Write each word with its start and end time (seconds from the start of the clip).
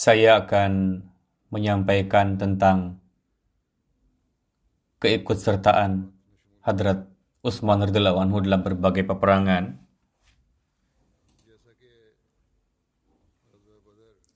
Saya 0.00 0.40
akan 0.40 1.04
menyampaikan 1.52 2.40
tentang 2.40 3.04
keikutsertaan 4.96 6.08
Hadrat 6.64 7.04
Utsman 7.44 7.84
radhiyallahu 7.84 8.16
anhu 8.16 8.40
dalam 8.40 8.64
berbagai 8.64 9.04
peperangan. 9.04 9.76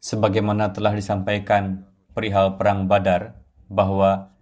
Sebagaimana 0.04 0.68
telah 0.76 0.92
disampaikan 0.92 1.88
perihal 2.12 2.60
perang 2.60 2.84
Badar 2.84 3.40
bahwa 3.64 4.36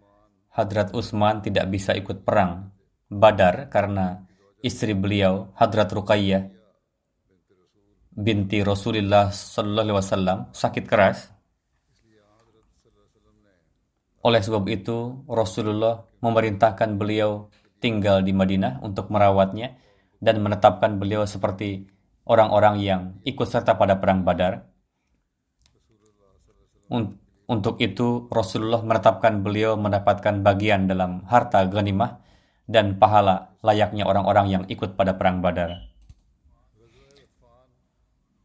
Hadrat 0.51 0.91
Utsman 0.91 1.39
tidak 1.39 1.71
bisa 1.71 1.95
ikut 1.95 2.27
perang 2.27 2.75
Badar 3.07 3.71
karena 3.71 4.27
istri 4.59 4.91
beliau 4.91 5.55
Hadrat 5.55 5.87
Ruqayyah 5.87 6.62
binti 8.13 8.61
Rasulullah 8.61 9.33
Sallallahu 9.33 9.85
Alaihi 9.89 9.99
Wasallam 9.99 10.39
sakit 10.53 10.85
keras. 10.85 11.33
Oleh 14.23 14.39
sebab 14.39 14.69
itu, 14.71 15.27
Rasulullah 15.27 16.07
memerintahkan 16.23 16.95
beliau 16.95 17.51
tinggal 17.83 18.23
di 18.23 18.31
Madinah 18.31 18.79
untuk 18.79 19.11
merawatnya 19.11 19.75
dan 20.23 20.39
menetapkan 20.39 21.03
beliau 21.03 21.27
seperti 21.27 21.91
orang-orang 22.23 22.79
yang 22.79 23.03
ikut 23.27 23.49
serta 23.49 23.75
pada 23.75 23.99
perang 23.99 24.23
Badar. 24.23 24.71
Untuk 27.51 27.83
itu, 27.83 28.31
Rasulullah 28.31 28.87
menetapkan 28.87 29.43
beliau 29.43 29.75
mendapatkan 29.75 30.39
bagian 30.47 30.87
dalam 30.87 31.27
harta 31.27 31.67
ghanimah 31.67 32.23
dan 32.71 33.03
pahala 33.03 33.59
layaknya 33.67 34.07
orang-orang 34.07 34.47
yang 34.47 34.65
ikut 34.71 34.95
pada 34.95 35.19
perang 35.19 35.43
Badar. 35.43 35.92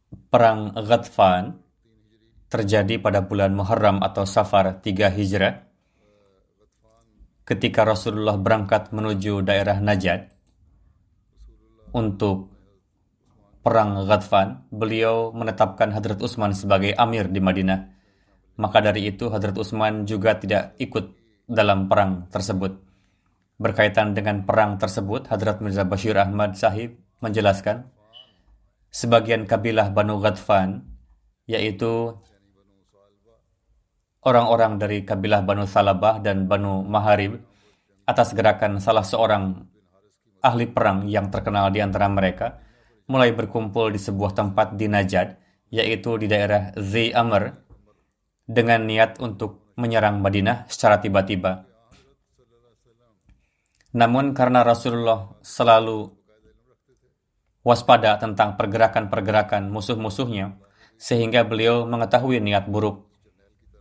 Perang 0.08 0.72
Ghatfan 0.72 1.60
terjadi 2.48 2.96
pada 2.96 3.24
bulan 3.24 3.52
Muharram 3.52 4.00
atau 4.00 4.24
Safar 4.24 4.80
3 4.80 5.12
Hijrah 5.12 5.68
ketika 7.48 7.80
Rasulullah 7.84 8.36
berangkat 8.36 8.92
menuju 8.92 9.40
daerah 9.40 9.80
Najd 9.80 10.28
untuk 11.96 12.52
perang 13.64 14.04
Ghatfan, 14.04 14.68
beliau 14.68 15.32
menetapkan 15.32 15.92
Hadrat 15.92 16.20
Utsman 16.20 16.52
sebagai 16.52 16.92
amir 16.96 17.28
di 17.32 17.40
Madinah. 17.40 17.80
Maka 18.60 18.84
dari 18.84 19.08
itu 19.08 19.32
Hadrat 19.32 19.56
Utsman 19.56 20.04
juga 20.04 20.36
tidak 20.36 20.76
ikut 20.76 21.12
dalam 21.48 21.88
perang 21.88 22.28
tersebut. 22.28 22.76
Berkaitan 23.56 24.12
dengan 24.12 24.44
perang 24.44 24.76
tersebut, 24.76 25.28
Hadrat 25.32 25.64
Mirza 25.64 25.88
Bashir 25.88 26.16
Ahmad 26.16 26.54
Sahib 26.56 27.00
menjelaskan, 27.24 27.88
sebagian 28.88 29.44
kabilah 29.44 29.92
Banu 29.92 30.20
Ghatfan, 30.20 30.84
yaitu 31.48 32.16
orang-orang 34.24 34.76
dari 34.76 35.04
kabilah 35.04 35.44
Banu 35.44 35.64
Salabah 35.64 36.20
dan 36.20 36.44
Banu 36.44 36.84
Maharib 36.84 37.40
atas 38.08 38.32
gerakan 38.32 38.80
salah 38.80 39.04
seorang 39.04 39.68
ahli 40.40 40.66
perang 40.68 41.08
yang 41.08 41.28
terkenal 41.28 41.68
di 41.68 41.82
antara 41.82 42.08
mereka 42.08 42.60
mulai 43.08 43.32
berkumpul 43.32 43.88
di 43.88 44.00
sebuah 44.00 44.36
tempat 44.36 44.76
di 44.76 44.84
Najad, 44.84 45.40
yaitu 45.72 46.20
di 46.20 46.28
daerah 46.28 46.76
Zi 46.76 47.08
Amr, 47.16 47.48
dengan 48.44 48.84
niat 48.84 49.20
untuk 49.20 49.72
menyerang 49.76 50.20
Madinah 50.20 50.68
secara 50.68 51.00
tiba-tiba. 51.00 51.68
Namun 53.96 54.36
karena 54.36 54.60
Rasulullah 54.60 55.40
selalu 55.40 56.17
waspada 57.68 58.16
tentang 58.16 58.56
pergerakan-pergerakan 58.56 59.68
musuh-musuhnya, 59.68 60.56
sehingga 60.96 61.44
beliau 61.44 61.84
mengetahui 61.84 62.40
niat 62.40 62.64
buruk 62.64 63.04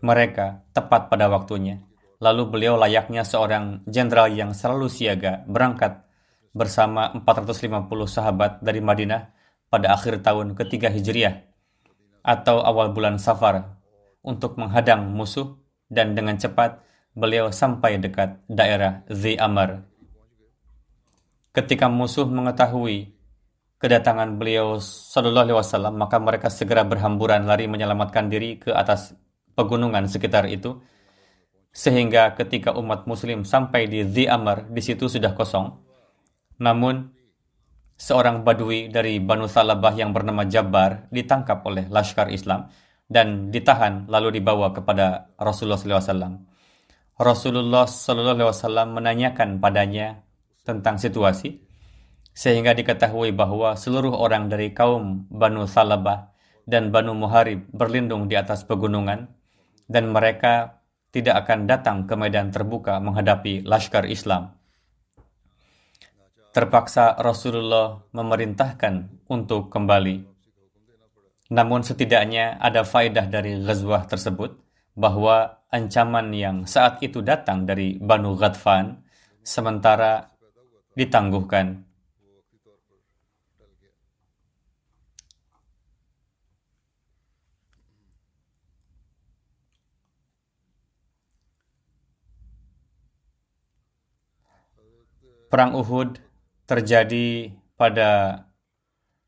mereka 0.03 0.67
tepat 0.75 1.07
pada 1.07 1.31
waktunya. 1.31 1.79
Lalu 2.19 2.43
beliau 2.51 2.75
layaknya 2.75 3.23
seorang 3.23 3.87
jenderal 3.87 4.27
yang 4.33 4.51
selalu 4.51 4.91
siaga 4.91 5.47
berangkat 5.47 6.03
bersama 6.51 7.13
450 7.15 7.87
sahabat 8.09 8.59
dari 8.59 8.81
Madinah 8.81 9.31
pada 9.69 9.93
akhir 9.93 10.25
tahun 10.25 10.57
ketiga 10.57 10.89
Hijriah 10.89 11.45
atau 12.25 12.59
awal 12.59 12.91
bulan 12.91 13.21
Safar 13.21 13.77
untuk 14.25 14.57
menghadang 14.59 15.07
musuh 15.13 15.55
dan 15.87 16.17
dengan 16.17 16.35
cepat 16.35 16.81
beliau 17.13 17.53
sampai 17.53 18.01
dekat 18.01 18.41
daerah 18.49 19.05
Zi 19.07 19.37
Amr. 19.37 19.85
Ketika 21.53 21.89
musuh 21.89 22.25
mengetahui 22.29 23.16
kedatangan 23.77 24.41
beliau 24.41 24.81
Sallallahu 24.81 25.45
Alaihi 25.49 25.57
Wasallam, 25.57 25.93
maka 26.01 26.17
mereka 26.17 26.49
segera 26.49 26.81
berhamburan 26.81 27.45
lari 27.45 27.69
menyelamatkan 27.69 28.29
diri 28.29 28.57
ke 28.57 28.73
atas 28.73 29.13
pegunungan 29.53 30.09
sekitar 30.09 30.49
itu, 30.49 30.81
sehingga 31.69 32.33
ketika 32.33 32.73
umat 32.73 33.05
muslim 33.05 33.45
sampai 33.45 33.85
di 33.85 34.01
Zi 34.05 34.25
Amr, 34.25 34.69
di 34.73 34.81
situ 34.81 35.05
sudah 35.05 35.37
kosong. 35.37 35.77
Namun, 36.57 37.13
seorang 37.97 38.41
badui 38.41 38.89
dari 38.89 39.21
Banu 39.21 39.45
Salabah 39.45 39.93
yang 39.93 40.09
bernama 40.09 40.45
Jabbar 40.45 41.09
ditangkap 41.13 41.61
oleh 41.66 41.85
Laskar 41.90 42.34
Islam 42.34 42.69
dan 43.05 43.53
ditahan 43.53 44.09
lalu 44.09 44.41
dibawa 44.41 44.73
kepada 44.73 45.34
Rasulullah 45.37 45.78
SAW. 45.78 46.41
Rasulullah 47.17 47.85
SAW 47.85 48.90
menanyakan 48.93 49.57
padanya 49.57 50.22
tentang 50.66 51.02
situasi, 51.02 51.66
sehingga 52.37 52.78
diketahui 52.78 53.34
bahwa 53.34 53.73
seluruh 53.73 54.13
orang 54.13 54.45
dari 54.45 54.69
kaum 54.69 55.25
Banu 55.34 55.66
Salabah 55.66 56.29
dan 56.69 56.93
Banu 56.93 57.17
Muharib 57.17 57.66
berlindung 57.73 58.29
di 58.29 58.37
atas 58.37 58.61
pegunungan 58.61 59.25
dan 59.89 60.13
mereka 60.13 60.85
tidak 61.09 61.47
akan 61.47 61.66
datang 61.66 62.05
ke 62.05 62.13
medan 62.13 62.53
terbuka 62.53 63.01
menghadapi 63.01 63.66
laskar 63.66 64.05
Islam. 64.05 64.53
Terpaksa 66.53 67.17
Rasulullah 67.17 68.05
memerintahkan 68.13 69.25
untuk 69.33 69.73
kembali. 69.73 70.22
Namun 71.57 71.81
setidaknya 71.81 72.61
ada 72.61 72.85
faedah 72.85 73.25
dari 73.25 73.57
ghazwah 73.66 74.05
tersebut 74.05 74.61
bahwa 74.93 75.66
ancaman 75.73 76.29
yang 76.37 76.69
saat 76.69 77.01
itu 77.01 77.25
datang 77.25 77.66
dari 77.66 77.97
Banu 77.97 78.37
Ghatfan 78.37 79.01
sementara 79.41 80.37
ditangguhkan. 80.93 81.86
Perang 95.47 95.79
Uhud 95.79 96.20
terjadi 96.67 97.55
pada 97.79 98.44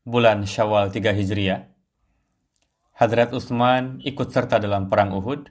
bulan 0.04 0.44
Syawal 0.44 0.92
3 0.92 1.16
Hijriah. 1.16 1.64
Hadrat 3.00 3.32
Utsman 3.32 4.04
ikut 4.04 4.28
serta 4.28 4.60
dalam 4.60 4.92
perang 4.92 5.16
Uhud. 5.16 5.48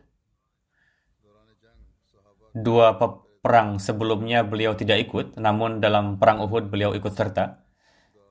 Dua 2.54 2.94
perang 3.42 3.82
sebelumnya 3.82 4.46
beliau 4.46 4.78
tidak 4.78 5.10
ikut, 5.10 5.42
namun 5.42 5.82
dalam 5.82 6.22
perang 6.22 6.46
Uhud 6.46 6.70
beliau 6.70 6.94
ikut 6.94 7.18
serta. 7.18 7.66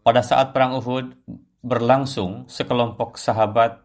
Pada 0.06 0.23
saat 0.23 0.55
perang 0.55 0.79
Uhud 0.79 1.19
berlangsung, 1.67 2.46
sekelompok 2.46 3.19
sahabat 3.19 3.82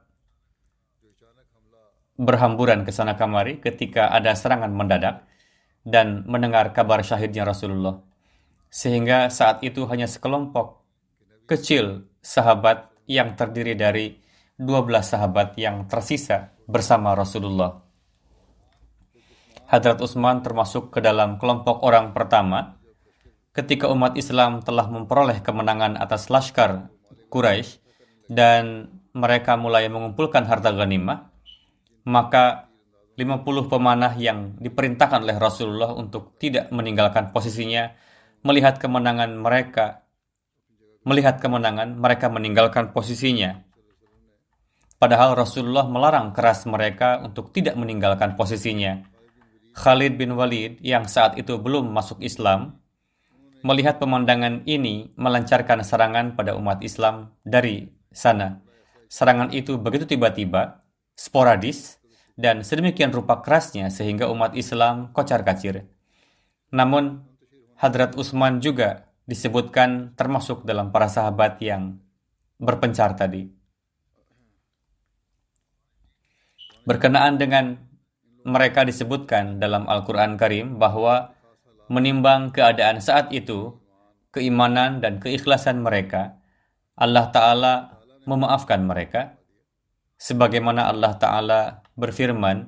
berhamburan 2.22 2.86
ke 2.86 2.94
sana 2.94 3.18
kemari 3.18 3.58
ketika 3.58 4.14
ada 4.14 4.38
serangan 4.38 4.70
mendadak 4.70 5.26
dan 5.82 6.22
mendengar 6.30 6.70
kabar 6.70 7.02
syahidnya 7.02 7.50
Rasulullah. 7.50 8.13
Sehingga 8.74 9.30
saat 9.30 9.62
itu 9.62 9.86
hanya 9.86 10.10
sekelompok 10.10 10.82
kecil 11.46 12.10
sahabat 12.26 12.90
yang 13.06 13.38
terdiri 13.38 13.78
dari 13.78 14.18
12 14.58 14.90
sahabat 15.06 15.54
yang 15.62 15.86
tersisa 15.86 16.58
bersama 16.66 17.14
Rasulullah. 17.14 17.86
Hadrat 19.70 20.02
Utsman 20.02 20.42
termasuk 20.42 20.90
ke 20.90 21.06
dalam 21.06 21.38
kelompok 21.38 21.86
orang 21.86 22.18
pertama 22.18 22.82
ketika 23.54 23.86
umat 23.94 24.18
Islam 24.18 24.66
telah 24.66 24.90
memperoleh 24.90 25.46
kemenangan 25.46 25.94
atas 25.94 26.34
laskar 26.34 26.90
Quraisy 27.30 27.78
dan 28.26 28.90
mereka 29.14 29.54
mulai 29.54 29.86
mengumpulkan 29.86 30.50
harta 30.50 30.74
ghanimah, 30.74 31.30
maka 32.10 32.74
50 33.14 33.70
pemanah 33.70 34.18
yang 34.18 34.58
diperintahkan 34.58 35.22
oleh 35.22 35.38
Rasulullah 35.38 35.94
untuk 35.94 36.34
tidak 36.42 36.74
meninggalkan 36.74 37.30
posisinya 37.30 37.94
melihat 38.44 38.78
kemenangan 38.78 39.34
mereka 39.40 40.06
melihat 41.04 41.40
kemenangan 41.40 42.00
mereka 42.00 42.28
meninggalkan 42.28 42.92
posisinya 42.92 43.64
padahal 45.00 45.36
Rasulullah 45.36 45.88
melarang 45.88 46.32
keras 46.32 46.64
mereka 46.70 47.20
untuk 47.24 47.52
tidak 47.56 47.76
meninggalkan 47.76 48.36
posisinya 48.36 49.04
Khalid 49.74 50.22
bin 50.22 50.38
Walid 50.38 50.80
yang 50.86 51.10
saat 51.10 51.36
itu 51.40 51.58
belum 51.58 51.90
masuk 51.90 52.22
Islam 52.22 52.84
melihat 53.64 53.98
pemandangan 53.98 54.68
ini 54.68 55.16
melancarkan 55.16 55.82
serangan 55.82 56.36
pada 56.36 56.54
umat 56.60 56.84
Islam 56.84 57.32
dari 57.42 57.90
sana. 58.12 58.60
Serangan 59.08 59.50
itu 59.56 59.80
begitu 59.80 60.04
tiba-tiba, 60.04 60.84
sporadis, 61.16 61.98
dan 62.36 62.62
sedemikian 62.62 63.10
rupa 63.16 63.40
kerasnya 63.40 63.88
sehingga 63.88 64.28
umat 64.30 64.54
Islam 64.60 65.16
kocar-kacir. 65.16 65.88
Namun, 66.76 67.24
Hadrat 67.84 68.16
Utsman 68.16 68.64
juga 68.64 69.12
disebutkan 69.28 70.16
termasuk 70.16 70.64
dalam 70.64 70.96
para 70.96 71.12
sahabat 71.12 71.60
yang 71.60 72.00
berpencar 72.56 73.12
tadi. 73.20 73.52
Berkenaan 76.88 77.36
dengan 77.36 77.76
mereka 78.48 78.88
disebutkan 78.88 79.60
dalam 79.60 79.84
Al-Quran 79.92 80.40
Karim 80.40 80.80
bahwa 80.80 81.36
menimbang 81.92 82.56
keadaan 82.56 83.04
saat 83.04 83.36
itu, 83.36 83.76
keimanan 84.32 85.04
dan 85.04 85.20
keikhlasan 85.20 85.84
mereka, 85.84 86.40
Allah 86.96 87.36
Ta'ala 87.36 88.00
memaafkan 88.24 88.80
mereka. 88.80 89.44
Sebagaimana 90.16 90.88
Allah 90.88 91.20
Ta'ala 91.20 91.60
berfirman, 92.00 92.64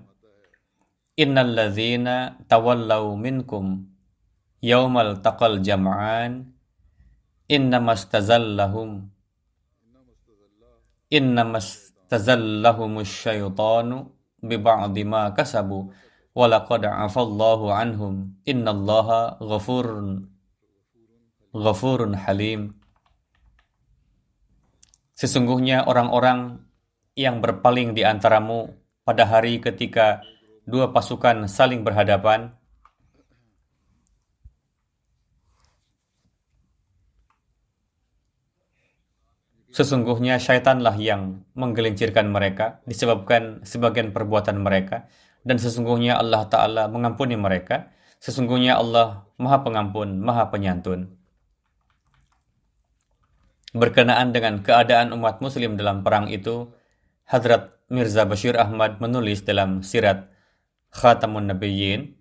Innal 1.16 1.56
ladhina 1.56 2.36
tawallau 2.52 3.16
minkum 3.16 3.95
yaumal 4.64 5.20
taqal 5.20 5.60
jam'an 5.64 6.52
innamas 7.48 8.08
tazallahum 8.08 9.10
innamas 11.10 11.94
tazallahumus 12.12 13.10
syaitanu 13.10 14.12
biba'di 14.42 15.04
ma 15.08 15.32
kasabu 15.34 15.90
wa 16.36 16.46
laqad 16.46 16.86
afallahu 16.86 17.72
anhum 17.72 18.36
innallaha 18.44 19.40
ghafurun 19.40 20.28
ghafurun 21.56 22.20
halim. 22.20 22.76
Sesungguhnya 25.16 25.88
orang-orang 25.88 26.60
yang 27.16 27.40
berpaling 27.40 27.96
di 27.96 28.04
antaramu 28.04 28.76
pada 29.08 29.24
hari 29.24 29.64
ketika 29.64 30.20
dua 30.68 30.92
pasukan 30.92 31.48
saling 31.48 31.88
berhadapan 31.88 32.52
Sesungguhnya 39.76 40.40
syaitanlah 40.40 40.96
yang 40.96 41.44
menggelincirkan 41.52 42.32
mereka 42.32 42.80
disebabkan 42.88 43.60
sebagian 43.68 44.16
perbuatan 44.16 44.56
mereka 44.64 45.12
dan 45.44 45.60
sesungguhnya 45.60 46.16
Allah 46.16 46.48
Ta'ala 46.48 46.88
mengampuni 46.88 47.36
mereka. 47.36 47.92
Sesungguhnya 48.24 48.80
Allah 48.80 49.28
Maha 49.36 49.68
Pengampun, 49.68 50.24
Maha 50.24 50.48
Penyantun. 50.48 51.12
Berkenaan 53.76 54.32
dengan 54.32 54.64
keadaan 54.64 55.12
umat 55.12 55.44
muslim 55.44 55.76
dalam 55.76 56.08
perang 56.08 56.32
itu, 56.32 56.72
Hadrat 57.28 57.76
Mirza 57.92 58.24
Bashir 58.24 58.56
Ahmad 58.56 59.04
menulis 59.04 59.44
dalam 59.44 59.84
sirat 59.84 60.32
Khatamun 60.96 61.52
Nabiyyin, 61.52 62.16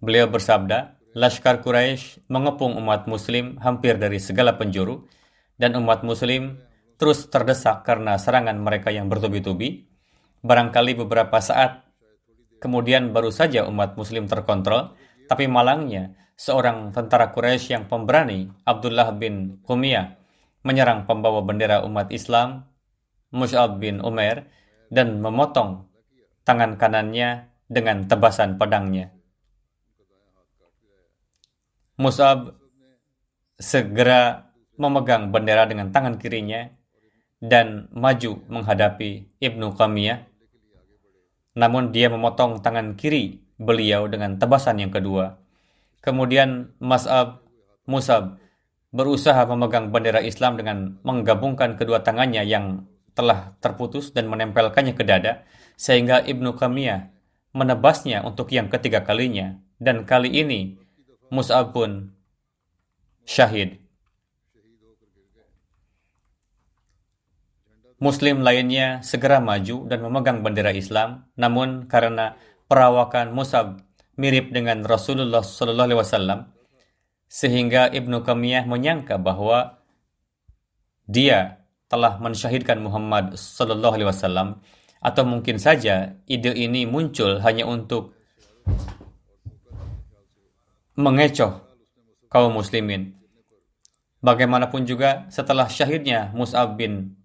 beliau 0.00 0.24
bersabda, 0.32 0.99
Laskar 1.20 1.60
Quraisy 1.60 2.24
mengepung 2.32 2.80
umat 2.80 3.04
muslim 3.04 3.60
hampir 3.60 4.00
dari 4.00 4.16
segala 4.16 4.56
penjuru 4.56 5.04
dan 5.60 5.76
umat 5.76 6.00
muslim 6.00 6.56
terus 6.96 7.28
terdesak 7.28 7.84
karena 7.84 8.16
serangan 8.16 8.56
mereka 8.56 8.88
yang 8.88 9.12
bertubi-tubi. 9.12 9.84
Barangkali 10.40 10.96
beberapa 10.96 11.36
saat 11.44 11.84
kemudian 12.64 13.12
baru 13.12 13.28
saja 13.28 13.68
umat 13.68 14.00
muslim 14.00 14.32
terkontrol, 14.32 14.96
tapi 15.28 15.44
malangnya 15.44 16.16
seorang 16.40 16.88
tentara 16.88 17.36
Quraisy 17.36 17.76
yang 17.76 17.84
pemberani, 17.84 18.48
Abdullah 18.64 19.12
bin 19.12 19.60
Qumiyah, 19.60 20.16
menyerang 20.64 21.04
pembawa 21.04 21.44
bendera 21.44 21.84
umat 21.84 22.08
Islam, 22.16 22.64
Mus'ab 23.28 23.76
bin 23.76 24.00
Umair, 24.00 24.48
dan 24.88 25.20
memotong 25.20 25.84
tangan 26.48 26.80
kanannya 26.80 27.52
dengan 27.68 28.08
tebasan 28.08 28.56
pedangnya. 28.56 29.19
Mus'ab 32.00 32.56
segera 33.60 34.48
memegang 34.80 35.28
bendera 35.28 35.68
dengan 35.68 35.92
tangan 35.92 36.16
kirinya 36.16 36.72
dan 37.44 37.92
maju 37.92 38.40
menghadapi 38.48 39.28
Ibnu 39.36 39.76
Qamiyah. 39.76 40.24
Namun 41.60 41.92
dia 41.92 42.08
memotong 42.08 42.64
tangan 42.64 42.96
kiri 42.96 43.44
beliau 43.60 44.08
dengan 44.08 44.40
tebasan 44.40 44.80
yang 44.80 44.88
kedua. 44.88 45.36
Kemudian 46.00 46.72
Mas'ab 46.80 47.44
Musab 47.84 48.40
berusaha 48.96 49.44
memegang 49.44 49.92
bendera 49.92 50.24
Islam 50.24 50.56
dengan 50.56 50.96
menggabungkan 51.04 51.76
kedua 51.76 52.00
tangannya 52.00 52.48
yang 52.48 52.88
telah 53.12 53.52
terputus 53.60 54.16
dan 54.16 54.24
menempelkannya 54.32 54.96
ke 54.96 55.04
dada, 55.04 55.44
sehingga 55.76 56.24
Ibnu 56.24 56.56
Qamiyah 56.56 57.12
menebasnya 57.52 58.24
untuk 58.24 58.48
yang 58.56 58.72
ketiga 58.72 59.04
kalinya. 59.04 59.60
Dan 59.76 60.08
kali 60.08 60.32
ini 60.32 60.79
Mus'ab 61.30 61.70
pun 61.70 62.10
syahid. 63.22 63.78
Muslim 68.00 68.40
lainnya 68.40 69.04
segera 69.04 69.44
maju 69.44 69.84
dan 69.84 70.00
memegang 70.00 70.40
bendera 70.40 70.72
Islam, 70.72 71.28
namun 71.36 71.84
karena 71.84 72.34
perawakan 72.64 73.30
Mus'ab 73.30 73.84
mirip 74.16 74.50
dengan 74.56 74.82
Rasulullah 74.88 75.44
Wasallam, 75.44 76.48
sehingga 77.28 77.92
Ibnu 77.92 78.24
Kamiyah 78.24 78.64
menyangka 78.64 79.20
bahwa 79.20 79.78
dia 81.04 81.60
telah 81.92 82.16
mensyahidkan 82.16 82.80
Muhammad 82.80 83.36
Wasallam, 83.36 84.64
atau 85.04 85.24
mungkin 85.28 85.60
saja 85.60 86.16
ide 86.24 86.56
ini 86.56 86.88
muncul 86.88 87.40
hanya 87.44 87.68
untuk 87.68 88.16
mengecoh 91.00 91.64
kaum 92.28 92.54
muslimin. 92.54 93.16
Bagaimanapun 94.20 94.84
juga 94.84 95.24
setelah 95.32 95.64
syahidnya 95.64 96.28
Mus'ab 96.36 96.76
bin 96.76 97.16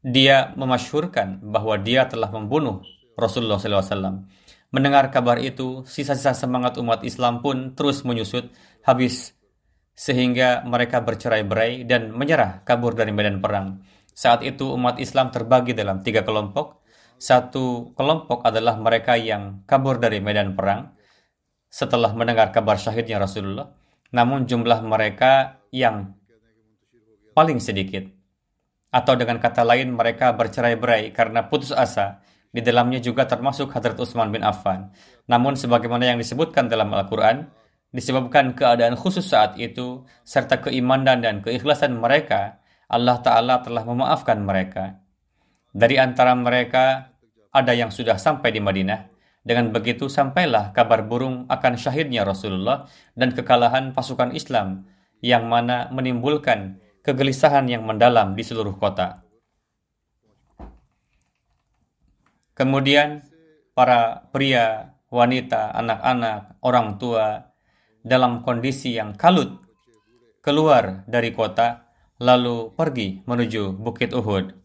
dia 0.00 0.56
memasyhurkan 0.56 1.44
bahwa 1.44 1.76
dia 1.76 2.08
telah 2.08 2.32
membunuh 2.32 2.80
Rasulullah 3.20 3.60
SAW. 3.60 4.24
Mendengar 4.72 5.12
kabar 5.12 5.36
itu, 5.36 5.84
sisa-sisa 5.84 6.32
semangat 6.32 6.80
umat 6.80 7.04
Islam 7.04 7.44
pun 7.44 7.76
terus 7.76 8.06
menyusut 8.06 8.48
habis 8.86 9.36
sehingga 9.92 10.64
mereka 10.64 11.04
bercerai-berai 11.04 11.84
dan 11.84 12.16
menyerah 12.16 12.64
kabur 12.64 12.96
dari 12.96 13.12
medan 13.12 13.44
perang. 13.44 13.84
Saat 14.16 14.40
itu 14.46 14.72
umat 14.72 14.96
Islam 14.96 15.28
terbagi 15.28 15.76
dalam 15.76 16.00
tiga 16.00 16.24
kelompok. 16.24 16.79
Satu 17.20 17.92
kelompok 17.92 18.40
adalah 18.48 18.80
mereka 18.80 19.12
yang 19.12 19.60
kabur 19.68 20.00
dari 20.00 20.24
medan 20.24 20.56
perang 20.56 20.96
setelah 21.68 22.16
mendengar 22.16 22.48
kabar 22.48 22.80
syahidnya 22.80 23.20
Rasulullah. 23.20 23.68
Namun 24.16 24.48
jumlah 24.48 24.80
mereka 24.80 25.60
yang 25.68 26.16
paling 27.36 27.60
sedikit. 27.60 28.08
Atau 28.88 29.20
dengan 29.20 29.36
kata 29.36 29.68
lain 29.68 29.92
mereka 29.92 30.32
bercerai-berai 30.32 31.12
karena 31.12 31.44
putus 31.44 31.76
asa. 31.76 32.24
Di 32.50 32.64
dalamnya 32.64 32.98
juga 32.98 33.28
termasuk 33.28 33.68
Hadrat 33.70 34.00
Utsman 34.00 34.32
bin 34.32 34.40
Affan. 34.40 34.88
Namun 35.28 35.54
sebagaimana 35.60 36.10
yang 36.10 36.18
disebutkan 36.18 36.66
dalam 36.72 36.90
Al-Quran, 36.90 37.46
disebabkan 37.94 38.56
keadaan 38.56 38.96
khusus 38.96 39.28
saat 39.28 39.60
itu, 39.60 40.02
serta 40.26 40.58
keimanan 40.58 41.22
dan 41.22 41.44
keikhlasan 41.44 41.94
mereka, 42.00 42.58
Allah 42.90 43.22
Ta'ala 43.22 43.62
telah 43.62 43.86
memaafkan 43.86 44.42
mereka. 44.42 44.99
Dari 45.70 45.96
antara 46.02 46.34
mereka, 46.34 47.14
ada 47.54 47.72
yang 47.74 47.94
sudah 47.94 48.18
sampai 48.18 48.50
di 48.50 48.58
Madinah. 48.58 49.10
Dengan 49.40 49.72
begitu 49.72 50.12
sampailah 50.12 50.76
kabar 50.76 51.06
burung 51.06 51.48
akan 51.48 51.74
syahidnya 51.80 52.28
Rasulullah 52.28 52.90
dan 53.16 53.32
kekalahan 53.32 53.96
pasukan 53.96 54.36
Islam 54.36 54.84
yang 55.24 55.48
mana 55.48 55.88
menimbulkan 55.88 56.76
kegelisahan 57.00 57.64
yang 57.64 57.88
mendalam 57.88 58.36
di 58.36 58.44
seluruh 58.44 58.76
kota. 58.76 59.24
Kemudian 62.52 63.24
para 63.72 64.28
pria, 64.28 64.92
wanita, 65.08 65.72
anak-anak, 65.72 66.60
orang 66.60 67.00
tua 67.00 67.48
dalam 68.04 68.44
kondisi 68.44 69.00
yang 69.00 69.16
kalut 69.16 69.56
keluar 70.44 71.04
dari 71.08 71.32
kota 71.32 71.88
lalu 72.20 72.72
pergi 72.76 73.24
menuju 73.24 73.76
Bukit 73.80 74.12
Uhud. 74.12 74.59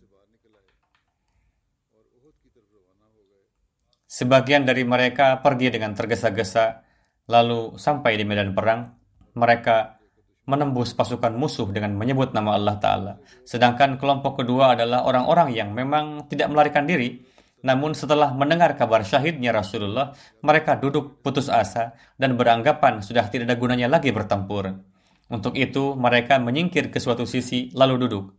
Sebagian 4.15 4.63
dari 4.63 4.87
mereka 4.87 5.43
pergi 5.43 5.75
dengan 5.75 5.91
tergesa-gesa, 5.91 6.87
lalu 7.27 7.75
sampai 7.75 8.15
di 8.15 8.23
medan 8.23 8.55
perang. 8.55 8.95
Mereka 9.35 9.99
menembus 10.47 10.95
pasukan 10.95 11.35
musuh 11.35 11.67
dengan 11.75 11.99
menyebut 11.99 12.31
nama 12.31 12.55
Allah 12.55 12.79
Ta'ala. 12.79 13.13
Sedangkan 13.43 13.99
kelompok 13.99 14.39
kedua 14.39 14.79
adalah 14.79 15.03
orang-orang 15.03 15.51
yang 15.51 15.75
memang 15.75 16.31
tidak 16.31 16.47
melarikan 16.47 16.87
diri, 16.87 17.27
namun 17.67 17.91
setelah 17.91 18.31
mendengar 18.31 18.79
kabar 18.79 19.03
syahidnya 19.03 19.51
Rasulullah, 19.51 20.15
mereka 20.39 20.79
duduk 20.79 21.19
putus 21.19 21.51
asa 21.51 21.91
dan 22.15 22.39
beranggapan 22.39 23.03
sudah 23.03 23.27
tidak 23.27 23.51
ada 23.51 23.59
gunanya 23.59 23.91
lagi 23.91 24.15
bertempur. 24.15 24.79
Untuk 25.27 25.59
itu, 25.59 25.91
mereka 25.99 26.39
menyingkir 26.39 26.87
ke 26.87 27.03
suatu 27.03 27.27
sisi 27.27 27.67
lalu 27.75 28.07
duduk. 28.07 28.31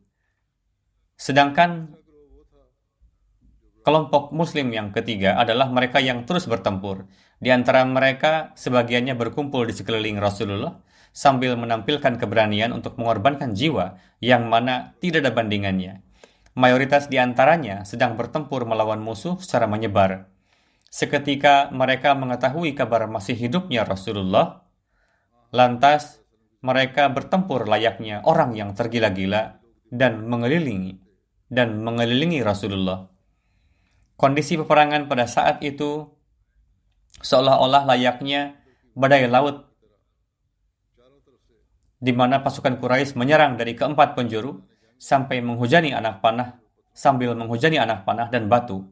Sedangkan 1.20 1.95
kelompok 3.86 4.34
muslim 4.34 4.74
yang 4.74 4.90
ketiga 4.90 5.38
adalah 5.38 5.70
mereka 5.70 6.02
yang 6.02 6.26
terus 6.26 6.50
bertempur. 6.50 7.06
Di 7.38 7.54
antara 7.54 7.86
mereka, 7.86 8.50
sebagiannya 8.58 9.14
berkumpul 9.14 9.62
di 9.62 9.78
sekeliling 9.78 10.18
Rasulullah, 10.18 10.82
sambil 11.14 11.54
menampilkan 11.54 12.18
keberanian 12.18 12.74
untuk 12.74 12.98
mengorbankan 12.98 13.54
jiwa 13.54 13.94
yang 14.18 14.50
mana 14.50 14.98
tidak 14.98 15.22
ada 15.22 15.30
bandingannya. 15.30 16.02
Mayoritas 16.58 17.06
di 17.06 17.22
antaranya 17.22 17.86
sedang 17.86 18.18
bertempur 18.18 18.66
melawan 18.66 18.98
musuh 18.98 19.38
secara 19.38 19.70
menyebar. 19.70 20.26
Seketika 20.90 21.70
mereka 21.70 22.18
mengetahui 22.18 22.74
kabar 22.74 23.06
masih 23.06 23.38
hidupnya 23.38 23.86
Rasulullah, 23.86 24.66
lantas 25.54 26.26
mereka 26.58 27.06
bertempur 27.06 27.70
layaknya 27.70 28.26
orang 28.26 28.58
yang 28.58 28.74
tergila-gila 28.74 29.62
dan 29.94 30.26
mengelilingi 30.26 30.98
dan 31.46 31.86
mengelilingi 31.86 32.42
Rasulullah. 32.42 33.15
Kondisi 34.16 34.56
peperangan 34.56 35.12
pada 35.12 35.28
saat 35.28 35.60
itu 35.60 36.08
seolah-olah 37.20 37.84
layaknya 37.84 38.56
badai 38.96 39.28
laut 39.28 39.68
di 41.96 42.12
mana 42.12 42.40
pasukan 42.44 42.76
Quraisy 42.80 43.16
menyerang 43.16 43.56
dari 43.56 43.72
keempat 43.72 44.16
penjuru 44.16 44.60
sampai 44.96 45.40
menghujani 45.40 45.92
anak 45.92 46.20
panah 46.20 46.60
sambil 46.96 47.36
menghujani 47.36 47.76
anak 47.76 48.08
panah 48.08 48.32
dan 48.32 48.48
batu. 48.48 48.88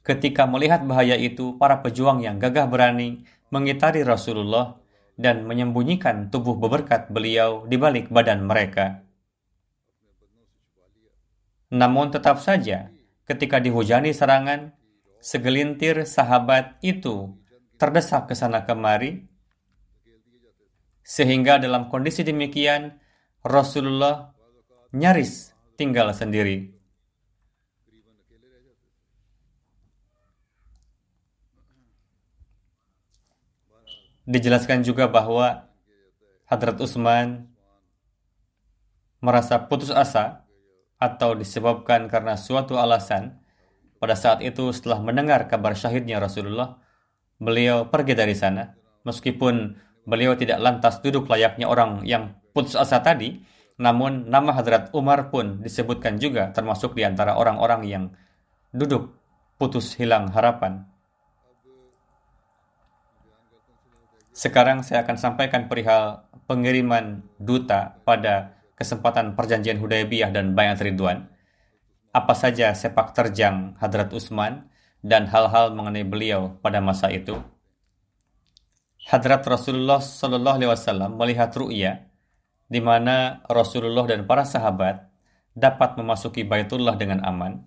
Ketika 0.00 0.48
melihat 0.48 0.86
bahaya 0.86 1.18
itu, 1.18 1.60
para 1.60 1.84
pejuang 1.84 2.24
yang 2.24 2.40
gagah 2.40 2.64
berani 2.70 3.26
mengitari 3.52 4.00
Rasulullah 4.00 4.80
dan 5.18 5.44
menyembunyikan 5.44 6.32
tubuh 6.32 6.56
beberkat 6.56 7.12
beliau 7.12 7.68
di 7.68 7.76
balik 7.76 8.08
badan 8.08 8.48
mereka. 8.48 9.02
Namun 11.74 12.14
tetap 12.14 12.38
saja, 12.38 12.88
ketika 13.26 13.58
dihujani 13.58 14.14
serangan, 14.14 14.72
segelintir 15.18 16.06
sahabat 16.06 16.78
itu 16.80 17.34
terdesak 17.76 18.30
ke 18.30 18.34
sana 18.38 18.62
kemari 18.64 19.26
sehingga 21.06 21.62
dalam 21.62 21.86
kondisi 21.86 22.26
demikian, 22.26 22.98
Rasulullah 23.46 24.34
nyaris 24.90 25.54
tinggal 25.78 26.10
sendiri. 26.10 26.74
Dijelaskan 34.26 34.82
juga 34.82 35.06
bahwa 35.06 35.70
Hadrat 36.50 36.82
Utsman 36.82 37.46
merasa 39.22 39.58
putus 39.70 39.94
asa 39.94 40.45
atau 40.96 41.36
disebabkan 41.36 42.08
karena 42.08 42.36
suatu 42.40 42.80
alasan 42.80 43.40
pada 44.00 44.16
saat 44.16 44.40
itu 44.44 44.72
setelah 44.72 45.00
mendengar 45.00 45.48
kabar 45.48 45.72
syahidnya 45.76 46.20
Rasulullah, 46.20 46.80
beliau 47.40 47.88
pergi 47.88 48.12
dari 48.16 48.36
sana 48.36 48.72
meskipun 49.04 49.86
Beliau 50.06 50.38
tidak 50.38 50.62
lantas 50.62 51.02
duduk 51.02 51.26
layaknya 51.26 51.66
orang 51.66 52.06
yang 52.06 52.38
putus 52.54 52.78
asa 52.78 53.02
tadi, 53.02 53.42
namun 53.74 54.30
nama 54.30 54.54
Hadrat 54.54 54.94
Umar 54.94 55.34
pun 55.34 55.66
disebutkan 55.66 56.22
juga 56.22 56.54
termasuk 56.54 56.94
di 56.94 57.02
antara 57.02 57.34
orang-orang 57.34 57.82
yang 57.82 58.04
duduk 58.70 59.18
putus 59.58 59.98
hilang 59.98 60.30
harapan. 60.30 60.86
Sekarang 64.30 64.86
saya 64.86 65.02
akan 65.02 65.16
sampaikan 65.18 65.66
perihal 65.66 66.22
pengiriman 66.46 67.26
duta 67.42 67.98
pada 68.06 68.55
kesempatan 68.76 69.34
perjanjian 69.34 69.80
Hudaybiyah 69.80 70.30
dan 70.30 70.52
Bayat 70.52 70.84
Ridwan. 70.84 71.32
Apa 72.12 72.36
saja 72.36 72.72
sepak 72.76 73.16
terjang 73.16 73.74
Hadrat 73.80 74.12
Utsman 74.12 74.68
dan 75.00 75.28
hal-hal 75.28 75.72
mengenai 75.72 76.04
beliau 76.04 76.60
pada 76.60 76.84
masa 76.84 77.08
itu. 77.12 77.40
Hadrat 79.06 79.46
Rasulullah 79.46 80.02
Shallallahu 80.02 80.56
Alaihi 80.58 80.70
Wasallam 80.70 81.14
melihat 81.14 81.54
ru'ya 81.54 82.10
di 82.66 82.82
mana 82.82 83.46
Rasulullah 83.46 84.02
dan 84.10 84.26
para 84.26 84.42
sahabat 84.42 85.06
dapat 85.54 85.94
memasuki 85.94 86.42
Baitullah 86.42 86.98
dengan 86.98 87.22
aman 87.22 87.62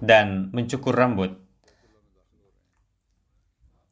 dan 0.00 0.48
mencukur 0.50 0.96
rambut. 0.96 1.36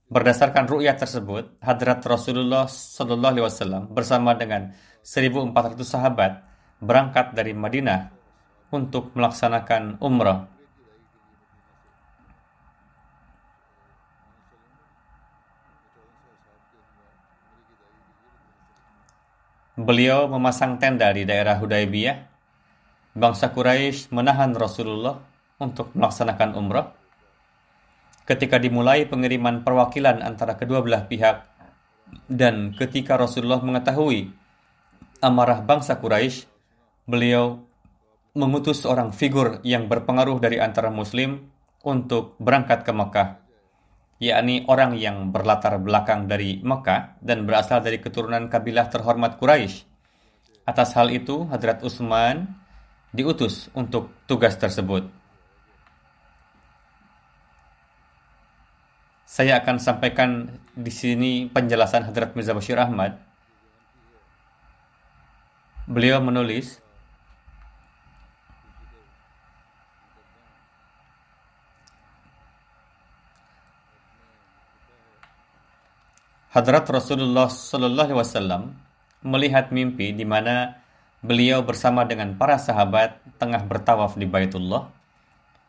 Berdasarkan 0.08 0.64
ru'ya 0.64 0.96
tersebut, 0.96 1.60
Hadrat 1.60 2.00
Rasulullah 2.08 2.64
Shallallahu 2.64 3.32
Alaihi 3.36 3.44
Wasallam 3.44 3.82
bersama 3.92 4.32
dengan 4.32 4.72
1.400 5.04 5.52
sahabat 5.84 6.44
berangkat 6.80 7.36
dari 7.36 7.52
Madinah 7.52 8.08
untuk 8.72 9.12
melaksanakan 9.12 10.00
umrah 10.00 10.48
Beliau 19.78 20.26
memasang 20.26 20.74
tenda 20.82 21.06
di 21.14 21.22
daerah 21.22 21.54
Hudaybiyah. 21.54 22.18
Bangsa 23.14 23.54
Quraisy 23.54 24.10
menahan 24.10 24.50
Rasulullah 24.50 25.22
untuk 25.62 25.94
melaksanakan 25.94 26.58
umrah. 26.58 26.98
Ketika 28.28 28.61
dimulai 28.61 29.08
pengiriman 29.08 29.64
perwakilan 29.64 30.20
antara 30.20 30.61
kedua 30.61 30.85
belah 30.85 31.08
pihak 31.08 31.49
dan 32.28 32.76
ketika 32.76 33.16
Rasulullah 33.16 33.64
mengetahui 33.64 34.28
amarah 35.25 35.64
bangsa 35.64 35.97
Quraisy, 35.97 36.44
beliau 37.08 37.64
mengutus 38.37 38.85
seorang 38.85 39.16
figur 39.16 39.64
yang 39.64 39.88
berpengaruh 39.88 40.37
dari 40.44 40.61
antara 40.61 40.92
muslim 40.92 41.49
untuk 41.80 42.37
berangkat 42.37 42.85
ke 42.85 42.92
Mekah 42.92 43.49
yakni 44.18 44.66
orang 44.66 44.99
yang 44.99 45.30
berlatar 45.30 45.78
belakang 45.78 46.26
dari 46.26 46.58
Mekah 46.58 47.23
dan 47.23 47.47
berasal 47.47 47.80
dari 47.80 48.02
keturunan 48.02 48.50
kabilah 48.50 48.90
terhormat 48.90 49.38
Quraisy. 49.38 49.87
Atas 50.66 50.92
hal 50.99 51.08
itu, 51.14 51.49
Hadrat 51.49 51.80
Utsman 51.87 52.58
diutus 53.14 53.73
untuk 53.73 54.12
tugas 54.28 54.58
tersebut. 54.58 55.08
saya 59.28 59.61
akan 59.61 59.76
sampaikan 59.76 60.49
di 60.73 60.88
sini 60.88 61.52
penjelasan 61.52 62.08
Hadrat 62.08 62.32
Mirza 62.32 62.56
Bashir 62.56 62.80
Ahmad. 62.80 63.20
Beliau 65.85 66.16
menulis, 66.25 66.80
Hadrat 76.49 76.88
Rasulullah 76.88 77.52
Sallallahu 77.52 78.08
Alaihi 78.08 78.20
Wasallam 78.25 78.62
melihat 79.20 79.68
mimpi 79.68 80.16
di 80.16 80.25
mana 80.25 80.80
beliau 81.20 81.61
bersama 81.61 82.08
dengan 82.08 82.32
para 82.32 82.56
sahabat 82.56 83.20
tengah 83.37 83.61
bertawaf 83.68 84.16
di 84.16 84.25
Baitullah 84.25 84.98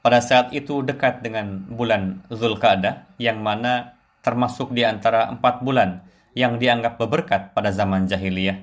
pada 0.09 0.25
saat 0.25 0.49
itu 0.57 0.81
dekat 0.81 1.21
dengan 1.21 1.69
bulan 1.69 2.25
Zulqa'dah 2.33 3.13
yang 3.21 3.45
mana 3.45 3.93
termasuk 4.25 4.73
di 4.73 4.81
antara 4.81 5.29
empat 5.29 5.61
bulan 5.61 6.01
yang 6.33 6.57
dianggap 6.57 6.97
berberkat 6.97 7.53
pada 7.53 7.69
zaman 7.69 8.09
jahiliyah. 8.09 8.57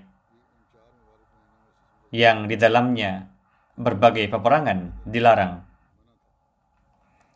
Yang 2.11 2.50
di 2.50 2.57
dalamnya 2.59 3.31
berbagai 3.79 4.26
peperangan 4.26 5.07
dilarang. 5.07 5.62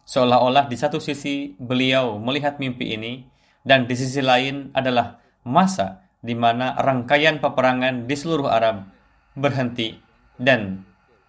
Seolah-olah 0.02 0.66
di 0.66 0.74
satu 0.74 0.98
sisi 0.98 1.54
beliau 1.54 2.18
melihat 2.18 2.58
mimpi 2.58 2.90
ini 2.90 3.30
dan 3.62 3.86
di 3.86 3.94
sisi 3.94 4.18
lain 4.26 4.74
adalah 4.74 5.22
masa 5.46 6.02
di 6.18 6.34
mana 6.34 6.74
rangkaian 6.82 7.38
peperangan 7.38 8.10
di 8.10 8.18
seluruh 8.18 8.50
Arab 8.50 8.90
berhenti 9.38 9.94
dan 10.34 10.82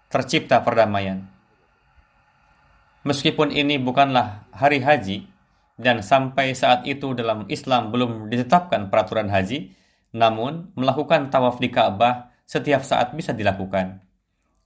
tercipta 0.10 0.66
perdamaian. 0.66 1.41
Meskipun 3.02 3.50
ini 3.50 3.82
bukanlah 3.82 4.46
hari 4.54 4.78
haji 4.78 5.26
dan 5.82 6.06
sampai 6.06 6.54
saat 6.54 6.86
itu 6.86 7.18
dalam 7.18 7.50
Islam 7.50 7.90
belum 7.90 8.30
ditetapkan 8.30 8.94
peraturan 8.94 9.26
haji, 9.34 9.74
namun 10.14 10.70
melakukan 10.78 11.34
tawaf 11.34 11.58
di 11.58 11.74
Ka'bah 11.74 12.30
setiap 12.46 12.86
saat 12.86 13.18
bisa 13.18 13.34
dilakukan. 13.34 14.06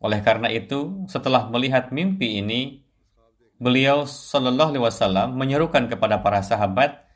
Oleh 0.04 0.20
karena 0.20 0.52
itu, 0.52 1.08
setelah 1.08 1.48
melihat 1.48 1.96
mimpi 1.96 2.44
ini, 2.44 2.84
beliau 3.56 4.04
Shallallahu 4.04 4.76
Alaihi 4.76 4.84
Wasallam 4.84 5.40
menyerukan 5.40 5.88
kepada 5.88 6.20
para 6.20 6.44
sahabat 6.44 7.08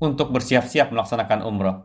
untuk 0.00 0.32
bersiap-siap 0.32 0.88
melaksanakan 0.88 1.44
umrah. 1.44 1.84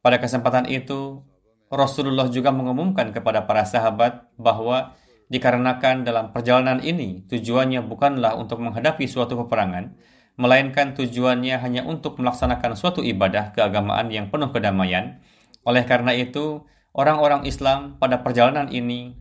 Pada 0.00 0.16
kesempatan 0.22 0.70
itu, 0.70 1.26
Rasulullah 1.68 2.30
juga 2.30 2.54
mengumumkan 2.54 3.10
kepada 3.10 3.44
para 3.44 3.66
sahabat 3.66 4.30
bahwa 4.38 4.94
dikarenakan 5.30 6.02
dalam 6.02 6.34
perjalanan 6.34 6.82
ini 6.82 7.22
tujuannya 7.30 7.86
bukanlah 7.86 8.34
untuk 8.34 8.58
menghadapi 8.58 9.06
suatu 9.06 9.38
peperangan, 9.46 9.94
melainkan 10.34 10.92
tujuannya 10.98 11.62
hanya 11.62 11.86
untuk 11.86 12.18
melaksanakan 12.18 12.74
suatu 12.74 13.00
ibadah 13.00 13.54
keagamaan 13.54 14.10
yang 14.10 14.28
penuh 14.28 14.50
kedamaian. 14.50 15.22
Oleh 15.62 15.86
karena 15.86 16.10
itu, 16.12 16.66
orang-orang 16.90 17.46
Islam 17.46 17.96
pada 18.02 18.26
perjalanan 18.26 18.66
ini 18.74 19.14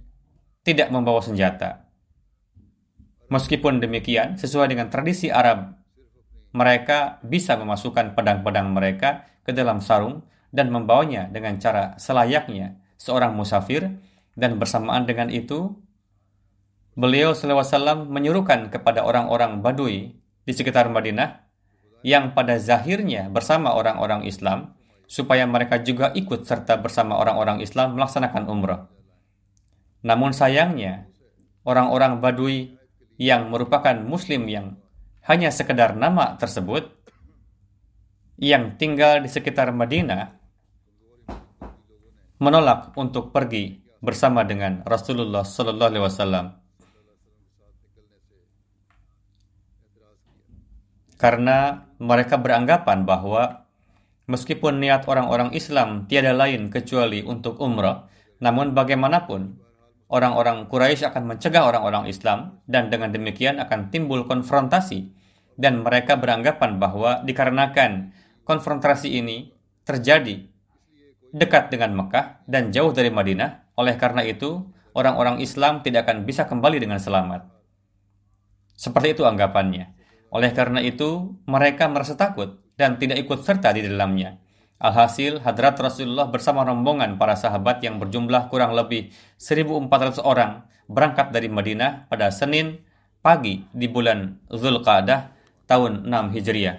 tidak 0.66 0.90
membawa 0.90 1.22
senjata. 1.22 1.86
Meskipun 3.30 3.78
demikian, 3.78 4.42
sesuai 4.42 4.74
dengan 4.74 4.90
tradisi 4.90 5.30
Arab, 5.30 5.78
mereka 6.50 7.22
bisa 7.22 7.54
memasukkan 7.54 8.18
pedang-pedang 8.18 8.74
mereka 8.74 9.30
ke 9.46 9.54
dalam 9.54 9.86
sarung 9.86 10.26
dan 10.50 10.74
membawanya 10.74 11.30
dengan 11.30 11.62
cara 11.62 11.94
selayaknya 12.02 12.82
seorang 12.98 13.38
musafir 13.38 14.02
dan 14.34 14.58
bersamaan 14.58 15.06
dengan 15.06 15.30
itu 15.30 15.78
beliau 17.00 17.32
SAW 17.32 18.04
menyuruhkan 18.12 18.68
kepada 18.68 19.08
orang-orang 19.08 19.64
Badui 19.64 20.20
di 20.44 20.52
sekitar 20.52 20.92
Madinah 20.92 21.48
yang 22.04 22.36
pada 22.36 22.60
zahirnya 22.60 23.32
bersama 23.32 23.72
orang-orang 23.72 24.28
Islam 24.28 24.76
supaya 25.08 25.48
mereka 25.48 25.80
juga 25.80 26.12
ikut 26.12 26.44
serta 26.44 26.76
bersama 26.78 27.16
orang-orang 27.16 27.64
Islam 27.64 27.96
melaksanakan 27.96 28.44
umrah. 28.52 28.92
Namun 30.04 30.36
sayangnya, 30.36 31.08
orang-orang 31.64 32.20
Badui 32.20 32.76
yang 33.20 33.48
merupakan 33.48 33.96
muslim 34.00 34.48
yang 34.48 34.80
hanya 35.28 35.52
sekedar 35.52 35.96
nama 35.96 36.36
tersebut 36.36 37.00
yang 38.40 38.80
tinggal 38.80 39.20
di 39.20 39.28
sekitar 39.28 39.72
Madinah 39.76 40.40
menolak 42.40 42.96
untuk 42.96 43.36
pergi 43.36 43.84
bersama 44.00 44.48
dengan 44.48 44.88
Rasulullah 44.88 45.44
Sallallahu 45.44 45.90
Alaihi 45.92 46.06
Wasallam 46.08 46.46
karena 51.20 51.92
mereka 52.00 52.40
beranggapan 52.40 53.04
bahwa 53.04 53.68
meskipun 54.32 54.80
niat 54.80 55.04
orang-orang 55.04 55.52
Islam 55.52 56.08
tiada 56.08 56.32
lain 56.32 56.72
kecuali 56.72 57.20
untuk 57.28 57.60
umrah, 57.60 58.08
namun 58.40 58.72
bagaimanapun 58.72 59.60
orang-orang 60.08 60.72
Quraisy 60.72 61.12
akan 61.12 61.36
mencegah 61.36 61.68
orang-orang 61.68 62.08
Islam 62.08 62.64
dan 62.66 62.88
dengan 62.88 63.12
demikian 63.12 63.60
akan 63.60 63.92
timbul 63.92 64.24
konfrontasi 64.26 65.12
dan 65.60 65.84
mereka 65.84 66.16
beranggapan 66.16 66.80
bahwa 66.80 67.20
dikarenakan 67.28 68.16
konfrontasi 68.48 69.20
ini 69.20 69.52
terjadi 69.84 70.48
dekat 71.36 71.70
dengan 71.70 71.94
Mekah 72.00 72.48
dan 72.48 72.72
jauh 72.72 72.96
dari 72.96 73.12
Madinah. 73.12 73.76
Oleh 73.76 74.00
karena 74.00 74.24
itu, 74.24 74.66
orang-orang 74.96 75.44
Islam 75.44 75.84
tidak 75.84 76.08
akan 76.08 76.24
bisa 76.24 76.48
kembali 76.48 76.80
dengan 76.80 76.98
selamat. 76.98 77.48
Seperti 78.74 79.20
itu 79.20 79.28
anggapannya. 79.28 79.99
Oleh 80.30 80.54
karena 80.54 80.80
itu, 80.82 81.38
mereka 81.50 81.90
merasa 81.90 82.14
takut 82.14 82.62
dan 82.78 83.02
tidak 83.02 83.22
ikut 83.26 83.42
serta 83.42 83.74
di 83.74 83.86
dalamnya. 83.86 84.38
Alhasil, 84.80 85.44
hadrat 85.44 85.76
Rasulullah 85.76 86.32
bersama 86.32 86.64
rombongan 86.64 87.20
para 87.20 87.36
sahabat 87.36 87.84
yang 87.84 88.00
berjumlah 88.00 88.48
kurang 88.48 88.72
lebih 88.78 89.12
1.400 89.36 90.24
orang 90.24 90.64
berangkat 90.88 91.36
dari 91.36 91.52
Madinah 91.52 92.08
pada 92.08 92.32
Senin 92.32 92.80
pagi 93.20 93.68
di 93.76 93.92
bulan 93.92 94.40
Zulqa'dah 94.48 95.36
tahun 95.68 96.08
6 96.08 96.36
Hijriah. 96.40 96.78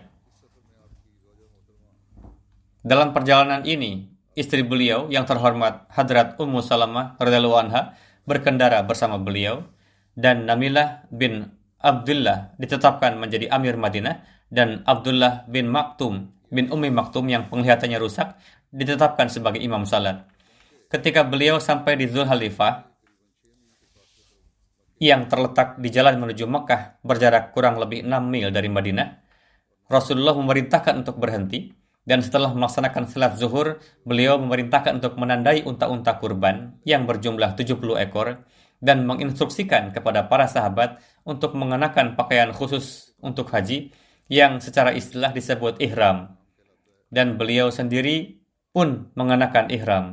Dalam 2.80 3.12
perjalanan 3.12 3.60
ini, 3.68 4.10
Istri 4.30 4.62
beliau 4.62 5.10
yang 5.10 5.26
terhormat 5.26 5.90
Hadrat 5.90 6.38
Ummu 6.38 6.62
Salamah 6.62 7.18
radhiyallahu 7.18 7.58
anha 7.58 7.98
berkendara 8.30 8.78
bersama 8.86 9.18
beliau 9.18 9.66
dan 10.14 10.46
Namilah 10.46 11.04
bin 11.10 11.50
Abdullah 11.80 12.54
ditetapkan 12.60 13.16
menjadi 13.16 13.48
Amir 13.48 13.80
Madinah 13.80 14.20
dan 14.52 14.84
Abdullah 14.84 15.48
bin 15.48 15.72
Maktum 15.72 16.40
bin 16.50 16.68
Ummi 16.68 16.90
Maktum 16.90 17.24
yang 17.30 17.46
penglihatannya 17.48 17.96
rusak 17.96 18.36
ditetapkan 18.74 19.30
sebagai 19.30 19.62
imam 19.62 19.86
salat. 19.86 20.26
Ketika 20.90 21.22
beliau 21.22 21.62
sampai 21.62 21.94
di 21.94 22.10
Zulhalifah 22.10 22.90
yang 25.00 25.30
terletak 25.30 25.78
di 25.80 25.88
jalan 25.88 26.18
menuju 26.20 26.44
Mekah 26.44 27.00
berjarak 27.00 27.56
kurang 27.56 27.80
lebih 27.80 28.04
6 28.04 28.10
mil 28.26 28.50
dari 28.50 28.68
Madinah, 28.68 29.08
Rasulullah 29.86 30.36
memerintahkan 30.36 31.06
untuk 31.06 31.16
berhenti 31.16 31.70
dan 32.04 32.26
setelah 32.26 32.50
melaksanakan 32.50 33.06
salat 33.06 33.38
zuhur, 33.38 33.78
beliau 34.02 34.36
memerintahkan 34.42 34.98
untuk 34.98 35.14
menandai 35.14 35.62
unta-unta 35.62 36.18
kurban 36.18 36.82
yang 36.82 37.06
berjumlah 37.06 37.54
70 37.54 37.78
ekor 38.02 38.42
dan 38.80 39.04
menginstruksikan 39.04 39.92
kepada 39.92 40.26
para 40.26 40.48
sahabat 40.48 40.98
untuk 41.22 41.52
mengenakan 41.52 42.16
pakaian 42.16 42.50
khusus 42.50 43.12
untuk 43.20 43.52
haji 43.52 43.92
yang 44.32 44.58
secara 44.58 44.96
istilah 44.96 45.30
disebut 45.36 45.78
ihram. 45.84 46.40
Dan 47.12 47.36
beliau 47.36 47.68
sendiri 47.68 48.40
pun 48.72 49.12
mengenakan 49.14 49.68
ihram. 49.68 50.06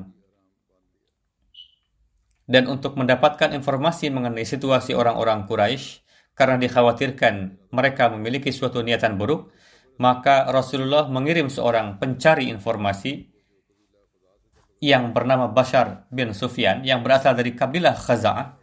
Dan 2.48 2.68
untuk 2.72 2.96
mendapatkan 2.96 3.52
informasi 3.52 4.08
mengenai 4.08 4.48
situasi 4.48 4.96
orang-orang 4.96 5.44
Quraisy, 5.48 6.08
karena 6.38 6.56
dikhawatirkan 6.62 7.60
mereka 7.74 8.08
memiliki 8.14 8.54
suatu 8.54 8.86
niatan 8.86 9.18
buruk, 9.18 9.52
maka 9.98 10.46
Rasulullah 10.48 11.10
mengirim 11.10 11.50
seorang 11.50 11.98
pencari 11.98 12.48
informasi 12.54 13.26
yang 14.78 15.10
bernama 15.10 15.50
Bashar 15.50 16.06
bin 16.14 16.38
Sufyan 16.38 16.86
yang 16.86 17.02
berasal 17.02 17.34
dari 17.34 17.58
kabilah 17.58 17.98
Khaza'ah 17.98 18.57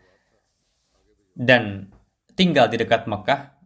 dan 1.34 1.90
tinggal 2.38 2.70
di 2.70 2.78
dekat 2.78 3.06
Mekah. 3.10 3.58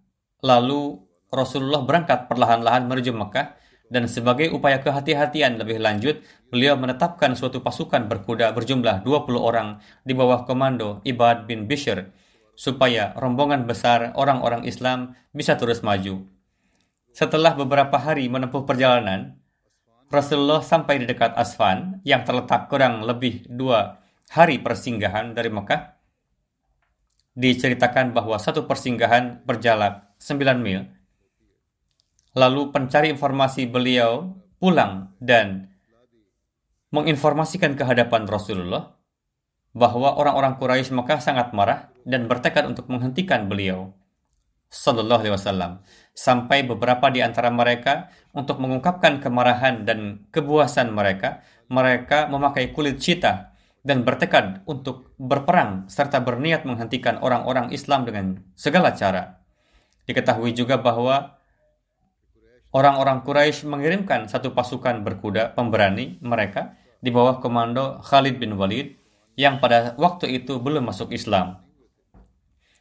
Lalu 0.44 0.98
Rasulullah 1.28 1.84
berangkat 1.84 2.26
perlahan-lahan 2.26 2.88
menuju 2.88 3.12
Mekah 3.12 3.56
dan 3.88 4.04
sebagai 4.04 4.52
upaya 4.52 4.84
kehati-hatian 4.84 5.56
lebih 5.56 5.80
lanjut, 5.80 6.20
beliau 6.52 6.76
menetapkan 6.76 7.32
suatu 7.32 7.64
pasukan 7.64 8.04
berkuda 8.04 8.52
berjumlah 8.52 9.00
20 9.00 9.36
orang 9.40 9.80
di 10.04 10.12
bawah 10.12 10.44
komando 10.44 11.00
Ibad 11.08 11.48
bin 11.48 11.64
Bishr 11.64 12.12
supaya 12.52 13.16
rombongan 13.16 13.64
besar 13.64 14.12
orang-orang 14.12 14.68
Islam 14.68 15.16
bisa 15.32 15.56
terus 15.56 15.80
maju. 15.80 16.28
Setelah 17.16 17.56
beberapa 17.56 17.96
hari 17.96 18.28
menempuh 18.28 18.68
perjalanan, 18.68 19.40
Rasulullah 20.08 20.64
sampai 20.64 21.04
di 21.04 21.06
dekat 21.08 21.36
Asfan 21.36 22.00
yang 22.04 22.24
terletak 22.24 22.68
kurang 22.72 23.04
lebih 23.04 23.44
dua 23.48 24.00
hari 24.32 24.60
persinggahan 24.60 25.32
dari 25.32 25.48
Mekah. 25.52 25.97
Diceritakan 27.38 28.10
bahwa 28.10 28.34
satu 28.34 28.66
persinggahan 28.66 29.46
berjalan 29.46 30.02
9 30.18 30.58
mil. 30.58 30.90
Lalu 32.34 32.74
pencari 32.74 33.14
informasi 33.14 33.70
beliau 33.70 34.34
pulang 34.58 35.14
dan 35.22 35.70
menginformasikan 36.90 37.78
ke 37.78 37.86
hadapan 37.86 38.26
Rasulullah 38.26 38.98
bahwa 39.70 40.18
orang-orang 40.18 40.58
Quraisy 40.58 40.90
Mekah 40.90 41.22
sangat 41.22 41.54
marah 41.54 41.94
dan 42.02 42.26
bertekad 42.26 42.66
untuk 42.66 42.90
menghentikan 42.90 43.46
beliau. 43.46 43.94
Sallallahu 44.68 45.24
Alaihi 45.24 45.32
Wasallam 45.32 45.72
sampai 46.12 46.60
beberapa 46.60 47.08
di 47.08 47.24
antara 47.24 47.48
mereka 47.48 48.12
untuk 48.36 48.60
mengungkapkan 48.60 49.16
kemarahan 49.16 49.88
dan 49.88 50.28
kebuasan 50.28 50.92
mereka, 50.92 51.40
mereka 51.72 52.28
memakai 52.28 52.76
kulit 52.76 53.00
cita 53.00 53.56
dan 53.86 54.02
bertekad 54.02 54.66
untuk 54.66 55.14
berperang 55.16 55.86
serta 55.86 56.20
berniat 56.20 56.66
menghentikan 56.66 57.18
orang-orang 57.22 57.70
Islam 57.70 58.04
dengan 58.04 58.42
segala 58.58 58.92
cara. 58.92 59.42
Diketahui 60.04 60.52
juga 60.56 60.80
bahwa 60.80 61.38
orang-orang 62.72 63.22
Quraisy 63.24 63.68
mengirimkan 63.68 64.26
satu 64.26 64.52
pasukan 64.52 65.04
berkuda 65.04 65.54
pemberani 65.54 66.18
mereka 66.20 66.76
di 66.98 67.08
bawah 67.14 67.38
komando 67.38 68.02
Khalid 68.02 68.42
bin 68.42 68.58
Walid 68.58 68.98
yang 69.38 69.62
pada 69.62 69.94
waktu 69.94 70.42
itu 70.42 70.58
belum 70.58 70.90
masuk 70.90 71.14
Islam. 71.14 71.62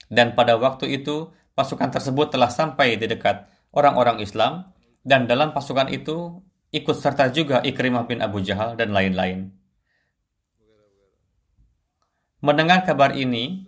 Dan 0.07 0.33
pada 0.33 0.55
waktu 0.57 0.97
itu 0.97 1.29
pasukan 1.53 1.91
tersebut 1.93 2.33
telah 2.33 2.49
sampai 2.49 2.95
di 2.95 3.05
dekat 3.05 3.45
orang-orang 3.75 4.23
Islam 4.23 4.71
dan 5.03 5.27
dalam 5.27 5.51
pasukan 5.53 5.91
itu 5.91 6.41
ikut 6.71 6.95
serta 6.95 7.31
juga 7.31 7.61
Ikrimah 7.63 8.07
bin 8.07 8.23
Abu 8.23 8.41
Jahal 8.41 8.75
dan 8.79 8.91
lain-lain. 8.91 9.56
Mendengar 12.37 12.85
kabar 12.85 13.17
ini, 13.17 13.65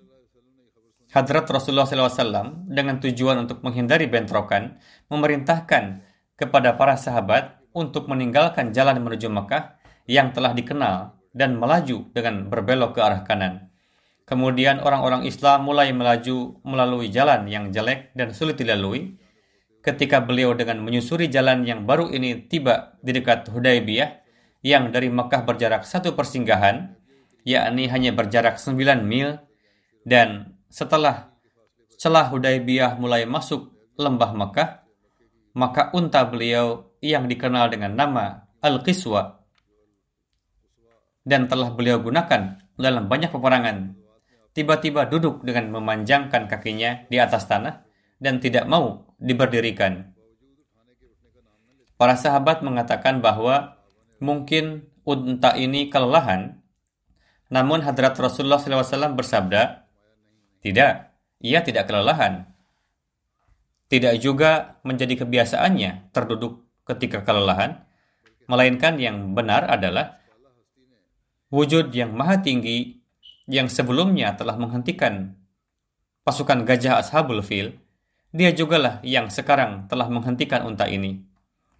Hadrat 1.09 1.49
Rasulullah 1.49 1.89
SAW 1.89 2.69
dengan 2.69 3.01
tujuan 3.01 3.41
untuk 3.41 3.65
menghindari 3.65 4.05
bentrokan, 4.05 4.77
memerintahkan 5.09 6.05
kepada 6.37 6.77
para 6.77 6.93
sahabat 6.93 7.57
untuk 7.73 8.05
meninggalkan 8.05 8.69
jalan 8.69 9.01
menuju 9.01 9.25
Mekah 9.25 9.81
yang 10.05 10.29
telah 10.37 10.53
dikenal 10.53 11.17
dan 11.33 11.57
melaju 11.57 12.13
dengan 12.13 12.45
berbelok 12.45 12.93
ke 12.93 13.01
arah 13.01 13.25
kanan. 13.25 13.73
Kemudian 14.29 14.85
orang-orang 14.85 15.25
Islam 15.25 15.65
mulai 15.65 15.89
melaju 15.89 16.61
melalui 16.61 17.09
jalan 17.09 17.49
yang 17.49 17.73
jelek 17.73 18.13
dan 18.13 18.29
sulit 18.37 18.61
dilalui. 18.61 19.17
Ketika 19.81 20.21
beliau 20.21 20.53
dengan 20.53 20.85
menyusuri 20.85 21.25
jalan 21.25 21.65
yang 21.65 21.89
baru 21.89 22.13
ini 22.13 22.45
tiba 22.45 23.01
di 23.01 23.17
dekat 23.17 23.49
Hudaybiyah, 23.49 24.21
yang 24.61 24.93
dari 24.93 25.09
Mekah 25.09 25.41
berjarak 25.47 25.87
satu 25.87 26.13
persinggahan, 26.13 26.98
yakni 27.43 27.87
hanya 27.87 28.11
berjarak 28.15 28.59
9 28.59 29.03
mil 29.03 29.39
dan 30.03 30.57
setelah 30.69 31.33
celah 31.99 32.31
Hudaybiyah 32.31 32.95
mulai 32.95 33.27
masuk 33.27 33.73
lembah 33.99 34.31
Mekah, 34.31 34.69
maka 35.57 35.91
unta 35.91 36.23
beliau 36.23 36.95
yang 37.03 37.27
dikenal 37.27 37.71
dengan 37.71 37.95
nama 37.95 38.47
Al-Qiswa 38.63 39.39
dan 41.27 41.47
telah 41.51 41.71
beliau 41.75 41.99
gunakan 41.99 42.59
dalam 42.79 43.05
banyak 43.11 43.29
peperangan 43.29 43.99
tiba-tiba 44.55 45.07
duduk 45.07 45.45
dengan 45.45 45.71
memanjangkan 45.79 46.49
kakinya 46.49 47.07
di 47.07 47.21
atas 47.21 47.45
tanah 47.47 47.85
dan 48.19 48.43
tidak 48.43 48.67
mau 48.67 49.07
diberdirikan. 49.15 50.11
Para 51.99 52.15
sahabat 52.15 52.63
mengatakan 52.63 53.19
bahwa 53.19 53.79
mungkin 54.23 54.87
unta 55.03 55.55
ini 55.55 55.91
kelelahan 55.91 56.58
namun 57.49 57.81
hadrat 57.81 58.13
Rasulullah 58.13 58.61
SAW 58.61 59.17
bersabda, 59.17 59.89
tidak, 60.61 61.17
ia 61.41 61.59
tidak 61.65 61.89
kelelahan. 61.89 62.45
Tidak 63.89 64.21
juga 64.21 64.77
menjadi 64.85 65.25
kebiasaannya 65.25 66.13
terduduk 66.13 66.61
ketika 66.85 67.25
kelelahan, 67.25 67.81
melainkan 68.45 69.01
yang 69.01 69.33
benar 69.33 69.65
adalah 69.65 70.21
wujud 71.49 71.89
yang 71.89 72.13
maha 72.13 72.37
tinggi 72.37 73.01
yang 73.49 73.65
sebelumnya 73.65 74.37
telah 74.37 74.53
menghentikan 74.61 75.33
pasukan 76.21 76.61
gajah 76.69 77.01
Ashabul 77.01 77.41
Fil, 77.41 77.73
dia 78.29 78.53
jugalah 78.53 79.01
yang 79.01 79.33
sekarang 79.33 79.89
telah 79.89 80.05
menghentikan 80.05 80.69
unta 80.69 80.85
ini. 80.85 81.25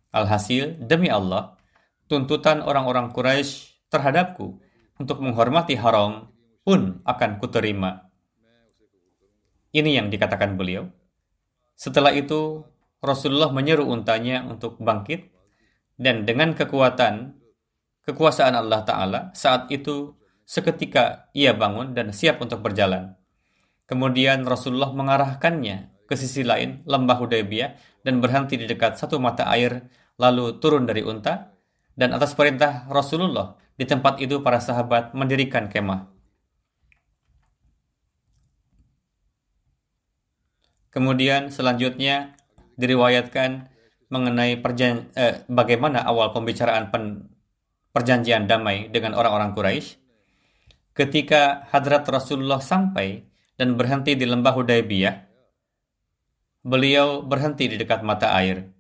Alhasil, 0.10 0.82
demi 0.82 1.14
Allah, 1.14 1.54
tuntutan 2.10 2.66
orang-orang 2.66 3.14
Quraisy 3.14 3.86
terhadapku 3.94 4.58
untuk 5.00 5.24
menghormati 5.24 5.80
haram 5.80 6.28
pun 6.68 7.00
akan 7.08 7.40
kuterima. 7.40 8.12
Ini 9.72 9.96
yang 9.96 10.12
dikatakan 10.12 10.60
beliau. 10.60 10.92
Setelah 11.80 12.12
itu, 12.12 12.68
Rasulullah 13.00 13.50
menyeru 13.56 13.88
untanya 13.88 14.44
untuk 14.44 14.76
bangkit 14.84 15.32
dan 15.96 16.28
dengan 16.28 16.52
kekuatan 16.52 17.40
kekuasaan 18.04 18.60
Allah 18.60 18.84
Ta'ala 18.84 19.20
saat 19.32 19.72
itu 19.72 20.20
seketika 20.44 21.32
ia 21.32 21.56
bangun 21.56 21.96
dan 21.96 22.12
siap 22.12 22.44
untuk 22.44 22.60
berjalan. 22.60 23.16
Kemudian 23.88 24.44
Rasulullah 24.44 24.92
mengarahkannya 24.92 26.08
ke 26.10 26.16
sisi 26.20 26.44
lain 26.44 26.84
lembah 26.84 27.22
Hudaybiyah 27.22 28.04
dan 28.04 28.20
berhenti 28.20 28.60
di 28.60 28.68
dekat 28.68 29.00
satu 29.00 29.16
mata 29.22 29.48
air 29.48 29.88
lalu 30.20 30.60
turun 30.60 30.84
dari 30.84 31.06
unta 31.06 31.56
dan 32.00 32.16
atas 32.16 32.32
perintah 32.32 32.88
Rasulullah 32.88 33.60
di 33.76 33.84
tempat 33.84 34.24
itu 34.24 34.40
para 34.40 34.64
sahabat 34.64 35.12
mendirikan 35.12 35.68
kemah. 35.68 36.08
Kemudian 40.96 41.52
selanjutnya 41.52 42.40
diriwayatkan 42.80 43.68
mengenai 44.10 44.58
perjan 44.64 45.12
eh, 45.14 45.44
bagaimana 45.52 46.02
awal 46.02 46.32
pembicaraan 46.32 46.90
pen 46.90 47.30
perjanjian 47.94 48.48
damai 48.48 48.88
dengan 48.90 49.14
orang-orang 49.14 49.54
Quraisy. 49.54 50.00
Ketika 50.96 51.68
hadrat 51.70 52.08
Rasulullah 52.08 52.64
sampai 52.64 53.28
dan 53.60 53.76
berhenti 53.76 54.16
di 54.16 54.26
lembah 54.26 54.56
Hudaybiyah, 54.56 55.16
beliau 56.64 57.22
berhenti 57.22 57.70
di 57.70 57.76
dekat 57.76 58.02
mata 58.02 58.34
air. 58.36 58.79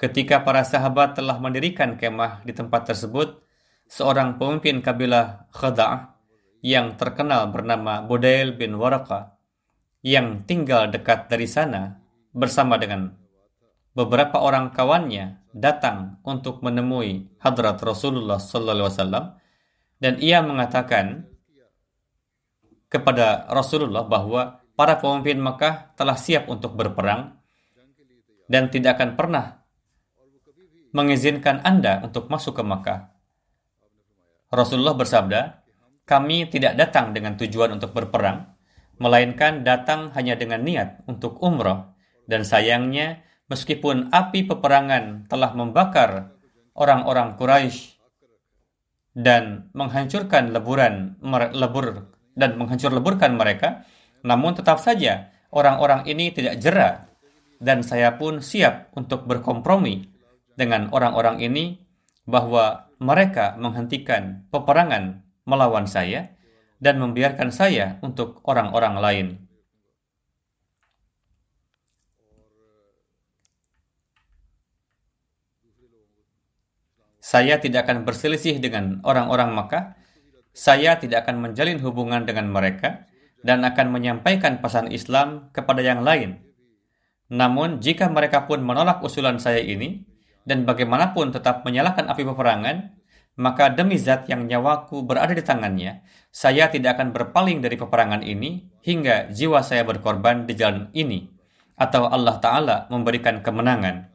Ketika 0.00 0.40
para 0.40 0.64
sahabat 0.64 1.12
telah 1.12 1.36
mendirikan 1.36 2.00
kemah 2.00 2.40
di 2.48 2.56
tempat 2.56 2.88
tersebut, 2.88 3.44
seorang 3.84 4.40
pemimpin 4.40 4.80
kabilah 4.80 5.44
Khada'ah 5.52 6.16
yang 6.64 6.96
terkenal 6.96 7.52
bernama 7.52 8.00
Budail 8.00 8.56
bin 8.56 8.80
Waraka 8.80 9.36
yang 10.00 10.48
tinggal 10.48 10.88
dekat 10.88 11.28
dari 11.28 11.44
sana 11.44 12.00
bersama 12.32 12.80
dengan 12.80 13.12
beberapa 13.92 14.40
orang 14.40 14.72
kawannya 14.72 15.44
datang 15.52 16.16
untuk 16.24 16.64
menemui 16.64 17.36
hadrat 17.36 17.76
Rasulullah 17.84 18.40
SAW 18.40 19.36
dan 20.00 20.16
ia 20.16 20.40
mengatakan 20.40 21.28
kepada 22.88 23.44
Rasulullah 23.52 24.08
bahwa 24.08 24.64
para 24.72 24.96
pemimpin 24.96 25.36
Mekah 25.36 25.92
telah 25.92 26.16
siap 26.16 26.48
untuk 26.48 26.72
berperang 26.72 27.36
dan 28.48 28.72
tidak 28.72 28.96
akan 28.96 29.20
pernah 29.20 29.59
mengizinkan 30.90 31.62
Anda 31.62 32.02
untuk 32.02 32.26
masuk 32.26 32.58
ke 32.58 32.62
Makkah. 32.66 33.00
Rasulullah 34.50 34.98
bersabda, 34.98 35.62
kami 36.02 36.50
tidak 36.50 36.74
datang 36.74 37.14
dengan 37.14 37.38
tujuan 37.38 37.78
untuk 37.78 37.94
berperang, 37.94 38.50
melainkan 38.98 39.62
datang 39.62 40.10
hanya 40.18 40.34
dengan 40.34 40.66
niat 40.66 41.06
untuk 41.06 41.38
umroh. 41.38 41.94
Dan 42.26 42.42
sayangnya, 42.42 43.22
meskipun 43.46 44.10
api 44.10 44.46
peperangan 44.46 45.30
telah 45.30 45.54
membakar 45.54 46.34
orang-orang 46.74 47.38
Quraisy 47.38 47.98
dan 49.14 49.70
menghancurkan 49.74 50.54
leburan 50.54 51.18
lebur 51.54 52.14
dan 52.34 52.54
menghancur 52.54 52.94
leburkan 52.94 53.34
mereka, 53.34 53.86
namun 54.22 54.54
tetap 54.54 54.78
saja 54.78 55.30
orang-orang 55.50 56.06
ini 56.06 56.30
tidak 56.30 56.58
jera 56.62 57.10
dan 57.60 57.82
saya 57.82 58.16
pun 58.16 58.40
siap 58.40 58.90
untuk 58.96 59.26
berkompromi 59.26 60.09
dengan 60.60 60.92
orang-orang 60.92 61.40
ini 61.40 61.80
bahwa 62.28 62.92
mereka 63.00 63.56
menghentikan 63.56 64.44
peperangan 64.52 65.24
melawan 65.48 65.88
saya 65.88 66.36
dan 66.76 67.00
membiarkan 67.00 67.48
saya 67.48 67.96
untuk 68.04 68.44
orang-orang 68.44 68.94
lain. 69.00 69.28
Saya 77.20 77.62
tidak 77.62 77.86
akan 77.86 78.02
berselisih 78.02 78.58
dengan 78.58 78.98
orang-orang 79.06 79.54
Makkah. 79.54 79.94
Saya 80.50 80.98
tidak 80.98 81.28
akan 81.28 81.38
menjalin 81.38 81.78
hubungan 81.78 82.26
dengan 82.26 82.50
mereka 82.50 83.06
dan 83.46 83.62
akan 83.62 83.94
menyampaikan 83.94 84.58
pesan 84.58 84.90
Islam 84.90 85.52
kepada 85.54 85.78
yang 85.78 86.02
lain. 86.02 86.42
Namun, 87.30 87.78
jika 87.78 88.10
mereka 88.10 88.50
pun 88.50 88.58
menolak 88.66 88.98
usulan 89.06 89.38
saya 89.38 89.62
ini, 89.62 90.09
dan 90.50 90.66
bagaimanapun 90.66 91.30
tetap 91.30 91.62
menyalakan 91.62 92.10
api 92.10 92.26
peperangan, 92.26 92.98
maka 93.38 93.70
demi 93.70 93.94
zat 93.94 94.26
yang 94.26 94.50
nyawaku 94.50 95.06
berada 95.06 95.30
di 95.30 95.46
tangannya, 95.46 96.02
saya 96.34 96.66
tidak 96.66 96.98
akan 96.98 97.14
berpaling 97.14 97.62
dari 97.62 97.78
peperangan 97.78 98.26
ini 98.26 98.66
hingga 98.82 99.30
jiwa 99.30 99.62
saya 99.62 99.86
berkorban 99.86 100.50
di 100.50 100.58
jalan 100.58 100.90
ini, 100.90 101.30
atau 101.78 102.10
Allah 102.10 102.42
Ta'ala 102.42 102.76
memberikan 102.90 103.46
kemenangan. 103.46 104.10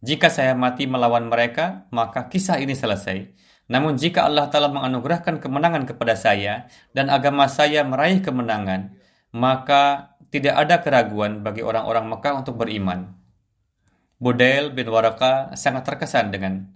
Jika 0.00 0.32
saya 0.32 0.56
mati 0.56 0.88
melawan 0.88 1.28
mereka, 1.28 1.84
maka 1.92 2.32
kisah 2.32 2.56
ini 2.56 2.72
selesai. 2.72 3.36
Namun 3.68 4.00
jika 4.00 4.24
Allah 4.24 4.48
Ta'ala 4.48 4.72
menganugerahkan 4.72 5.44
kemenangan 5.44 5.84
kepada 5.84 6.16
saya 6.16 6.72
dan 6.96 7.12
agama 7.12 7.44
saya 7.52 7.84
meraih 7.84 8.24
kemenangan, 8.24 8.96
maka 9.30 10.16
tidak 10.32 10.56
ada 10.56 10.80
keraguan 10.80 11.44
bagi 11.44 11.60
orang-orang 11.60 12.08
Mekah 12.08 12.40
untuk 12.40 12.56
beriman. 12.56 13.19
Budail 14.20 14.68
bin 14.76 14.92
Waraka 14.92 15.56
sangat 15.56 15.88
terkesan 15.88 16.28
dengan 16.28 16.68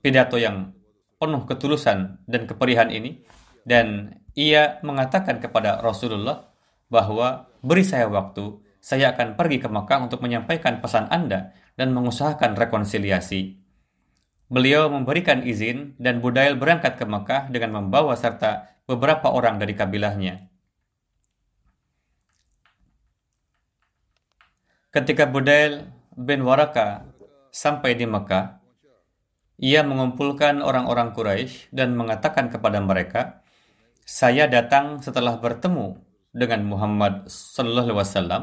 pidato 0.00 0.40
yang 0.40 0.72
penuh 1.20 1.44
ketulusan 1.44 2.24
dan 2.24 2.48
keperihan 2.48 2.88
ini 2.88 3.28
dan 3.68 4.16
ia 4.32 4.80
mengatakan 4.80 5.44
kepada 5.44 5.84
Rasulullah 5.84 6.48
bahwa 6.88 7.52
beri 7.60 7.84
saya 7.84 8.08
waktu, 8.08 8.56
saya 8.80 9.12
akan 9.12 9.36
pergi 9.36 9.60
ke 9.60 9.68
Mekah 9.68 10.08
untuk 10.08 10.24
menyampaikan 10.24 10.80
pesan 10.80 11.12
Anda 11.12 11.52
dan 11.76 11.92
mengusahakan 11.92 12.56
rekonsiliasi. 12.56 13.60
Beliau 14.48 14.88
memberikan 14.88 15.44
izin 15.44 15.92
dan 16.00 16.24
Budail 16.24 16.56
berangkat 16.56 16.96
ke 16.96 17.04
Mekah 17.04 17.52
dengan 17.52 17.84
membawa 17.84 18.16
serta 18.16 18.80
beberapa 18.88 19.28
orang 19.28 19.60
dari 19.60 19.76
kabilahnya. 19.76 20.53
Ketika 24.94 25.26
Budail 25.26 25.90
bin 26.14 26.46
Waraka 26.46 27.02
sampai 27.50 27.98
di 27.98 28.06
Mekah, 28.06 28.62
ia 29.58 29.82
mengumpulkan 29.82 30.62
orang-orang 30.62 31.10
Quraisy 31.10 31.74
dan 31.74 31.98
mengatakan 31.98 32.46
kepada 32.46 32.78
mereka, 32.78 33.42
"Saya 34.06 34.46
datang 34.46 35.02
setelah 35.02 35.42
bertemu 35.42 35.98
dengan 36.30 36.62
Muhammad 36.66 37.26
sallallahu 37.26 37.90
alaihi 37.90 37.98
wasallam 37.98 38.42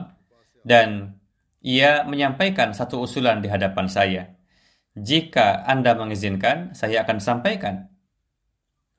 dan 0.68 1.20
ia 1.64 2.04
menyampaikan 2.04 2.76
satu 2.76 3.00
usulan 3.00 3.40
di 3.40 3.48
hadapan 3.48 3.86
saya. 3.86 4.24
Jika 4.98 5.64
Anda 5.64 5.96
mengizinkan, 5.96 6.76
saya 6.76 7.08
akan 7.08 7.24
sampaikan. 7.24 7.88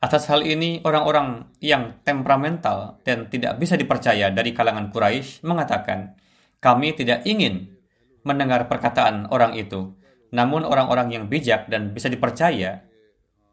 Atas 0.01 0.25
hal 0.33 0.41
ini, 0.41 0.81
orang-orang 0.89 1.53
yang 1.61 2.01
temperamental 2.01 3.03
dan 3.05 3.29
tidak 3.29 3.61
bisa 3.61 3.77
dipercaya 3.77 4.33
dari 4.33 4.57
kalangan 4.57 4.89
Quraisy 4.89 5.45
mengatakan, 5.45 6.17
"Kami 6.63 6.95
tidak 6.95 7.27
ingin 7.27 7.75
mendengar 8.23 8.71
perkataan 8.71 9.27
orang 9.29 9.59
itu." 9.59 9.99
Namun 10.33 10.65
orang-orang 10.65 11.13
yang 11.13 11.25
bijak 11.29 11.69
dan 11.69 11.93
bisa 11.93 12.09
dipercaya 12.09 12.87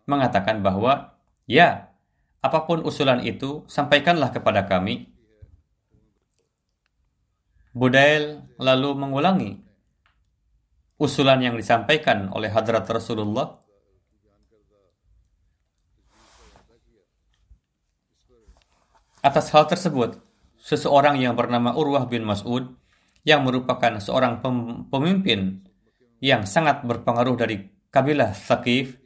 mengatakan 0.08 0.64
bahwa, 0.64 1.20
"Ya, 1.44 1.92
apa 2.40 2.64
pun 2.64 2.86
usulan 2.88 3.20
itu, 3.26 3.68
sampaikanlah 3.68 4.32
kepada 4.32 4.64
kami." 4.64 5.12
Budail 7.76 8.46
lalu 8.58 8.90
mengulangi 8.96 9.52
usulan 11.00 11.40
yang 11.40 11.56
disampaikan 11.56 12.28
oleh 12.36 12.52
Hadrat 12.52 12.86
Rasulullah 12.92 13.60
Atas 19.20 19.52
hal 19.52 19.68
tersebut, 19.68 20.16
seseorang 20.64 21.20
yang 21.20 21.36
bernama 21.36 21.76
Urwah 21.76 22.08
bin 22.08 22.24
Mas'ud 22.24 22.72
yang 23.28 23.44
merupakan 23.44 24.00
seorang 24.00 24.40
pemimpin 24.88 25.64
yang 26.20 26.44
sangat 26.44 26.84
berpengaruh 26.84 27.36
dari 27.40 27.68
kabilah 27.92 28.32
Thaqif 28.36 29.00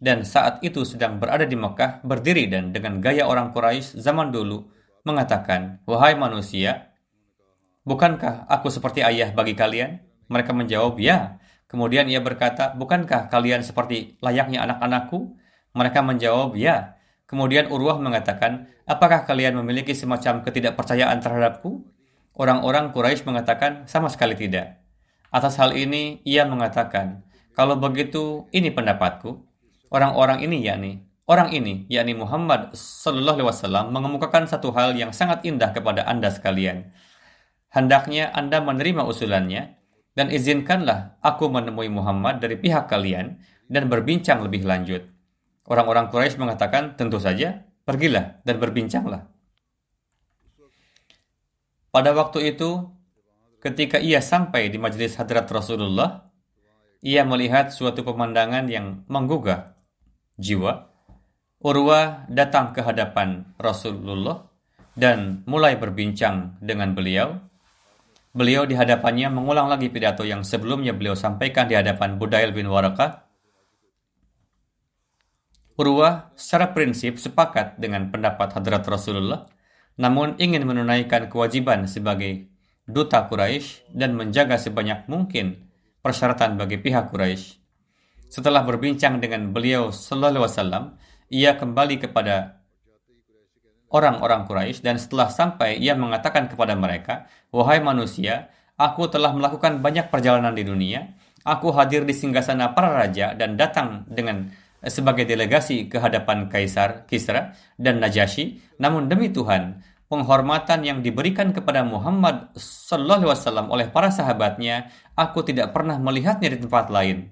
dan 0.00 0.24
saat 0.24 0.64
itu 0.64 0.84
sedang 0.88 1.20
berada 1.20 1.44
di 1.44 1.56
Mekah 1.56 2.00
berdiri 2.00 2.48
dan 2.48 2.72
dengan 2.72 3.04
gaya 3.04 3.28
orang 3.28 3.52
Quraisy 3.52 4.00
zaman 4.00 4.32
dulu 4.32 4.64
mengatakan, 5.04 5.84
"Wahai 5.84 6.16
manusia, 6.16 6.96
bukankah 7.84 8.48
aku 8.48 8.72
seperti 8.72 9.04
ayah 9.04 9.32
bagi 9.32 9.52
kalian?" 9.52 10.00
Mereka 10.32 10.56
menjawab, 10.56 10.96
"Ya." 10.96 11.36
Kemudian 11.68 12.08
ia 12.08 12.18
berkata, 12.18 12.74
"Bukankah 12.74 13.28
kalian 13.28 13.60
seperti 13.60 14.16
layaknya 14.24 14.64
anak-anakku?" 14.64 15.36
Mereka 15.76 16.00
menjawab, 16.00 16.56
"Ya." 16.56 17.00
Kemudian 17.30 17.70
Urwah 17.70 17.94
mengatakan, 18.02 18.66
apakah 18.90 19.22
kalian 19.22 19.54
memiliki 19.54 19.94
semacam 19.94 20.42
ketidakpercayaan 20.42 21.22
terhadapku? 21.22 21.86
Orang-orang 22.34 22.94
Quraisy 22.94 23.26
mengatakan, 23.26 23.86
sama 23.90 24.10
sekali 24.10 24.38
tidak. 24.38 24.80
Atas 25.30 25.58
hal 25.58 25.74
ini, 25.74 26.22
ia 26.26 26.46
mengatakan, 26.46 27.26
kalau 27.54 27.76
begitu, 27.76 28.46
ini 28.54 28.70
pendapatku. 28.70 29.42
Orang-orang 29.90 30.46
ini 30.46 30.62
yakni 30.62 31.10
orang 31.30 31.54
ini 31.54 31.86
yakni 31.86 32.18
Muhammad 32.18 32.74
Sallallahu 32.74 33.38
Alaihi 33.38 33.48
Wasallam 33.54 33.86
mengemukakan 33.94 34.50
satu 34.50 34.74
hal 34.74 34.98
yang 34.98 35.14
sangat 35.14 35.46
indah 35.46 35.70
kepada 35.70 36.02
anda 36.02 36.26
sekalian. 36.26 36.90
Hendaknya 37.70 38.34
anda 38.34 38.58
menerima 38.58 39.06
usulannya 39.06 39.78
dan 40.18 40.26
izinkanlah 40.34 41.22
aku 41.22 41.46
menemui 41.46 41.86
Muhammad 41.86 42.42
dari 42.42 42.58
pihak 42.58 42.90
kalian 42.90 43.38
dan 43.70 43.86
berbincang 43.86 44.42
lebih 44.42 44.66
lanjut. 44.66 45.06
Orang-orang 45.70 46.10
Quraisy 46.10 46.34
mengatakan, 46.34 46.98
tentu 46.98 47.22
saja, 47.22 47.62
pergilah 47.86 48.42
dan 48.42 48.58
berbincanglah. 48.58 49.29
Pada 51.90 52.14
waktu 52.14 52.54
itu, 52.54 52.86
ketika 53.58 53.98
ia 53.98 54.22
sampai 54.22 54.70
di 54.70 54.78
majelis 54.78 55.18
hadrat 55.18 55.50
Rasulullah, 55.50 56.30
ia 57.02 57.26
melihat 57.26 57.74
suatu 57.74 58.06
pemandangan 58.06 58.70
yang 58.70 59.02
menggugah 59.10 59.74
jiwa. 60.38 60.86
Urwa 61.60 62.24
datang 62.32 62.72
ke 62.72 62.80
hadapan 62.80 63.44
Rasulullah 63.60 64.48
dan 64.96 65.44
mulai 65.44 65.76
berbincang 65.76 66.56
dengan 66.62 66.96
beliau. 66.96 67.36
Beliau 68.32 68.64
di 68.64 68.78
hadapannya 68.78 69.28
mengulang 69.28 69.68
lagi 69.68 69.92
pidato 69.92 70.24
yang 70.24 70.40
sebelumnya 70.40 70.96
beliau 70.96 71.18
sampaikan 71.18 71.68
di 71.68 71.76
hadapan 71.76 72.16
Budail 72.16 72.54
bin 72.54 72.70
Warakah 72.70 73.30
Urwah 75.80 76.36
secara 76.36 76.76
prinsip 76.76 77.16
sepakat 77.16 77.80
dengan 77.80 78.12
pendapat 78.12 78.52
Hadrat 78.52 78.84
Rasulullah, 78.84 79.48
namun 80.00 80.40
ingin 80.40 80.64
menunaikan 80.64 81.28
kewajiban 81.28 81.84
sebagai 81.84 82.48
duta 82.88 83.28
Quraisy 83.28 83.92
dan 83.92 84.16
menjaga 84.16 84.56
sebanyak 84.56 85.04
mungkin 85.12 85.68
persyaratan 86.00 86.56
bagi 86.56 86.80
pihak 86.80 87.12
Quraisy. 87.12 87.60
Setelah 88.32 88.64
berbincang 88.64 89.20
dengan 89.20 89.52
beliau 89.52 89.92
Sallallahu 89.92 90.40
Alaihi 90.40 90.44
Wasallam, 90.48 90.84
ia 91.28 91.52
kembali 91.60 92.00
kepada 92.00 92.64
orang-orang 93.92 94.48
Quraisy 94.48 94.80
dan 94.80 94.96
setelah 94.96 95.28
sampai 95.28 95.76
ia 95.76 95.92
mengatakan 95.92 96.48
kepada 96.48 96.72
mereka, 96.72 97.28
"Wahai 97.52 97.84
manusia, 97.84 98.48
aku 98.80 99.04
telah 99.12 99.36
melakukan 99.36 99.84
banyak 99.84 100.08
perjalanan 100.08 100.56
di 100.56 100.64
dunia. 100.64 101.12
Aku 101.44 101.76
hadir 101.76 102.08
di 102.08 102.16
singgasana 102.16 102.72
para 102.72 102.96
raja 102.96 103.36
dan 103.36 103.60
datang 103.60 104.08
dengan 104.08 104.48
sebagai 104.88 105.28
delegasi 105.28 105.92
ke 105.92 106.00
hadapan 106.00 106.48
Kaisar 106.48 107.04
Kisra 107.04 107.52
dan 107.76 108.00
Najasyi. 108.00 108.80
Namun 108.80 109.12
demi 109.12 109.28
Tuhan, 109.28 109.84
penghormatan 110.10 110.82
yang 110.82 110.98
diberikan 111.00 111.54
kepada 111.54 111.86
Muhammad 111.86 112.50
Sallallahu 112.58 113.30
Alaihi 113.30 113.30
Wasallam 113.30 113.66
oleh 113.70 113.86
para 113.88 114.10
sahabatnya, 114.10 114.90
aku 115.14 115.46
tidak 115.46 115.70
pernah 115.70 115.96
melihatnya 116.02 116.50
di 116.50 116.58
tempat 116.58 116.90
lain. 116.90 117.30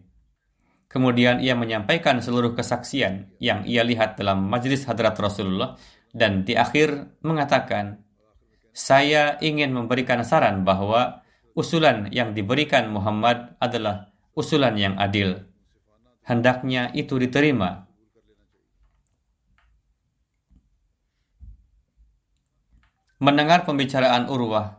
Kemudian 0.89 1.43
ia 1.43 1.53
menyampaikan 1.53 2.23
seluruh 2.23 2.55
kesaksian 2.55 3.35
yang 3.43 3.67
ia 3.67 3.83
lihat 3.83 4.17
dalam 4.17 4.47
majelis 4.47 4.87
hadrat 4.87 5.19
Rasulullah 5.19 5.77
dan 6.15 6.47
di 6.47 6.57
akhir 6.57 7.21
mengatakan, 7.27 8.01
saya 8.73 9.37
ingin 9.43 9.75
memberikan 9.75 10.23
saran 10.23 10.63
bahwa 10.63 11.27
usulan 11.59 12.09
yang 12.15 12.33
diberikan 12.33 12.89
Muhammad 12.89 13.59
adalah 13.59 14.15
usulan 14.33 14.79
yang 14.79 14.95
adil 14.97 15.49
hendaknya 16.29 16.93
itu 16.93 17.17
diterima. 17.17 17.88
Mendengar 23.19 23.67
pembicaraan 23.67 24.31
Urwah, 24.31 24.79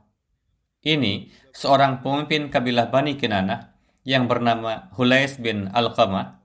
ini 0.88 1.28
seorang 1.52 1.99
pemimpin 1.99 2.47
kabilah 2.47 2.88
Bani 2.88 3.19
Kinanah 3.19 3.75
yang 4.08 4.32
bernama 4.32 4.88
Hulais 4.95 5.36
bin 5.43 5.67
Al-Qamah 5.67 6.39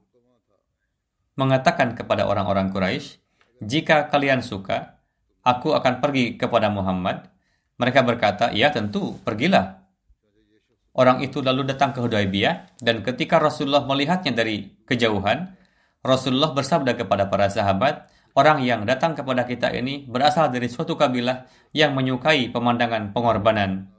mengatakan 1.39 1.95
kepada 1.95 2.27
orang-orang 2.27 2.75
Quraisy, 2.75 3.23
"Jika 3.63 4.11
kalian 4.11 4.43
suka, 4.43 4.99
aku 5.47 5.71
akan 5.71 6.03
pergi 6.03 6.35
kepada 6.35 6.67
Muhammad." 6.67 7.31
Mereka 7.79 8.03
berkata, 8.03 8.51
"Ya, 8.51 8.75
tentu, 8.75 9.15
pergilah." 9.23 9.87
Orang 10.99 11.23
itu 11.23 11.47
lalu 11.47 11.63
datang 11.63 11.95
ke 11.95 12.03
Hudaybiyah 12.03 12.83
dan 12.83 13.07
ketika 13.07 13.39
Rasulullah 13.39 13.87
melihatnya 13.87 14.35
dari 14.35 14.83
kejauhan, 14.83 15.55
Rasulullah 16.03 16.59
bersabda 16.59 16.99
kepada 16.99 17.31
para 17.31 17.47
sahabat, 17.47 18.11
orang 18.35 18.63
yang 18.67 18.83
datang 18.85 19.15
kepada 19.15 19.47
kita 19.47 19.71
ini 19.71 20.07
berasal 20.11 20.51
dari 20.51 20.67
suatu 20.67 20.99
kabilah 20.99 21.47
yang 21.71 21.95
menyukai 21.95 22.51
pemandangan 22.51 23.15
pengorbanan. 23.15 23.91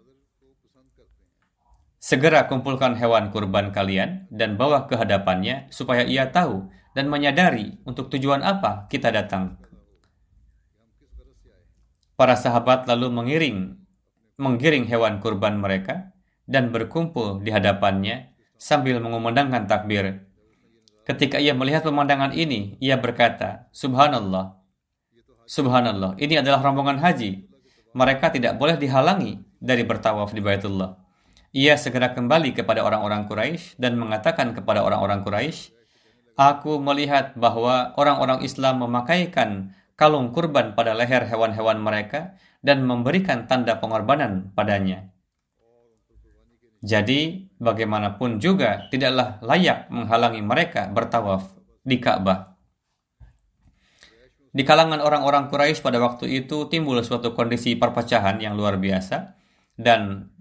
Segera 1.98 2.46
kumpulkan 2.46 2.94
hewan 3.02 3.34
kurban 3.34 3.74
kalian 3.74 4.30
dan 4.30 4.62
bawa 4.62 4.86
ke 4.86 4.94
hadapannya 4.94 5.66
supaya 5.74 6.06
ia 6.06 6.30
tahu 6.30 6.70
dan 6.94 7.10
menyadari 7.10 7.82
untuk 7.82 8.14
tujuan 8.14 8.46
apa 8.46 8.86
kita 8.94 9.10
datang. 9.10 9.58
Para 12.14 12.38
sahabat 12.38 12.86
lalu 12.86 13.10
mengiring 13.12 13.58
menggiring 14.38 14.86
hewan 14.86 15.18
kurban 15.24 15.58
mereka 15.58 16.14
dan 16.46 16.70
berkumpul 16.70 17.42
di 17.42 17.50
hadapannya 17.50 18.36
sambil 18.56 19.02
mengumandangkan 19.02 19.66
takbir. 19.66 20.28
Ketika 21.06 21.38
ia 21.38 21.54
melihat 21.54 21.86
pemandangan 21.86 22.34
ini, 22.34 22.82
ia 22.82 22.98
berkata, 22.98 23.70
Subhanallah, 23.70 24.58
Subhanallah, 25.46 26.18
ini 26.18 26.42
adalah 26.42 26.66
rombongan 26.66 26.98
haji. 26.98 27.46
mereka 27.96 28.28
tidak 28.28 28.60
boleh 28.60 28.76
dihalangi 28.76 29.40
dari 29.56 29.88
bertawaf 29.88 30.36
di 30.36 30.44
Baitullah. 30.44 31.00
Ia 31.56 31.80
segera 31.80 32.12
kembali 32.12 32.52
kepada 32.52 32.84
orang-orang 32.84 33.24
Quraisy 33.24 33.80
dan 33.80 33.96
mengatakan 33.96 34.52
kepada 34.52 34.84
orang-orang 34.84 35.24
Quraisy, 35.24 35.72
"Aku 36.36 36.84
melihat 36.84 37.32
bahwa 37.40 37.96
orang-orang 37.96 38.44
Islam 38.44 38.84
memakaikan 38.84 39.72
kalung 39.96 40.36
kurban 40.36 40.76
pada 40.76 40.92
leher 40.92 41.24
hewan-hewan 41.24 41.80
mereka 41.80 42.36
dan 42.60 42.84
memberikan 42.84 43.48
tanda 43.48 43.80
pengorbanan 43.80 44.52
padanya. 44.52 45.15
Jadi, 46.86 47.50
bagaimanapun 47.58 48.38
juga 48.38 48.86
tidaklah 48.94 49.42
layak 49.42 49.90
menghalangi 49.90 50.46
mereka 50.46 50.86
bertawaf 50.86 51.50
di 51.82 51.98
Ka'bah. 51.98 52.54
Di 54.56 54.64
kalangan 54.64 55.02
orang-orang 55.02 55.50
Quraisy 55.50 55.82
pada 55.82 55.98
waktu 56.00 56.32
itu 56.46 56.70
timbul 56.70 57.02
suatu 57.02 57.34
kondisi 57.34 57.76
perpecahan 57.76 58.40
yang 58.40 58.54
luar 58.56 58.78
biasa 58.78 59.36
dan 59.76 60.32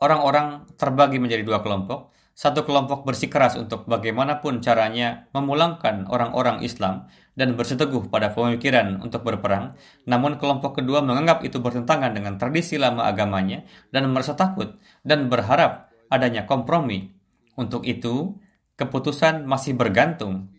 orang-orang 0.00 0.66
terbagi 0.74 1.22
menjadi 1.22 1.44
dua 1.44 1.60
kelompok. 1.60 2.10
Satu 2.34 2.64
kelompok 2.64 3.04
bersikeras 3.04 3.60
untuk 3.60 3.84
bagaimanapun 3.84 4.64
caranya 4.64 5.28
memulangkan 5.36 6.08
orang-orang 6.08 6.64
Islam 6.64 7.12
dan 7.36 7.52
berseteguh 7.52 8.08
pada 8.08 8.32
pemikiran 8.32 8.96
untuk 9.04 9.28
berperang, 9.28 9.76
namun 10.08 10.40
kelompok 10.40 10.80
kedua 10.80 11.04
menganggap 11.04 11.44
itu 11.44 11.60
bertentangan 11.60 12.16
dengan 12.16 12.40
tradisi 12.40 12.80
lama 12.80 13.04
agamanya 13.04 13.68
dan 13.92 14.08
merasa 14.08 14.32
takut 14.40 14.80
dan 15.04 15.28
berharap 15.28 15.89
adanya 16.10 16.44
kompromi. 16.44 17.14
Untuk 17.54 17.86
itu, 17.86 18.36
keputusan 18.74 19.46
masih 19.46 19.78
bergantung. 19.78 20.50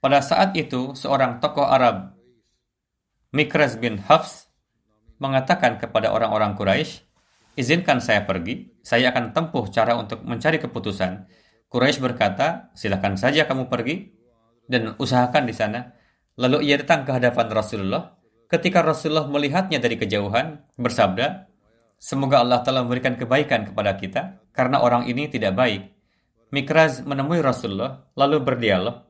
Pada 0.00 0.20
saat 0.20 0.52
itu, 0.56 0.92
seorang 0.96 1.40
tokoh 1.40 1.64
Arab, 1.64 2.12
Mikraz 3.32 3.80
bin 3.80 4.00
Hafs, 4.00 4.48
mengatakan 5.16 5.80
kepada 5.80 6.12
orang-orang 6.12 6.54
Quraisy, 6.54 7.02
"Izinkan 7.56 8.04
saya 8.04 8.28
pergi, 8.28 8.68
saya 8.84 9.10
akan 9.14 9.32
tempuh 9.32 9.64
cara 9.72 9.96
untuk 9.96 10.20
mencari 10.22 10.60
keputusan." 10.60 11.24
Quraisy 11.72 11.98
berkata, 12.04 12.70
"Silakan 12.76 13.16
saja 13.16 13.48
kamu 13.48 13.72
pergi 13.72 14.12
dan 14.68 14.94
usahakan 15.00 15.48
di 15.48 15.54
sana." 15.56 15.96
Lalu 16.36 16.66
ia 16.68 16.76
datang 16.78 17.06
ke 17.06 17.14
hadapan 17.14 17.46
Rasulullah. 17.50 18.18
Ketika 18.50 18.84
Rasulullah 18.84 19.26
melihatnya 19.26 19.78
dari 19.80 19.96
kejauhan, 19.98 20.66
bersabda, 20.76 21.53
"Semoga 22.04 22.44
Allah 22.44 22.60
telah 22.60 22.84
memberikan 22.84 23.16
kebaikan 23.16 23.72
kepada 23.72 23.96
kita 23.96 24.44
karena 24.52 24.84
orang 24.84 25.08
ini 25.08 25.24
tidak 25.32 25.56
baik." 25.56 25.88
Mikraz 26.52 27.00
menemui 27.00 27.40
Rasulullah 27.40 28.04
lalu 28.12 28.44
berdialog. 28.44 29.08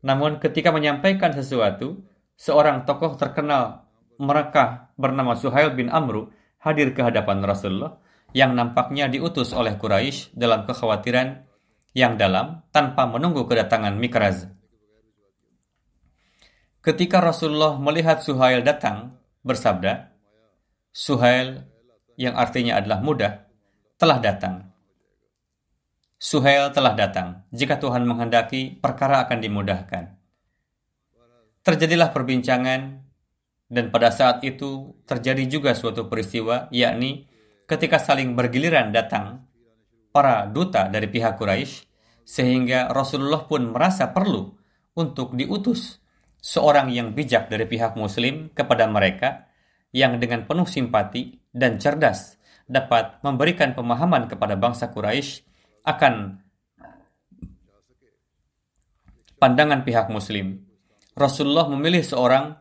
Namun 0.00 0.40
ketika 0.40 0.72
menyampaikan 0.72 1.36
sesuatu, 1.36 2.00
seorang 2.40 2.88
tokoh 2.88 3.20
terkenal 3.20 3.84
mereka 4.16 4.88
bernama 4.96 5.36
Suhail 5.36 5.76
bin 5.76 5.92
Amru 5.92 6.32
hadir 6.64 6.96
ke 6.96 7.04
hadapan 7.04 7.44
Rasulullah 7.44 8.00
yang 8.32 8.56
nampaknya 8.56 9.06
diutus 9.06 9.54
oleh 9.54 9.76
Quraisy 9.76 10.34
dalam 10.34 10.66
kekhawatiran 10.66 11.46
yang 11.94 12.18
dalam 12.18 12.66
tanpa 12.74 13.06
menunggu 13.06 13.46
kedatangan 13.46 13.94
Mikraz. 13.94 14.50
Ketika 16.82 17.22
Rasulullah 17.22 17.78
melihat 17.78 18.20
Suhail 18.20 18.60
datang, 18.60 19.16
bersabda, 19.46 20.10
Suhail 20.90 21.64
yang 22.14 22.34
artinya 22.38 22.78
adalah 22.78 22.98
mudah, 23.02 23.32
telah 23.98 24.18
datang. 24.18 24.74
Suhail 26.18 26.72
telah 26.72 26.96
datang. 26.96 27.44
Jika 27.52 27.76
Tuhan 27.76 28.08
menghendaki, 28.08 28.80
perkara 28.80 29.28
akan 29.28 29.38
dimudahkan. 29.44 30.04
Terjadilah 31.64 32.12
perbincangan 32.12 32.80
dan 33.68 33.88
pada 33.92 34.08
saat 34.12 34.40
itu 34.44 34.96
terjadi 35.04 35.44
juga 35.48 35.76
suatu 35.76 36.08
peristiwa, 36.08 36.68
yakni 36.72 37.28
ketika 37.64 38.00
saling 38.00 38.36
bergiliran 38.36 38.92
datang 38.92 39.44
para 40.12 40.46
duta 40.46 40.88
dari 40.88 41.08
pihak 41.08 41.36
Quraisy, 41.36 41.84
sehingga 42.24 42.88
Rasulullah 42.88 43.44
pun 43.44 43.72
merasa 43.72 44.08
perlu 44.12 44.54
untuk 44.96 45.36
diutus 45.36 46.00
seorang 46.40 46.92
yang 46.92 47.12
bijak 47.12 47.52
dari 47.52 47.68
pihak 47.68 47.96
Muslim 47.96 48.52
kepada 48.52 48.88
mereka 48.88 49.48
yang 49.92 50.16
dengan 50.20 50.48
penuh 50.48 50.68
simpati 50.68 51.43
dan 51.54 51.78
cerdas 51.78 52.36
dapat 52.66 53.22
memberikan 53.22 53.72
pemahaman 53.72 54.26
kepada 54.26 54.58
bangsa 54.58 54.90
Quraisy 54.90 55.46
akan 55.86 56.42
pandangan 59.38 59.86
pihak 59.86 60.10
Muslim. 60.10 60.66
Rasulullah 61.14 61.70
memilih 61.70 62.02
seorang 62.02 62.58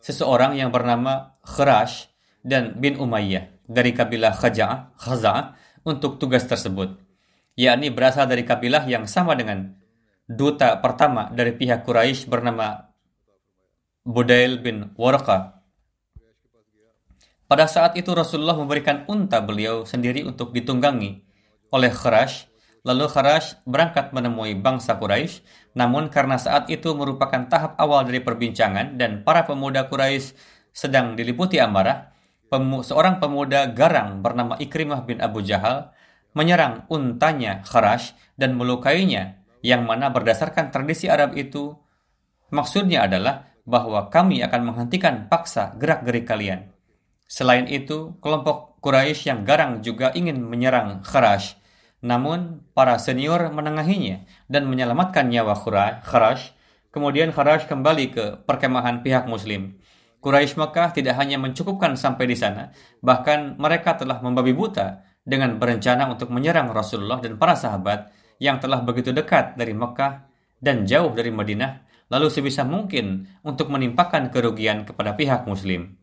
seseorang 0.00 0.56
yang 0.56 0.70
bernama 0.70 1.36
Khirash 1.44 2.08
dan 2.40 2.78
bin 2.80 2.96
Umayyah 2.96 3.68
dari 3.68 3.92
kabilah 3.92 4.32
Khaja'ah, 4.32 4.96
Khaza'ah 4.96 5.44
untuk 5.84 6.16
tugas 6.16 6.44
tersebut. 6.48 6.96
Yakni 7.58 7.92
berasal 7.92 8.24
dari 8.30 8.46
kabilah 8.46 8.88
yang 8.88 9.04
sama 9.04 9.36
dengan 9.36 9.76
duta 10.24 10.78
pertama 10.80 11.28
dari 11.28 11.52
pihak 11.52 11.84
Quraisy 11.84 12.30
bernama 12.30 12.88
Budail 14.06 14.62
bin 14.62 14.96
Warqa. 14.96 15.59
Pada 17.50 17.66
saat 17.66 17.98
itu 17.98 18.14
Rasulullah 18.14 18.54
memberikan 18.54 19.02
unta 19.10 19.42
beliau 19.42 19.82
sendiri 19.82 20.22
untuk 20.22 20.54
ditunggangi 20.54 21.18
oleh 21.74 21.90
Khirash 21.90 22.50
Lalu 22.80 23.12
Kharash 23.12 23.60
berangkat 23.68 24.16
menemui 24.16 24.56
bangsa 24.56 24.96
Quraisy, 24.96 25.44
namun 25.76 26.08
karena 26.08 26.40
saat 26.40 26.72
itu 26.72 26.96
merupakan 26.96 27.44
tahap 27.44 27.76
awal 27.76 28.08
dari 28.08 28.24
perbincangan 28.24 28.96
dan 28.96 29.20
para 29.20 29.44
pemuda 29.44 29.84
Quraisy 29.84 30.32
sedang 30.72 31.12
diliputi 31.12 31.60
amarah, 31.60 32.08
pemu 32.48 32.80
seorang 32.80 33.20
pemuda 33.20 33.68
garang 33.68 34.24
bernama 34.24 34.56
Ikrimah 34.56 35.04
bin 35.04 35.20
Abu 35.20 35.44
Jahal 35.44 35.92
menyerang 36.32 36.88
untanya 36.88 37.60
Kharash 37.68 38.16
dan 38.40 38.56
melukainya, 38.56 39.44
yang 39.60 39.84
mana 39.84 40.08
berdasarkan 40.08 40.72
tradisi 40.72 41.04
Arab 41.12 41.36
itu 41.36 41.76
maksudnya 42.48 43.04
adalah 43.04 43.44
bahwa 43.68 44.08
kami 44.08 44.40
akan 44.40 44.72
menghentikan 44.72 45.28
paksa 45.28 45.76
gerak-gerik 45.76 46.24
kalian. 46.24 46.72
Selain 47.30 47.70
itu, 47.70 48.18
kelompok 48.18 48.82
Quraisy 48.82 49.30
yang 49.30 49.46
garang 49.46 49.86
juga 49.86 50.10
ingin 50.18 50.42
menyerang 50.42 51.06
Kharash 51.06 51.60
namun, 52.00 52.64
para 52.72 52.96
senior 52.96 53.52
menengahinya 53.52 54.24
dan 54.48 54.64
menyelamatkan 54.64 55.28
nyawa 55.28 55.52
Kharash. 56.00 56.56
Kemudian 56.90 57.30
Kharash 57.30 57.68
kembali 57.68 58.04
ke 58.10 58.24
perkemahan 58.48 59.04
pihak 59.04 59.28
muslim. 59.28 59.76
Quraisy 60.24 60.56
Mekah 60.56 60.96
tidak 60.96 61.16
hanya 61.20 61.40
mencukupkan 61.40 61.96
sampai 61.96 62.28
di 62.28 62.36
sana, 62.36 62.72
bahkan 63.00 63.56
mereka 63.56 63.96
telah 63.96 64.20
membabi 64.20 64.52
buta 64.52 65.04
dengan 65.24 65.56
berencana 65.56 66.08
untuk 66.08 66.28
menyerang 66.32 66.72
Rasulullah 66.72 67.20
dan 67.20 67.40
para 67.40 67.56
sahabat 67.56 68.12
yang 68.40 68.60
telah 68.60 68.84
begitu 68.84 69.12
dekat 69.12 69.56
dari 69.56 69.72
Mekah 69.76 70.28
dan 70.60 70.84
jauh 70.84 71.12
dari 71.12 71.32
Madinah, 71.32 71.84
lalu 72.12 72.28
sebisa 72.32 72.68
mungkin 72.68 73.28
untuk 73.44 73.72
menimpakan 73.72 74.28
kerugian 74.28 74.84
kepada 74.84 75.16
pihak 75.16 75.48
muslim. 75.48 75.99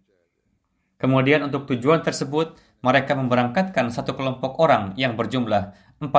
Kemudian 0.98 1.46
untuk 1.46 1.70
tujuan 1.70 2.02
tersebut, 2.02 2.58
mereka 2.82 3.14
memberangkatkan 3.14 3.90
satu 3.94 4.18
kelompok 4.18 4.58
orang 4.62 4.98
yang 4.98 5.14
berjumlah 5.18 5.74
40 6.02 6.10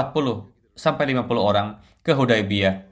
sampai 0.79 1.05
50 1.15 1.27
orang 1.39 1.83
ke 2.03 2.15
Hudaybiyah. 2.15 2.87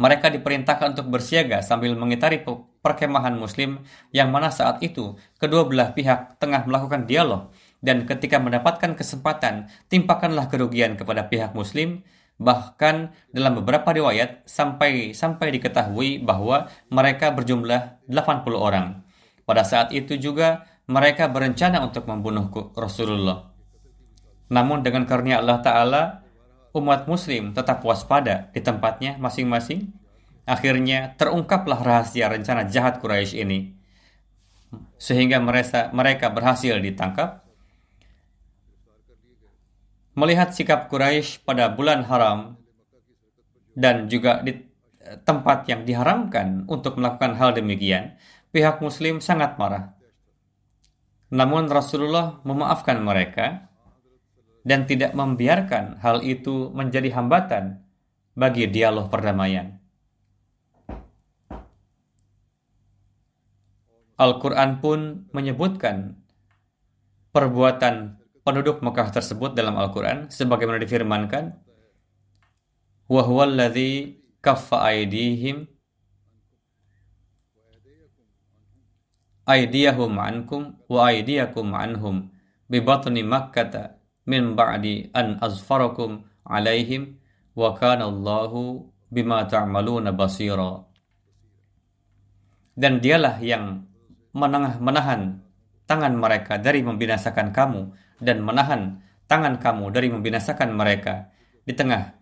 Mereka 0.00 0.32
diperintahkan 0.32 0.96
untuk 0.96 1.12
bersiaga 1.12 1.60
sambil 1.60 1.92
mengitari 1.92 2.40
perkemahan 2.80 3.36
muslim 3.36 3.84
yang 4.16 4.32
mana 4.32 4.48
saat 4.48 4.80
itu 4.80 5.20
kedua 5.36 5.68
belah 5.68 5.92
pihak 5.92 6.40
tengah 6.40 6.64
melakukan 6.64 7.04
dialog 7.04 7.52
dan 7.84 8.08
ketika 8.08 8.40
mendapatkan 8.40 8.96
kesempatan 8.96 9.68
timpakanlah 9.92 10.48
kerugian 10.48 10.96
kepada 10.96 11.28
pihak 11.28 11.52
muslim 11.52 12.00
bahkan 12.40 13.12
dalam 13.28 13.60
beberapa 13.60 13.92
riwayat 13.92 14.48
sampai 14.48 15.12
sampai 15.12 15.52
diketahui 15.60 16.24
bahwa 16.24 16.72
mereka 16.88 17.28
berjumlah 17.36 18.08
80 18.08 18.56
orang. 18.56 19.04
Pada 19.50 19.66
saat 19.66 19.90
itu 19.90 20.14
juga 20.14 20.62
mereka 20.86 21.26
berencana 21.26 21.82
untuk 21.82 22.06
membunuh 22.06 22.46
Rasulullah. 22.78 23.50
Namun 24.46 24.86
dengan 24.86 25.10
karunia 25.10 25.42
Allah 25.42 25.58
Ta'ala, 25.58 26.02
umat 26.70 27.10
muslim 27.10 27.50
tetap 27.50 27.82
waspada 27.82 28.54
di 28.54 28.62
tempatnya 28.62 29.18
masing-masing. 29.18 29.90
Akhirnya 30.46 31.18
terungkaplah 31.18 31.82
rahasia 31.82 32.30
rencana 32.30 32.70
jahat 32.70 33.02
Quraisy 33.02 33.42
ini. 33.42 33.74
Sehingga 35.02 35.42
mereka, 35.42 35.90
mereka 35.90 36.30
berhasil 36.30 36.78
ditangkap. 36.78 37.42
Melihat 40.14 40.54
sikap 40.54 40.86
Quraisy 40.86 41.42
pada 41.42 41.66
bulan 41.74 42.06
haram 42.06 42.54
dan 43.74 44.06
juga 44.06 44.46
di 44.46 44.70
tempat 45.26 45.66
yang 45.66 45.82
diharamkan 45.82 46.70
untuk 46.70 47.02
melakukan 47.02 47.34
hal 47.34 47.50
demikian, 47.50 48.14
pihak 48.50 48.82
muslim 48.82 49.22
sangat 49.22 49.56
marah. 49.56 49.94
Namun 51.30 51.70
Rasulullah 51.70 52.42
memaafkan 52.42 52.98
mereka 52.98 53.70
dan 54.66 54.84
tidak 54.84 55.14
membiarkan 55.14 56.02
hal 56.02 56.20
itu 56.26 56.68
menjadi 56.74 57.14
hambatan 57.14 57.80
bagi 58.34 58.66
dialog 58.66 59.08
perdamaian. 59.08 59.78
Al-Quran 64.20 64.84
pun 64.84 65.24
menyebutkan 65.32 66.20
perbuatan 67.32 68.20
penduduk 68.44 68.84
Mekah 68.84 69.08
tersebut 69.16 69.56
dalam 69.56 69.80
Al-Quran 69.80 70.28
sebagaimana 70.28 70.76
difirmankan 70.76 71.56
aydiyahum 79.50 80.14
ankum 80.22 80.78
wa 80.86 81.10
aydiyakum 81.10 81.74
anhum 81.74 82.30
bi 82.70 82.78
batni 82.78 83.26
makkata 83.26 83.98
min 84.30 84.54
ba'di 84.54 85.10
an 85.10 85.42
azfarakum 85.42 86.22
alaihim 86.46 87.18
wa 87.58 87.74
kana 87.74 88.06
Allahu 88.06 88.86
bima 89.10 89.42
ta'maluna 89.50 90.14
basira. 90.14 90.86
Dan 92.78 93.02
dialah 93.02 93.42
yang 93.42 93.84
menengah 94.30 94.78
menahan 94.78 95.42
tangan 95.90 96.14
mereka 96.14 96.62
dari 96.62 96.86
membinasakan 96.86 97.50
kamu 97.50 97.90
dan 98.22 98.46
menahan 98.46 99.02
tangan 99.26 99.58
kamu 99.58 99.90
dari 99.90 100.08
membinasakan 100.14 100.70
mereka 100.70 101.34
di 101.66 101.74
tengah 101.74 102.14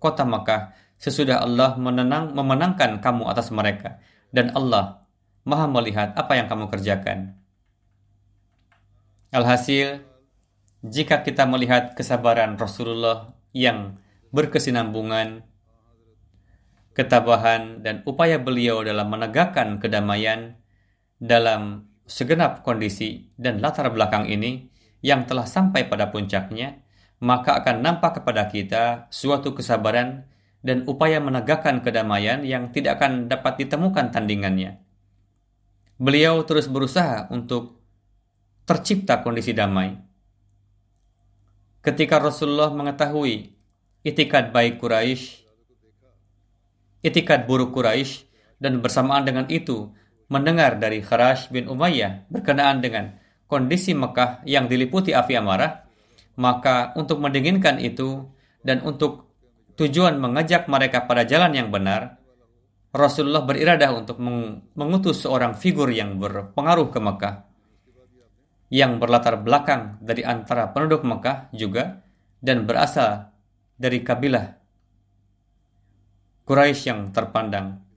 kota 0.00 0.24
Makkah 0.24 0.72
sesudah 0.96 1.44
Allah 1.44 1.76
menenang, 1.76 2.32
memenangkan 2.32 3.04
kamu 3.04 3.28
atas 3.28 3.52
mereka 3.52 4.00
dan 4.32 4.52
Allah 4.56 4.99
maha 5.44 5.66
melihat 5.68 6.12
apa 6.16 6.36
yang 6.36 6.46
kamu 6.46 6.68
kerjakan. 6.68 7.36
Alhasil, 9.30 10.02
jika 10.82 11.22
kita 11.22 11.46
melihat 11.46 11.94
kesabaran 11.94 12.58
Rasulullah 12.58 13.36
yang 13.54 14.00
berkesinambungan, 14.34 15.46
ketabahan 16.96 17.84
dan 17.86 18.02
upaya 18.04 18.42
beliau 18.42 18.82
dalam 18.82 19.06
menegakkan 19.06 19.78
kedamaian 19.78 20.58
dalam 21.22 21.86
segenap 22.10 22.66
kondisi 22.66 23.30
dan 23.38 23.62
latar 23.62 23.86
belakang 23.94 24.26
ini 24.26 24.72
yang 25.00 25.24
telah 25.30 25.46
sampai 25.46 25.86
pada 25.86 26.10
puncaknya, 26.10 26.82
maka 27.22 27.60
akan 27.60 27.84
nampak 27.84 28.20
kepada 28.20 28.48
kita 28.50 29.06
suatu 29.14 29.54
kesabaran 29.54 30.26
dan 30.60 30.84
upaya 30.84 31.22
menegakkan 31.22 31.80
kedamaian 31.80 32.44
yang 32.44 32.74
tidak 32.74 33.00
akan 33.00 33.30
dapat 33.30 33.64
ditemukan 33.64 34.12
tandingannya. 34.12 34.89
Beliau 36.00 36.40
terus 36.48 36.64
berusaha 36.64 37.28
untuk 37.28 37.76
tercipta 38.64 39.20
kondisi 39.20 39.52
damai. 39.52 40.00
Ketika 41.84 42.16
Rasulullah 42.16 42.72
mengetahui 42.72 43.52
itikad 44.00 44.48
baik 44.48 44.80
Quraisy, 44.80 45.44
itikad 47.04 47.44
buruk 47.44 47.76
Quraisy, 47.76 48.24
dan 48.56 48.80
bersamaan 48.80 49.28
dengan 49.28 49.44
itu 49.52 49.92
mendengar 50.28 50.80
dari 50.80 51.04
Kharash 51.04 51.52
bin 51.52 51.68
Umayyah 51.68 52.28
berkenaan 52.32 52.80
dengan 52.80 53.20
kondisi 53.44 53.96
Mekah 53.96 54.44
yang 54.48 54.72
diliputi 54.72 55.12
api 55.12 55.36
amarah, 55.36 55.84
maka 56.40 56.96
untuk 56.96 57.18
mendinginkan 57.20 57.76
itu 57.76 58.24
dan 58.62 58.80
untuk 58.86 59.26
tujuan 59.76 60.20
mengajak 60.20 60.64
mereka 60.68 61.08
pada 61.08 61.24
jalan 61.24 61.56
yang 61.56 61.68
benar, 61.72 62.19
Rasulullah 62.90 63.46
beriradah 63.46 63.90
untuk 63.94 64.18
mengutus 64.74 65.22
seorang 65.22 65.54
figur 65.54 65.94
yang 65.94 66.18
berpengaruh 66.18 66.90
ke 66.90 66.98
Mekah, 66.98 67.34
yang 68.70 68.98
berlatar 68.98 69.38
belakang 69.38 70.02
dari 70.02 70.26
antara 70.26 70.74
penduduk 70.74 71.06
Mekah 71.06 71.54
juga 71.54 72.02
dan 72.42 72.66
berasal 72.66 73.30
dari 73.78 74.02
kabilah 74.02 74.58
Quraisy 76.50 76.82
yang 76.90 77.00
terpandang. 77.14 77.90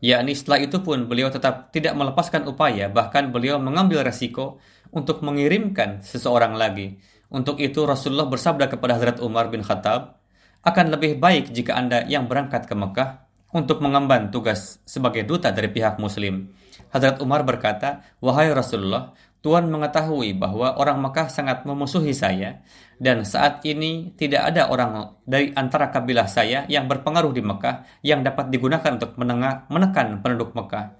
yakni 0.00 0.32
setelah 0.32 0.64
itu 0.64 0.80
pun 0.80 1.04
beliau 1.06 1.28
tetap 1.28 1.70
tidak 1.70 1.92
melepaskan 1.92 2.48
upaya, 2.48 2.88
bahkan 2.88 3.28
beliau 3.28 3.60
mengambil 3.60 4.00
resiko 4.00 4.56
untuk 4.90 5.20
mengirimkan 5.20 6.00
seseorang 6.00 6.56
lagi. 6.56 6.98
Untuk 7.30 7.62
itu 7.62 7.86
Rasulullah 7.86 8.26
bersabda 8.26 8.66
kepada 8.66 8.98
Hazrat 8.98 9.22
Umar 9.22 9.54
bin 9.54 9.62
Khattab, 9.62 10.18
akan 10.66 10.86
lebih 10.92 11.16
baik 11.16 11.54
jika 11.54 11.78
Anda 11.78 12.04
yang 12.04 12.26
berangkat 12.26 12.66
ke 12.66 12.74
Mekah 12.74 13.30
untuk 13.54 13.78
mengemban 13.80 14.28
tugas 14.34 14.82
sebagai 14.82 15.22
duta 15.22 15.54
dari 15.54 15.70
pihak 15.70 15.96
muslim. 16.02 16.50
Hazrat 16.90 17.22
Umar 17.22 17.46
berkata, 17.46 18.02
Wahai 18.18 18.50
Rasulullah, 18.50 19.14
Tuhan 19.40 19.72
mengetahui 19.72 20.36
bahwa 20.36 20.76
orang 20.76 21.00
Mekah 21.00 21.32
sangat 21.32 21.64
memusuhi 21.64 22.12
saya 22.12 22.60
dan 23.00 23.24
saat 23.24 23.64
ini 23.64 24.12
tidak 24.12 24.52
ada 24.52 24.68
orang 24.68 25.16
dari 25.24 25.48
antara 25.56 25.88
kabilah 25.88 26.28
saya 26.28 26.68
yang 26.68 26.84
berpengaruh 26.84 27.32
di 27.32 27.40
Mekah 27.40 28.04
yang 28.04 28.20
dapat 28.20 28.52
digunakan 28.52 29.00
untuk 29.00 29.16
menengah, 29.16 29.64
menekan 29.72 30.20
penduduk 30.20 30.52
Mekah. 30.52 30.92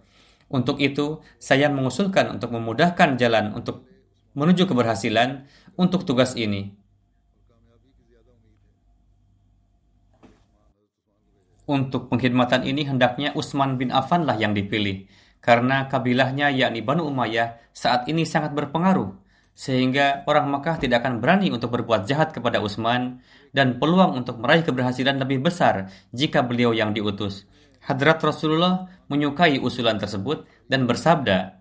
Untuk 0.49 0.81
itu, 0.81 1.21
saya 1.37 1.69
mengusulkan 1.69 2.33
untuk 2.33 2.57
memudahkan 2.57 3.21
jalan 3.21 3.53
untuk 3.53 3.85
menuju 4.33 4.65
keberhasilan 4.65 5.45
untuk 5.81 6.05
tugas 6.05 6.37
ini. 6.37 6.77
Untuk 11.65 12.13
pengkhidmatan 12.13 12.69
ini 12.69 12.85
hendaknya 12.85 13.33
Utsman 13.33 13.81
bin 13.81 13.89
Affan 13.89 14.29
lah 14.29 14.37
yang 14.37 14.53
dipilih 14.53 15.09
karena 15.41 15.89
kabilahnya 15.89 16.53
yakni 16.53 16.85
Banu 16.85 17.09
Umayyah 17.09 17.57
saat 17.73 18.05
ini 18.13 18.29
sangat 18.29 18.53
berpengaruh 18.53 19.17
sehingga 19.57 20.27
orang 20.29 20.51
Makkah 20.53 20.77
tidak 20.83 21.07
akan 21.07 21.23
berani 21.23 21.49
untuk 21.49 21.73
berbuat 21.73 22.05
jahat 22.05 22.35
kepada 22.37 22.61
Utsman 22.61 23.25
dan 23.55 23.81
peluang 23.81 24.19
untuk 24.19 24.43
meraih 24.43 24.67
keberhasilan 24.67 25.17
lebih 25.17 25.41
besar 25.41 25.89
jika 26.13 26.45
beliau 26.45 26.77
yang 26.77 26.93
diutus. 26.93 27.47
Hadrat 27.81 28.21
Rasulullah 28.21 28.91
menyukai 29.09 29.57
usulan 29.63 29.97
tersebut 29.97 30.45
dan 30.69 30.85
bersabda 30.85 31.60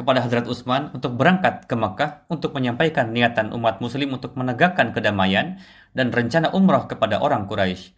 kepada 0.00 0.24
Hadrat 0.24 0.48
Utsman 0.48 0.88
untuk 0.96 1.20
berangkat 1.20 1.68
ke 1.68 1.76
Makkah 1.76 2.24
untuk 2.32 2.56
menyampaikan 2.56 3.12
niatan 3.12 3.52
umat 3.52 3.84
muslim 3.84 4.16
untuk 4.16 4.32
menegakkan 4.40 4.96
kedamaian 4.96 5.60
dan 5.92 6.08
rencana 6.08 6.48
umrah 6.56 6.88
kepada 6.88 7.20
orang 7.20 7.44
Quraisy. 7.44 7.92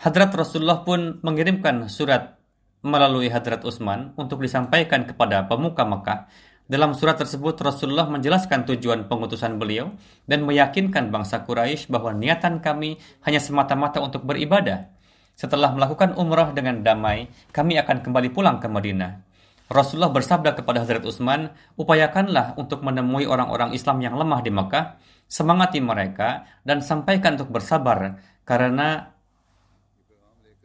Hadrat 0.00 0.32
Rasulullah 0.32 0.80
pun 0.82 1.20
mengirimkan 1.20 1.86
surat 1.92 2.40
melalui 2.82 3.30
Hadrat 3.30 3.62
Utsman 3.62 4.16
untuk 4.18 4.42
disampaikan 4.42 5.06
kepada 5.06 5.46
pemuka 5.46 5.86
Mekah. 5.86 6.26
Dalam 6.66 6.94
surat 6.96 7.18
tersebut 7.18 7.58
Rasulullah 7.60 8.08
menjelaskan 8.10 8.66
tujuan 8.66 9.06
pengutusan 9.06 9.60
beliau 9.60 9.94
dan 10.26 10.42
meyakinkan 10.42 11.12
bangsa 11.12 11.44
Quraisy 11.46 11.92
bahwa 11.92 12.16
niatan 12.16 12.58
kami 12.58 12.98
hanya 13.22 13.38
semata-mata 13.38 14.02
untuk 14.02 14.24
beribadah. 14.26 14.91
Setelah 15.32 15.72
melakukan 15.72 16.14
umrah 16.14 16.52
dengan 16.52 16.84
damai, 16.84 17.28
kami 17.50 17.80
akan 17.80 18.04
kembali 18.04 18.30
pulang 18.30 18.60
ke 18.60 18.68
Madinah. 18.68 19.24
Rasulullah 19.72 20.12
bersabda 20.12 20.52
kepada 20.52 20.84
Hadrat 20.84 21.08
Utsman, 21.08 21.48
upayakanlah 21.80 22.54
untuk 22.60 22.84
menemui 22.84 23.24
orang-orang 23.24 23.72
Islam 23.72 24.04
yang 24.04 24.20
lemah 24.20 24.44
di 24.44 24.52
Mekah, 24.52 25.00
semangati 25.24 25.80
mereka, 25.80 26.44
dan 26.60 26.84
sampaikan 26.84 27.40
untuk 27.40 27.56
bersabar, 27.56 28.20
karena 28.44 29.16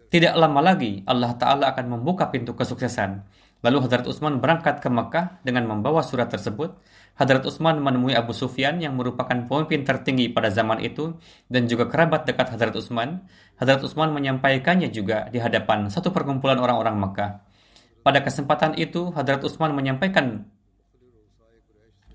tidak 0.08 0.36
lama 0.36 0.60
lagi 0.60 1.04
Allah 1.08 1.36
Ta'ala 1.36 1.72
akan 1.72 2.00
membuka 2.00 2.28
pintu 2.32 2.56
kesuksesan. 2.56 3.24
Lalu 3.64 3.78
Hadrat 3.88 4.06
Utsman 4.08 4.40
berangkat 4.40 4.80
ke 4.80 4.88
Mekah 4.92 5.44
dengan 5.44 5.68
membawa 5.68 6.00
surat 6.06 6.30
tersebut. 6.30 6.78
Hadrat 7.18 7.42
Utsman 7.50 7.82
menemui 7.82 8.14
Abu 8.14 8.30
Sufyan 8.30 8.78
yang 8.78 8.94
merupakan 8.94 9.34
pemimpin 9.50 9.82
tertinggi 9.82 10.30
pada 10.30 10.54
zaman 10.54 10.78
itu 10.86 11.18
dan 11.50 11.66
juga 11.66 11.90
kerabat 11.90 12.30
dekat 12.30 12.54
Hadrat 12.54 12.78
Utsman. 12.78 13.26
Hadrat 13.58 13.82
Utsman 13.82 14.14
menyampaikannya 14.14 14.94
juga 14.94 15.26
di 15.34 15.42
hadapan 15.42 15.90
satu 15.90 16.14
perkumpulan 16.14 16.62
orang-orang 16.62 16.94
Mekah. 17.02 17.32
Pada 18.06 18.22
kesempatan 18.22 18.78
itu, 18.78 19.10
Hadrat 19.18 19.42
Utsman 19.42 19.74
menyampaikan 19.74 20.46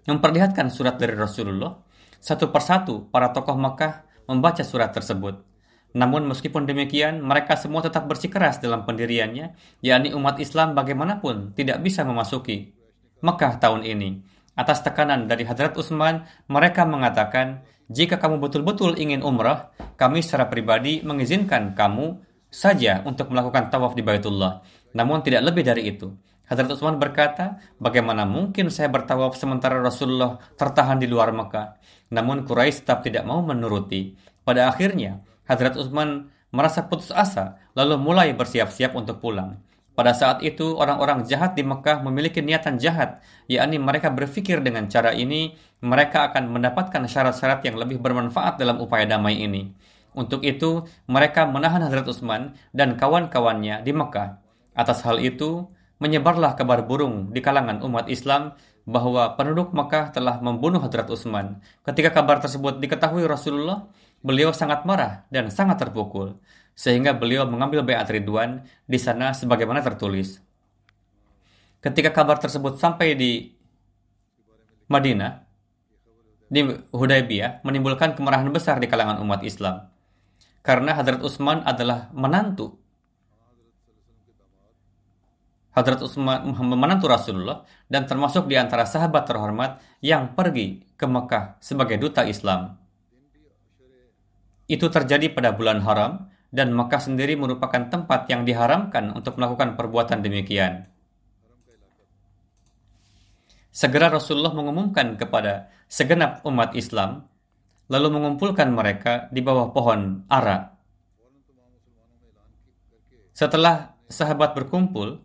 memperlihatkan 0.07 0.71
surat 0.71 0.97
dari 1.03 1.19
Rasulullah. 1.19 1.83
Satu 2.23 2.55
persatu 2.55 3.11
para 3.11 3.35
tokoh 3.35 3.59
Mekah 3.59 4.07
membaca 4.31 4.63
surat 4.63 4.95
tersebut. 4.95 5.43
Namun 5.93 6.25
meskipun 6.31 6.65
demikian, 6.65 7.21
mereka 7.21 7.59
semua 7.59 7.85
tetap 7.85 8.09
bersikeras 8.09 8.63
dalam 8.63 8.87
pendiriannya, 8.87 9.53
yakni 9.85 10.15
umat 10.17 10.39
Islam 10.39 10.73
bagaimanapun 10.73 11.53
tidak 11.59 11.83
bisa 11.85 12.07
memasuki 12.07 12.73
Mekah 13.21 13.61
tahun 13.61 13.85
ini. 13.85 14.32
Atas 14.53 14.85
tekanan 14.85 15.25
dari 15.25 15.49
Hadrat 15.49 15.73
Utsman, 15.81 16.29
mereka 16.45 16.85
mengatakan, 16.85 17.65
jika 17.89 18.21
kamu 18.21 18.37
betul-betul 18.37 19.01
ingin 19.01 19.25
umrah, 19.25 19.73
kami 19.97 20.21
secara 20.21 20.49
pribadi 20.53 21.01
mengizinkan 21.01 21.73
kamu 21.73 22.21
saja 22.53 23.01
untuk 23.09 23.33
melakukan 23.33 23.73
tawaf 23.73 23.97
di 23.97 24.05
Baitullah. 24.05 24.61
Namun 24.93 25.25
tidak 25.25 25.49
lebih 25.49 25.65
dari 25.65 25.89
itu. 25.89 26.13
Hadrat 26.45 26.69
Utsman 26.69 27.01
berkata, 27.01 27.65
bagaimana 27.81 28.29
mungkin 28.29 28.69
saya 28.69 28.93
bertawaf 28.93 29.41
sementara 29.41 29.81
Rasulullah 29.81 30.37
tertahan 30.61 31.01
di 31.01 31.09
luar 31.09 31.33
Mekah? 31.33 31.81
Namun 32.13 32.45
Quraisy 32.45 32.85
tetap 32.85 33.01
tidak 33.01 33.25
mau 33.25 33.41
menuruti. 33.41 34.13
Pada 34.45 34.69
akhirnya, 34.69 35.25
Hadrat 35.49 35.81
Utsman 35.81 36.29
merasa 36.53 36.85
putus 36.85 37.09
asa, 37.09 37.57
lalu 37.73 37.97
mulai 37.97 38.37
bersiap-siap 38.37 38.93
untuk 38.93 39.17
pulang. 39.25 39.57
Pada 39.93 40.16
saat 40.16 40.40
itu, 40.40 40.72
orang-orang 40.72 41.28
jahat 41.28 41.53
di 41.53 41.61
Mekah 41.61 42.01
memiliki 42.01 42.40
niatan 42.40 42.80
jahat, 42.80 43.20
yakni 43.45 43.76
mereka 43.76 44.09
berpikir 44.09 44.64
dengan 44.64 44.88
cara 44.88 45.12
ini, 45.12 45.53
mereka 45.84 46.32
akan 46.32 46.49
mendapatkan 46.49 47.05
syarat-syarat 47.05 47.61
yang 47.68 47.76
lebih 47.76 48.01
bermanfaat 48.01 48.57
dalam 48.57 48.80
upaya 48.80 49.05
damai 49.05 49.45
ini. 49.45 49.68
Untuk 50.16 50.45
itu, 50.49 50.88
mereka 51.05 51.45
menahan 51.45 51.84
Hazrat 51.84 52.09
Utsman 52.09 52.57
dan 52.72 52.97
kawan-kawannya 52.97 53.84
di 53.84 53.93
Mekah. 53.93 54.40
Atas 54.72 55.05
hal 55.05 55.20
itu, 55.20 55.68
menyebarlah 56.01 56.57
kabar 56.57 56.88
burung 56.88 57.28
di 57.28 57.45
kalangan 57.45 57.84
umat 57.84 58.09
Islam 58.09 58.57
bahwa 58.88 59.36
penduduk 59.36 59.76
Mekah 59.76 60.11
telah 60.12 60.40
membunuh 60.40 60.80
Hazrat 60.80 61.09
Utsman. 61.12 61.61
Ketika 61.84 62.16
kabar 62.16 62.40
tersebut 62.40 62.80
diketahui 62.80 63.28
Rasulullah, 63.28 63.86
beliau 64.24 64.57
sangat 64.57 64.88
marah 64.88 65.28
dan 65.28 65.53
sangat 65.53 65.78
terpukul, 65.82 66.40
sehingga 66.73 67.12
beliau 67.14 67.45
mengambil 67.49 67.85
bayat 67.85 68.09
Ridwan 68.09 68.64
di 68.89 68.99
sana 68.99 69.37
sebagaimana 69.37 69.85
tertulis. 69.85 70.41
Ketika 71.83 72.14
kabar 72.14 72.39
tersebut 72.39 72.79
sampai 72.79 73.18
di 73.18 73.53
Madinah, 74.87 75.43
di 76.53 76.61
Hudaybiyah, 76.93 77.64
menimbulkan 77.64 78.12
kemarahan 78.12 78.53
besar 78.53 78.77
di 78.79 78.87
kalangan 78.87 79.18
umat 79.25 79.41
Islam 79.43 79.89
karena 80.62 80.95
Hadrat 80.95 81.25
Utsman 81.25 81.64
adalah 81.66 82.12
menantu 82.14 82.83
Hadrat 85.73 86.05
Utsman 86.05 86.53
menantu 86.53 87.09
Rasulullah 87.09 87.64
dan 87.89 88.05
termasuk 88.05 88.45
di 88.45 88.61
antara 88.61 88.85
sahabat 88.85 89.25
terhormat 89.25 89.81
yang 90.05 90.37
pergi 90.37 90.85
ke 91.01 91.09
Mekah 91.09 91.57
sebagai 91.64 91.97
duta 91.97 92.29
Islam. 92.29 92.77
Itu 94.68 94.93
terjadi 94.93 95.33
pada 95.33 95.57
bulan 95.57 95.81
haram 95.81 96.29
dan 96.53 96.77
Mekah 96.77 97.01
sendiri 97.01 97.33
merupakan 97.35 97.89
tempat 97.89 98.29
yang 98.29 98.45
diharamkan 98.45 99.17
untuk 99.17 99.41
melakukan 99.41 99.73
perbuatan 99.75 100.21
demikian. 100.21 100.85
Segera 103.73 104.13
Rasulullah 104.13 104.53
mengumumkan 104.53 105.17
kepada 105.17 105.73
segenap 105.89 106.45
umat 106.45 106.77
Islam 106.77 107.25
lalu 107.89 108.21
mengumpulkan 108.21 108.69
mereka 108.69 109.33
di 109.33 109.41
bawah 109.41 109.73
pohon 109.73 110.29
ara. 110.29 110.77
Setelah 113.33 113.97
sahabat 114.13 114.53
berkumpul, 114.53 115.25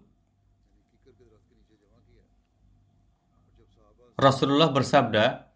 Rasulullah 4.16 4.72
bersabda, 4.72 5.52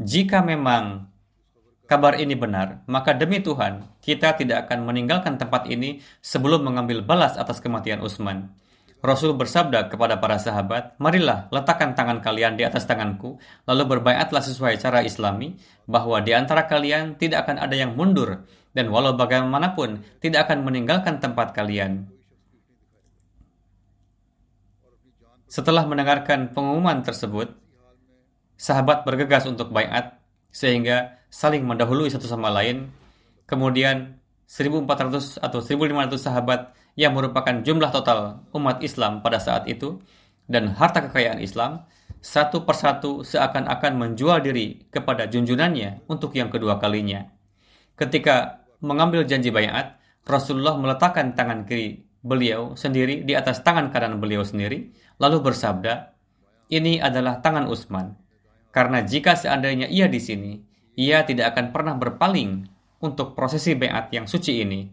"Jika 0.00 0.40
memang 0.40 1.09
kabar 1.90 2.14
ini 2.22 2.38
benar, 2.38 2.86
maka 2.86 3.10
demi 3.10 3.42
Tuhan, 3.42 3.82
kita 3.98 4.38
tidak 4.38 4.70
akan 4.70 4.86
meninggalkan 4.86 5.34
tempat 5.42 5.66
ini 5.66 5.98
sebelum 6.22 6.62
mengambil 6.62 7.02
balas 7.02 7.34
atas 7.34 7.58
kematian 7.58 7.98
Utsman." 7.98 8.54
Rasul 9.00 9.32
bersabda 9.32 9.88
kepada 9.88 10.20
para 10.20 10.36
sahabat, 10.36 10.94
Marilah 11.00 11.48
letakkan 11.48 11.96
tangan 11.96 12.20
kalian 12.20 12.60
di 12.60 12.68
atas 12.68 12.84
tanganku, 12.84 13.40
lalu 13.64 13.96
berbaiatlah 13.96 14.44
sesuai 14.44 14.76
cara 14.76 15.00
islami, 15.00 15.56
bahwa 15.88 16.20
di 16.20 16.36
antara 16.36 16.68
kalian 16.68 17.16
tidak 17.16 17.48
akan 17.48 17.64
ada 17.64 17.72
yang 17.72 17.96
mundur, 17.96 18.44
dan 18.76 18.92
walau 18.92 19.16
bagaimanapun 19.16 20.04
tidak 20.20 20.46
akan 20.46 20.68
meninggalkan 20.68 21.16
tempat 21.16 21.56
kalian. 21.56 22.12
Setelah 25.48 25.88
mendengarkan 25.88 26.52
pengumuman 26.52 27.00
tersebut, 27.00 27.56
sahabat 28.60 29.08
bergegas 29.08 29.48
untuk 29.48 29.72
baiat, 29.72 30.20
sehingga 30.52 31.19
saling 31.30 31.64
mendahului 31.64 32.10
satu 32.10 32.26
sama 32.26 32.50
lain. 32.50 32.90
Kemudian 33.46 34.20
1400 34.50 35.38
atau 35.38 35.62
1500 35.62 36.18
sahabat 36.18 36.74
yang 36.98 37.14
merupakan 37.14 37.62
jumlah 37.62 37.94
total 37.94 38.42
umat 38.50 38.82
Islam 38.82 39.22
pada 39.22 39.38
saat 39.38 39.70
itu 39.70 40.02
dan 40.50 40.74
harta 40.74 41.06
kekayaan 41.06 41.38
Islam 41.38 41.86
satu 42.20 42.68
persatu 42.68 43.24
seakan-akan 43.24 43.96
menjual 43.96 44.44
diri 44.44 44.84
kepada 44.92 45.24
junjunannya 45.30 46.04
untuk 46.10 46.36
yang 46.36 46.52
kedua 46.52 46.76
kalinya. 46.76 47.30
Ketika 47.96 48.66
mengambil 48.84 49.24
janji 49.24 49.48
bayat, 49.48 49.96
Rasulullah 50.28 50.76
meletakkan 50.76 51.32
tangan 51.32 51.64
kiri 51.64 52.04
beliau 52.20 52.76
sendiri 52.76 53.24
di 53.24 53.32
atas 53.32 53.64
tangan 53.64 53.88
kanan 53.88 54.20
beliau 54.20 54.44
sendiri, 54.44 54.92
lalu 55.16 55.40
bersabda, 55.40 56.12
ini 56.68 57.00
adalah 57.00 57.40
tangan 57.40 57.66
Utsman. 57.66 58.20
Karena 58.70 59.02
jika 59.02 59.34
seandainya 59.34 59.88
ia 59.88 60.06
di 60.06 60.20
sini, 60.20 60.52
ia 61.00 61.24
tidak 61.24 61.56
akan 61.56 61.72
pernah 61.72 61.96
berpaling 61.96 62.68
untuk 63.00 63.32
prosesi 63.32 63.72
bayat 63.72 64.12
yang 64.12 64.28
suci 64.28 64.60
ini. 64.60 64.84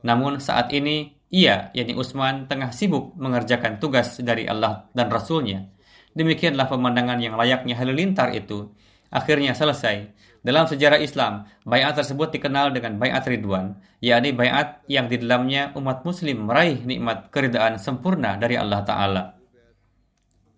Namun 0.00 0.40
saat 0.40 0.72
ini 0.72 1.12
ia, 1.28 1.68
yakni 1.76 1.92
Utsman, 1.92 2.48
tengah 2.48 2.72
sibuk 2.72 3.12
mengerjakan 3.20 3.76
tugas 3.76 4.16
dari 4.24 4.48
Allah 4.48 4.88
dan 4.96 5.12
Rasulnya. 5.12 5.68
Demikianlah 6.16 6.66
pemandangan 6.66 7.20
yang 7.20 7.36
layaknya 7.36 7.76
halilintar 7.76 8.32
itu. 8.32 8.72
Akhirnya 9.12 9.52
selesai. 9.52 10.16
Dalam 10.40 10.64
sejarah 10.64 10.96
Islam, 10.96 11.44
bayat 11.68 12.00
tersebut 12.00 12.32
dikenal 12.32 12.72
dengan 12.72 12.96
bayat 12.96 13.28
Ridwan, 13.28 13.76
yakni 14.00 14.32
bayat 14.32 14.80
yang 14.88 15.12
di 15.12 15.20
dalamnya 15.20 15.76
umat 15.76 16.00
muslim 16.08 16.48
meraih 16.48 16.80
nikmat 16.80 17.28
keridaan 17.28 17.76
sempurna 17.76 18.40
dari 18.40 18.56
Allah 18.56 18.80
Ta'ala. 18.80 19.22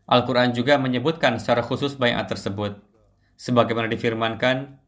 Al-Quran 0.06 0.54
juga 0.54 0.78
menyebutkan 0.78 1.42
secara 1.42 1.66
khusus 1.66 1.98
bayat 1.98 2.30
tersebut. 2.30 2.78
Sebagaimana 3.34 3.90
difirmankan, 3.90 4.78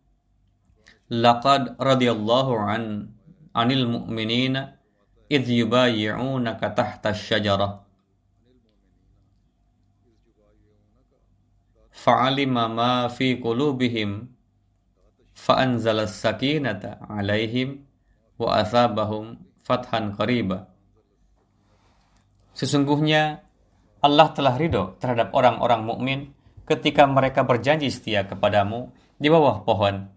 Laqad 1.12 1.76
radiyallahu 1.76 2.52
an 2.56 3.12
anil 3.52 3.84
mu'minina 3.88 4.80
idh 5.28 5.48
yubayi'unaka 5.48 6.72
tahta 6.72 7.12
syajarah 7.12 7.84
fa'alima 11.92 12.68
ma 12.68 13.08
fi 13.08 13.36
qulubihim 13.40 14.28
fa'anzala 15.32 16.08
sakinata 16.08 17.00
alaihim 17.08 17.84
wa 18.36 18.60
asabahum 18.60 19.40
fathan 19.64 20.12
qariba 20.12 20.68
Sesungguhnya 22.54 23.42
Allah 23.98 24.30
telah 24.30 24.54
ridho 24.54 24.94
terhadap 25.02 25.34
orang-orang 25.34 25.82
mukmin 25.82 26.18
ketika 26.70 27.02
mereka 27.02 27.42
berjanji 27.42 27.90
setia 27.90 28.22
kepadamu 28.30 28.94
di 29.18 29.26
bawah 29.26 29.66
pohon. 29.66 30.13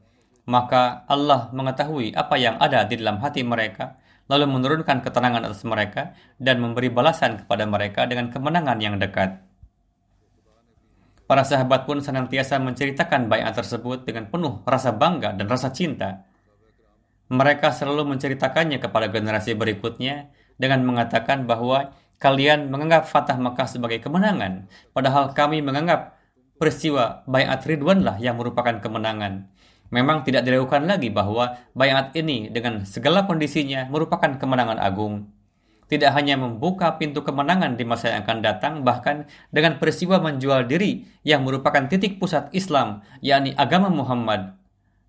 Maka 0.48 1.04
Allah 1.12 1.52
mengetahui 1.52 2.16
apa 2.16 2.40
yang 2.40 2.56
ada 2.58 2.88
di 2.88 2.96
dalam 2.96 3.20
hati 3.20 3.44
mereka 3.44 4.00
lalu 4.28 4.48
menurunkan 4.48 5.04
ketenangan 5.04 5.48
atas 5.48 5.64
mereka 5.64 6.16
dan 6.40 6.60
memberi 6.60 6.92
balasan 6.92 7.44
kepada 7.44 7.64
mereka 7.64 8.08
dengan 8.08 8.32
kemenangan 8.32 8.80
yang 8.80 9.00
dekat. 9.00 9.40
Para 11.28 11.44
sahabat 11.44 11.84
pun 11.84 12.00
senantiasa 12.00 12.56
menceritakan 12.64 13.28
bayat 13.28 13.52
tersebut 13.60 14.08
dengan 14.08 14.32
penuh 14.32 14.64
rasa 14.64 14.96
bangga 14.96 15.36
dan 15.36 15.48
rasa 15.52 15.76
cinta. 15.76 16.24
Mereka 17.28 17.76
selalu 17.76 18.16
menceritakannya 18.16 18.80
kepada 18.80 19.12
generasi 19.12 19.52
berikutnya 19.52 20.32
dengan 20.56 20.88
mengatakan 20.88 21.44
bahwa 21.44 21.92
kalian 22.24 22.72
menganggap 22.72 23.12
Fatah 23.12 23.36
Makkah 23.36 23.68
sebagai 23.68 24.00
kemenangan, 24.00 24.72
padahal 24.96 25.36
kami 25.36 25.60
menganggap 25.60 26.16
peristiwa 26.56 27.28
bayat 27.28 27.60
Ridwanlah 27.68 28.24
yang 28.24 28.40
merupakan 28.40 28.80
kemenangan. 28.80 29.52
Memang 29.88 30.28
tidak 30.28 30.44
diragukan 30.44 30.84
lagi 30.84 31.08
bahwa 31.08 31.56
bayat 31.72 32.12
ini 32.12 32.52
dengan 32.52 32.84
segala 32.84 33.24
kondisinya 33.24 33.88
merupakan 33.88 34.36
kemenangan 34.36 34.80
agung. 34.84 35.32
Tidak 35.88 36.12
hanya 36.12 36.36
membuka 36.36 37.00
pintu 37.00 37.24
kemenangan 37.24 37.80
di 37.80 37.88
masa 37.88 38.12
yang 38.12 38.28
akan 38.28 38.40
datang, 38.44 38.74
bahkan 38.84 39.32
dengan 39.56 39.80
peristiwa 39.80 40.20
menjual 40.20 40.68
diri 40.68 41.08
yang 41.24 41.48
merupakan 41.48 41.88
titik 41.88 42.20
pusat 42.20 42.52
Islam, 42.52 43.08
yakni 43.24 43.56
agama 43.56 43.88
Muhammad, 43.88 44.60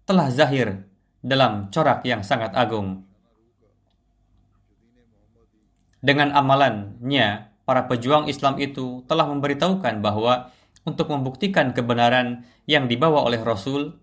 telah 0.07 0.31
zahir 0.31 0.87
dalam 1.19 1.67
corak 1.75 2.07
yang 2.07 2.23
sangat 2.23 2.55
agung. 2.55 3.03
Dengan 5.99 6.31
amalannya, 6.31 7.51
para 7.67 7.91
pejuang 7.91 8.31
Islam 8.31 8.63
itu 8.63 9.03
telah 9.11 9.27
memberitahukan 9.27 9.99
bahwa 9.99 10.55
untuk 10.87 11.11
membuktikan 11.11 11.75
kebenaran 11.75 12.47
yang 12.71 12.87
dibawa 12.87 13.27
oleh 13.27 13.43
Rasul, 13.43 13.99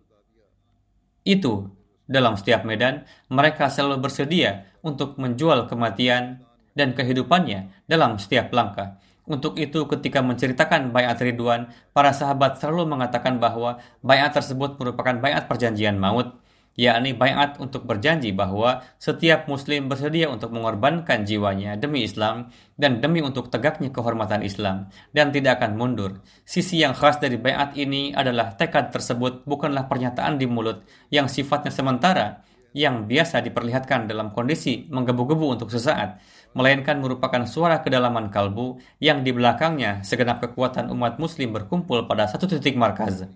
itu, 1.25 1.73
dalam 2.05 2.37
setiap 2.37 2.61
medan, 2.63 3.03
mereka 3.33 3.65
selalu 3.67 4.05
bersedia 4.05 4.69
untuk 4.85 5.17
menjual 5.17 5.65
kematian 5.65 6.45
dan 6.77 6.93
kehidupannya 6.93 7.73
dalam 7.89 8.21
setiap 8.21 8.53
langkah. 8.53 9.01
Untuk 9.25 9.57
itu 9.57 9.89
ketika 9.89 10.21
menceritakan 10.21 10.93
bayat 10.93 11.17
Ridwan, 11.17 11.73
para 11.97 12.13
sahabat 12.13 12.61
selalu 12.61 12.85
mengatakan 12.85 13.41
bahwa 13.41 13.81
bayat 14.05 14.37
tersebut 14.37 14.77
merupakan 14.77 15.17
bayat 15.17 15.49
perjanjian 15.49 15.97
maut 15.97 16.37
yakni 16.75 17.15
bayat 17.15 17.55
untuk 17.57 17.87
berjanji 17.87 18.35
bahwa 18.35 18.83
setiap 18.99 19.47
muslim 19.47 19.87
bersedia 19.87 20.27
untuk 20.27 20.51
mengorbankan 20.51 21.23
jiwanya 21.23 21.79
demi 21.79 22.03
Islam 22.03 22.51
dan 22.75 22.99
demi 22.99 23.23
untuk 23.23 23.47
tegaknya 23.47 23.89
kehormatan 23.95 24.43
Islam 24.43 24.91
dan 25.15 25.31
tidak 25.31 25.63
akan 25.63 25.79
mundur. 25.79 26.19
Sisi 26.43 26.83
yang 26.83 26.91
khas 26.91 27.17
dari 27.23 27.39
bayat 27.39 27.79
ini 27.79 28.11
adalah 28.11 28.53
tekad 28.59 28.91
tersebut 28.91 29.47
bukanlah 29.47 29.87
pernyataan 29.87 30.35
di 30.35 30.45
mulut 30.45 30.83
yang 31.07 31.31
sifatnya 31.31 31.71
sementara 31.71 32.43
yang 32.75 33.07
biasa 33.07 33.39
diperlihatkan 33.39 34.11
dalam 34.11 34.35
kondisi 34.35 34.83
menggebu-gebu 34.91 35.55
untuk 35.55 35.71
sesaat. 35.71 36.19
melainkan 36.55 37.03
merupakan 37.03 37.43
suara 37.43 37.83
kedalaman 37.83 38.31
kalbu 38.31 38.79
yang 39.03 39.27
di 39.27 39.35
belakangnya 39.35 40.07
segenap 40.07 40.39
kekuatan 40.39 40.87
umat 40.87 41.19
muslim 41.19 41.51
berkumpul 41.51 42.07
pada 42.07 42.31
satu 42.31 42.47
titik 42.47 42.79
markaz. 42.79 43.27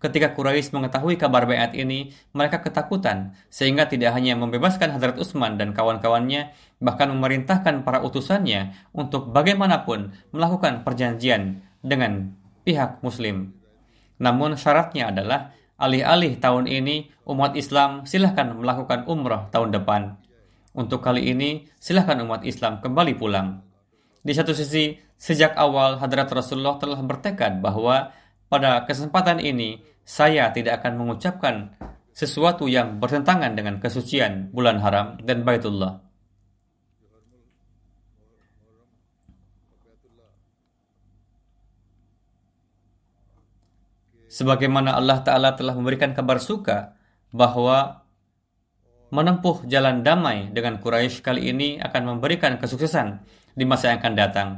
Ketika 0.00 0.32
Quraisy 0.32 0.72
mengetahui 0.72 1.20
kabar 1.20 1.44
bayat 1.44 1.76
ini, 1.76 2.16
mereka 2.32 2.64
ketakutan 2.64 3.36
sehingga 3.52 3.84
tidak 3.84 4.16
hanya 4.16 4.32
membebaskan 4.32 4.96
Hadrat 4.96 5.20
Utsman 5.20 5.60
dan 5.60 5.76
kawan-kawannya, 5.76 6.56
bahkan 6.80 7.12
memerintahkan 7.12 7.84
para 7.84 8.00
utusannya 8.00 8.72
untuk 8.96 9.28
bagaimanapun 9.28 10.16
melakukan 10.32 10.88
perjanjian 10.88 11.60
dengan 11.84 12.32
pihak 12.64 13.04
muslim. 13.04 13.52
Namun 14.16 14.56
syaratnya 14.56 15.12
adalah 15.12 15.52
alih-alih 15.76 16.40
tahun 16.40 16.64
ini 16.64 17.12
umat 17.28 17.52
Islam 17.56 18.08
silahkan 18.08 18.56
melakukan 18.56 19.04
umrah 19.04 19.52
tahun 19.52 19.76
depan. 19.76 20.16
Untuk 20.72 21.04
kali 21.04 21.28
ini 21.28 21.68
silahkan 21.76 22.16
umat 22.24 22.48
Islam 22.48 22.80
kembali 22.80 23.20
pulang. 23.20 23.60
Di 24.24 24.32
satu 24.32 24.56
sisi, 24.56 24.96
sejak 25.20 25.56
awal 25.60 26.00
Hadrat 26.00 26.32
Rasulullah 26.32 26.80
telah 26.80 27.00
bertekad 27.04 27.60
bahwa 27.60 28.12
pada 28.50 28.82
kesempatan 28.82 29.38
ini, 29.38 29.78
saya 30.02 30.50
tidak 30.50 30.82
akan 30.82 30.98
mengucapkan 30.98 31.70
sesuatu 32.10 32.66
yang 32.66 32.98
bertentangan 32.98 33.54
dengan 33.54 33.78
kesucian 33.78 34.50
bulan 34.50 34.82
haram 34.82 35.22
dan 35.22 35.46
Baitullah. 35.46 36.02
Sebagaimana 44.30 44.94
Allah 44.94 45.22
Ta'ala 45.26 45.54
telah 45.58 45.74
memberikan 45.74 46.14
kabar 46.14 46.38
suka 46.38 46.94
bahwa 47.34 48.06
menempuh 49.10 49.66
jalan 49.66 50.06
damai 50.06 50.54
dengan 50.54 50.78
Quraisy 50.78 51.18
kali 51.22 51.50
ini 51.50 51.82
akan 51.82 52.14
memberikan 52.14 52.54
kesuksesan 52.58 53.26
di 53.58 53.66
masa 53.66 53.90
yang 53.90 53.98
akan 53.98 54.14
datang. 54.14 54.48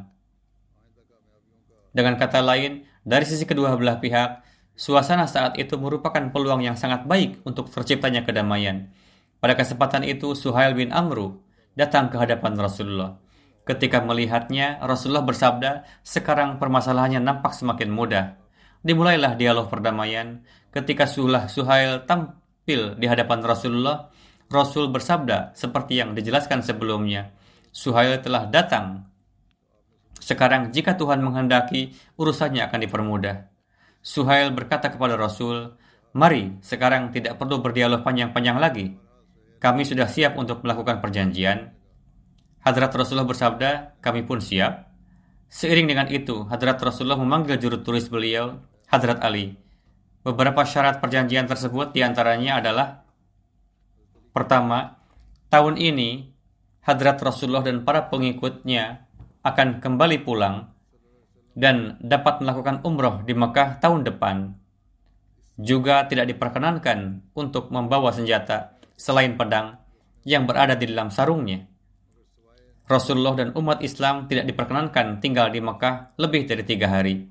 Dengan 1.92 2.20
kata 2.20 2.40
lain, 2.44 2.84
dari 3.02 3.26
sisi 3.26 3.42
kedua 3.42 3.74
belah 3.74 3.98
pihak, 3.98 4.46
suasana 4.78 5.26
saat 5.26 5.58
itu 5.58 5.74
merupakan 5.74 6.22
peluang 6.30 6.62
yang 6.62 6.78
sangat 6.78 7.04
baik 7.04 7.42
untuk 7.42 7.68
terciptanya 7.68 8.22
kedamaian. 8.22 8.94
Pada 9.42 9.58
kesempatan 9.58 10.06
itu, 10.06 10.38
Suhail 10.38 10.78
bin 10.78 10.94
Amru 10.94 11.42
datang 11.74 12.08
ke 12.08 12.16
hadapan 12.16 12.54
Rasulullah. 12.54 13.18
Ketika 13.62 14.02
melihatnya, 14.02 14.78
Rasulullah 14.82 15.26
bersabda, 15.26 16.02
sekarang 16.02 16.58
permasalahannya 16.62 17.22
nampak 17.22 17.54
semakin 17.54 17.90
mudah. 17.90 18.38
Dimulailah 18.82 19.38
dialog 19.38 19.70
perdamaian. 19.70 20.42
Ketika 20.74 21.06
Sulah 21.06 21.46
Suhail 21.46 22.02
tampil 22.06 22.98
di 22.98 23.06
hadapan 23.06 23.42
Rasulullah, 23.42 24.10
Rasul 24.50 24.90
bersabda 24.90 25.54
seperti 25.54 26.02
yang 26.02 26.14
dijelaskan 26.18 26.62
sebelumnya. 26.66 27.30
Suhail 27.70 28.18
telah 28.20 28.50
datang 28.50 29.11
sekarang 30.22 30.70
jika 30.70 30.94
Tuhan 30.94 31.18
menghendaki, 31.18 31.98
urusannya 32.14 32.62
akan 32.70 32.78
dipermudah. 32.86 33.50
Suhail 33.98 34.54
berkata 34.54 34.94
kepada 34.94 35.18
Rasul, 35.18 35.74
Mari, 36.14 36.62
sekarang 36.62 37.10
tidak 37.10 37.42
perlu 37.42 37.58
berdialog 37.58 38.06
panjang-panjang 38.06 38.62
lagi. 38.62 38.94
Kami 39.58 39.82
sudah 39.82 40.06
siap 40.06 40.38
untuk 40.38 40.62
melakukan 40.62 41.02
perjanjian. 41.02 41.74
Hadrat 42.62 42.94
Rasulullah 42.94 43.26
bersabda, 43.26 43.98
kami 43.98 44.22
pun 44.22 44.38
siap. 44.38 44.94
Seiring 45.50 45.90
dengan 45.90 46.06
itu, 46.06 46.46
Hadrat 46.46 46.78
Rasulullah 46.78 47.18
memanggil 47.18 47.58
juru 47.58 47.82
tulis 47.82 48.06
beliau, 48.06 48.62
Hadrat 48.86 49.18
Ali. 49.26 49.58
Beberapa 50.22 50.62
syarat 50.62 51.02
perjanjian 51.02 51.50
tersebut 51.50 51.90
di 51.90 52.06
antaranya 52.06 52.62
adalah 52.62 53.02
Pertama, 54.30 55.02
tahun 55.50 55.76
ini 55.76 56.30
Hadrat 56.86 57.18
Rasulullah 57.18 57.66
dan 57.66 57.82
para 57.82 58.06
pengikutnya 58.06 59.11
akan 59.42 59.82
kembali 59.82 60.22
pulang 60.22 60.70
dan 61.58 61.98
dapat 61.98 62.40
melakukan 62.40 62.80
umroh 62.86 63.26
di 63.26 63.34
Mekah 63.34 63.82
tahun 63.82 64.06
depan. 64.06 64.54
Juga 65.58 66.06
tidak 66.06 66.32
diperkenankan 66.32 67.28
untuk 67.34 67.68
membawa 67.74 68.14
senjata 68.14 68.78
selain 68.94 69.34
pedang 69.34 69.82
yang 70.22 70.46
berada 70.46 70.78
di 70.78 70.88
dalam 70.88 71.10
sarungnya. 71.10 71.66
Rasulullah 72.86 73.34
dan 73.34 73.50
umat 73.58 73.82
Islam 73.82 74.30
tidak 74.30 74.46
diperkenankan 74.48 75.18
tinggal 75.18 75.50
di 75.50 75.58
Mekah 75.58 76.14
lebih 76.22 76.46
dari 76.46 76.62
tiga 76.62 76.86
hari. 76.88 77.26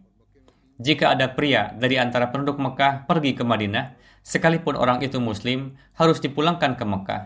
Jika 0.81 1.15
ada 1.15 1.31
pria 1.31 1.71
dari 1.71 1.95
antara 1.95 2.27
penduduk 2.27 2.59
Mekah 2.59 3.07
pergi 3.07 3.37
ke 3.37 3.43
Madinah, 3.47 3.95
sekalipun 4.25 4.75
orang 4.75 4.99
itu 4.99 5.21
Muslim, 5.21 5.79
harus 5.95 6.19
dipulangkan 6.19 6.75
ke 6.75 6.83
Mekah. 6.83 7.21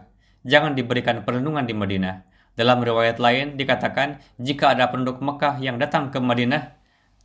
Jangan 0.45 0.77
diberikan 0.77 1.25
perlindungan 1.25 1.65
di 1.65 1.73
Madinah 1.73 2.34
dalam 2.55 2.79
riwayat 2.79 3.19
lain 3.19 3.59
dikatakan, 3.59 4.23
jika 4.39 4.71
ada 4.71 4.87
penduduk 4.87 5.19
Mekah 5.19 5.59
yang 5.59 5.75
datang 5.75 6.07
ke 6.07 6.23
Madinah 6.23 6.71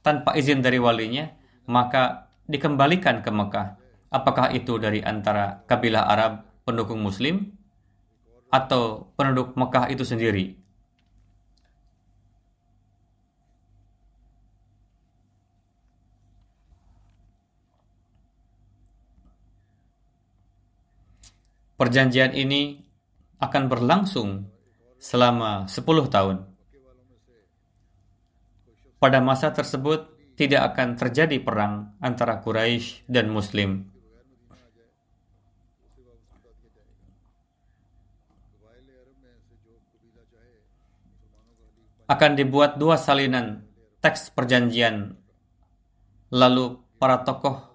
tanpa 0.03 0.35
izin 0.35 0.59
dari 0.59 0.83
walinya, 0.83 1.31
maka 1.71 2.31
dikembalikan 2.51 3.23
ke 3.23 3.31
Mekah. 3.31 3.79
Apakah 4.11 4.51
itu 4.51 4.75
dari 4.83 4.99
antara 5.07 5.63
kabilah 5.71 6.11
Arab 6.11 6.43
pendukung 6.67 6.99
Muslim 6.99 7.55
atau 8.51 9.07
penduduk 9.15 9.55
Mekah 9.55 9.87
itu 9.95 10.03
sendiri? 10.03 10.59
Perjanjian 21.79 22.35
ini 22.37 22.83
akan 23.41 23.73
berlangsung 23.73 24.51
selama 25.01 25.65
10 25.65 25.81
tahun. 26.13 26.37
Pada 29.01 29.19
masa 29.25 29.49
tersebut 29.49 30.13
tidak 30.37 30.77
akan 30.77 31.01
terjadi 31.01 31.41
perang 31.41 31.97
antara 32.05 32.37
Quraisy 32.45 33.09
dan 33.09 33.33
Muslim. 33.33 33.89
Akan 42.05 42.37
dibuat 42.37 42.77
dua 42.77 43.01
salinan 43.01 43.65
teks 44.05 44.35
perjanjian. 44.37 45.17
Lalu 46.29 46.77
para 47.01 47.23
tokoh 47.25 47.71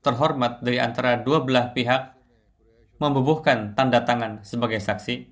terhormat 0.00 0.62
dari 0.62 0.78
antara 0.78 1.20
dua 1.20 1.42
belah 1.42 1.74
pihak 1.74 2.16
membubuhkan 3.02 3.74
tanda 3.74 4.06
tangan 4.06 4.46
sebagai 4.46 4.78
saksi 4.78 5.31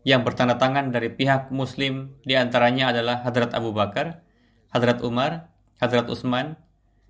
yang 0.00 0.24
bertanda 0.24 0.56
tangan 0.56 0.88
dari 0.88 1.12
pihak 1.12 1.52
muslim 1.52 2.16
di 2.24 2.32
antaranya 2.32 2.92
adalah 2.92 3.20
Hadrat 3.20 3.52
Abu 3.52 3.76
Bakar, 3.76 4.24
Hadrat 4.72 5.04
Umar, 5.04 5.52
Hadrat 5.76 6.08
Utsman, 6.08 6.56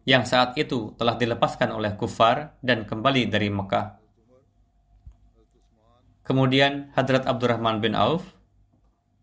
yang 0.08 0.26
saat 0.26 0.58
itu 0.58 0.96
telah 0.98 1.14
dilepaskan 1.14 1.70
oleh 1.70 1.94
kufar 1.94 2.58
dan 2.64 2.82
kembali 2.82 3.30
dari 3.30 3.46
Mekah. 3.52 4.00
Kemudian 6.26 6.90
Hadrat 6.94 7.26
Abdurrahman 7.26 7.78
bin 7.78 7.94
Auf, 7.94 8.22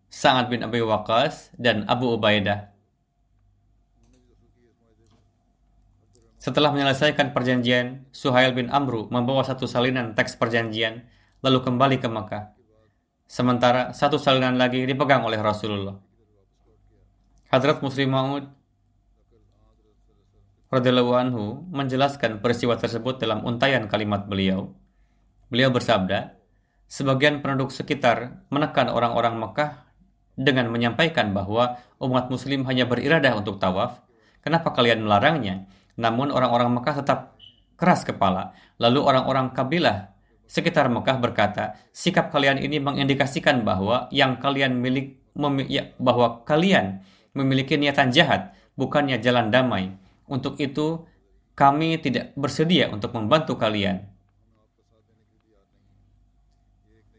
Sa'ad 0.07 0.47
bin 0.47 0.63
Abi 0.63 0.79
Waqqas, 0.79 1.51
dan 1.59 1.83
Abu 1.91 2.15
Ubaidah. 2.15 2.71
Setelah 6.39 6.71
menyelesaikan 6.71 7.35
perjanjian, 7.35 8.07
Suhail 8.15 8.55
bin 8.55 8.71
Amru 8.71 9.11
membawa 9.11 9.43
satu 9.43 9.67
salinan 9.67 10.15
teks 10.15 10.39
perjanjian, 10.39 11.03
lalu 11.43 11.59
kembali 11.59 11.99
ke 11.99 12.07
Mekah. 12.07 12.56
Sementara 13.27 13.91
satu 13.91 14.15
salinan 14.15 14.55
lagi 14.55 14.87
dipegang 14.87 15.19
oleh 15.27 15.35
Rasulullah. 15.43 15.99
Hadrat 17.51 17.83
Muslim 17.83 18.15
Maud 18.15 18.47
radhiyallahu 20.71 21.11
anhu 21.15 21.43
menjelaskan 21.67 22.39
peristiwa 22.39 22.79
tersebut 22.79 23.19
dalam 23.19 23.43
untayan 23.43 23.91
kalimat 23.91 24.23
beliau. 24.27 24.71
Beliau 25.51 25.71
bersabda, 25.75 26.39
sebagian 26.87 27.43
penduduk 27.43 27.75
sekitar 27.75 28.47
menekan 28.47 28.87
orang-orang 28.87 29.35
Mekah 29.39 29.91
dengan 30.39 30.71
menyampaikan 30.71 31.35
bahwa 31.35 31.83
umat 31.99 32.31
muslim 32.31 32.63
hanya 32.63 32.87
beriradah 32.87 33.35
untuk 33.35 33.59
tawaf. 33.59 34.07
Kenapa 34.39 34.71
kalian 34.71 35.03
melarangnya? 35.03 35.67
Namun 35.99 36.31
orang-orang 36.31 36.79
Mekah 36.79 37.03
tetap 37.03 37.35
keras 37.75 38.07
kepala. 38.07 38.55
Lalu 38.79 39.03
orang-orang 39.03 39.51
kabilah 39.51 40.16
sekitar 40.47 40.87
Mekah 40.87 41.19
berkata, 41.19 41.75
sikap 41.91 42.31
kalian 42.31 42.57
ini 42.57 42.79
mengindikasikan 42.79 43.61
bahwa 43.67 44.07
yang 44.09 44.39
kalian 44.39 44.79
milik 44.79 45.19
ya, 45.67 45.93
bahwa 46.01 46.41
kalian 46.47 47.03
memiliki 47.35 47.77
niatan 47.77 48.09
jahat, 48.09 48.55
bukannya 48.79 49.21
jalan 49.21 49.53
damai. 49.53 49.93
Untuk 50.25 50.57
itu, 50.57 51.05
kami 51.53 52.01
tidak 52.01 52.33
bersedia 52.33 52.89
untuk 52.89 53.13
membantu 53.13 53.59
kalian. 53.59 54.17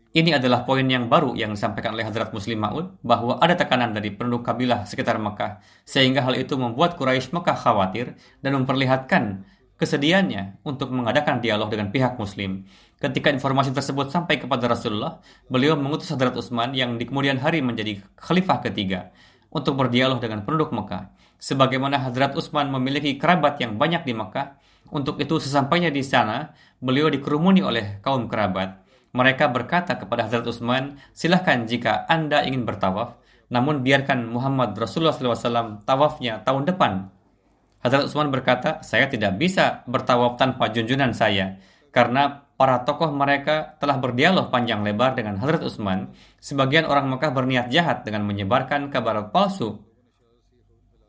Ini 0.09 0.41
adalah 0.41 0.64
poin 0.64 0.89
yang 0.89 1.07
baru 1.07 1.37
yang 1.37 1.53
disampaikan 1.53 1.93
oleh 1.93 2.03
Hadrat 2.03 2.33
Muslim 2.33 2.59
Ma'ud 2.64 2.97
bahwa 3.05 3.39
ada 3.39 3.55
tekanan 3.55 3.93
dari 3.93 4.09
penduduk 4.11 4.41
kabilah 4.41 4.89
sekitar 4.89 5.20
Mekah 5.20 5.61
sehingga 5.85 6.24
hal 6.24 6.35
itu 6.35 6.57
membuat 6.57 6.97
Quraisy 6.97 7.31
Mekah 7.31 7.55
khawatir 7.55 8.16
dan 8.41 8.57
memperlihatkan 8.57 9.45
kesediaannya 9.79 10.64
untuk 10.66 10.91
mengadakan 10.91 11.39
dialog 11.39 11.70
dengan 11.70 11.95
pihak 11.95 12.18
muslim. 12.18 12.66
Ketika 12.99 13.30
informasi 13.30 13.70
tersebut 13.70 14.11
sampai 14.11 14.42
kepada 14.42 14.66
Rasulullah, 14.66 15.22
beliau 15.46 15.78
mengutus 15.78 16.11
Hadrat 16.11 16.34
Utsman 16.34 16.74
yang 16.74 16.99
di 16.99 17.07
kemudian 17.07 17.38
hari 17.38 17.62
menjadi 17.62 18.03
khalifah 18.18 18.59
ketiga 18.59 19.14
untuk 19.55 19.78
berdialog 19.78 20.18
dengan 20.18 20.42
penduduk 20.42 20.74
Mekah. 20.74 21.14
Sebagaimana 21.38 22.03
Hadrat 22.03 22.34
Utsman 22.34 22.66
memiliki 22.74 23.14
kerabat 23.14 23.62
yang 23.62 23.78
banyak 23.78 24.03
di 24.03 24.18
Mekah, 24.18 24.59
untuk 24.90 25.22
itu 25.22 25.38
sesampainya 25.38 25.94
di 25.94 26.03
sana, 26.03 26.51
beliau 26.82 27.07
dikerumuni 27.07 27.62
oleh 27.62 28.03
kaum 28.03 28.26
kerabat. 28.26 28.82
Mereka 29.14 29.46
berkata 29.55 29.94
kepada 29.94 30.26
Hadrat 30.26 30.51
Utsman, 30.51 30.99
silahkan 31.14 31.70
jika 31.70 32.03
Anda 32.11 32.42
ingin 32.42 32.66
bertawaf, 32.66 33.14
namun 33.46 33.86
biarkan 33.86 34.26
Muhammad 34.26 34.74
Rasulullah 34.74 35.14
SAW 35.14 35.86
tawafnya 35.86 36.42
tahun 36.42 36.66
depan 36.66 37.14
Hadrat 37.78 38.11
Utsman 38.11 38.34
berkata, 38.34 38.82
saya 38.82 39.07
tidak 39.07 39.38
bisa 39.38 39.86
bertawaf 39.86 40.34
tanpa 40.34 40.66
junjunan 40.74 41.14
saya, 41.14 41.62
karena 41.94 42.47
para 42.59 42.82
tokoh 42.82 43.14
mereka 43.14 43.78
telah 43.78 44.02
berdialog 44.02 44.50
panjang 44.50 44.82
lebar 44.82 45.14
dengan 45.14 45.38
Hadrat 45.38 45.62
Utsman. 45.62 46.11
Sebagian 46.42 46.90
orang 46.90 47.06
Mekah 47.06 47.30
berniat 47.30 47.70
jahat 47.70 48.02
dengan 48.02 48.26
menyebarkan 48.26 48.90
kabar 48.90 49.30
palsu 49.30 49.78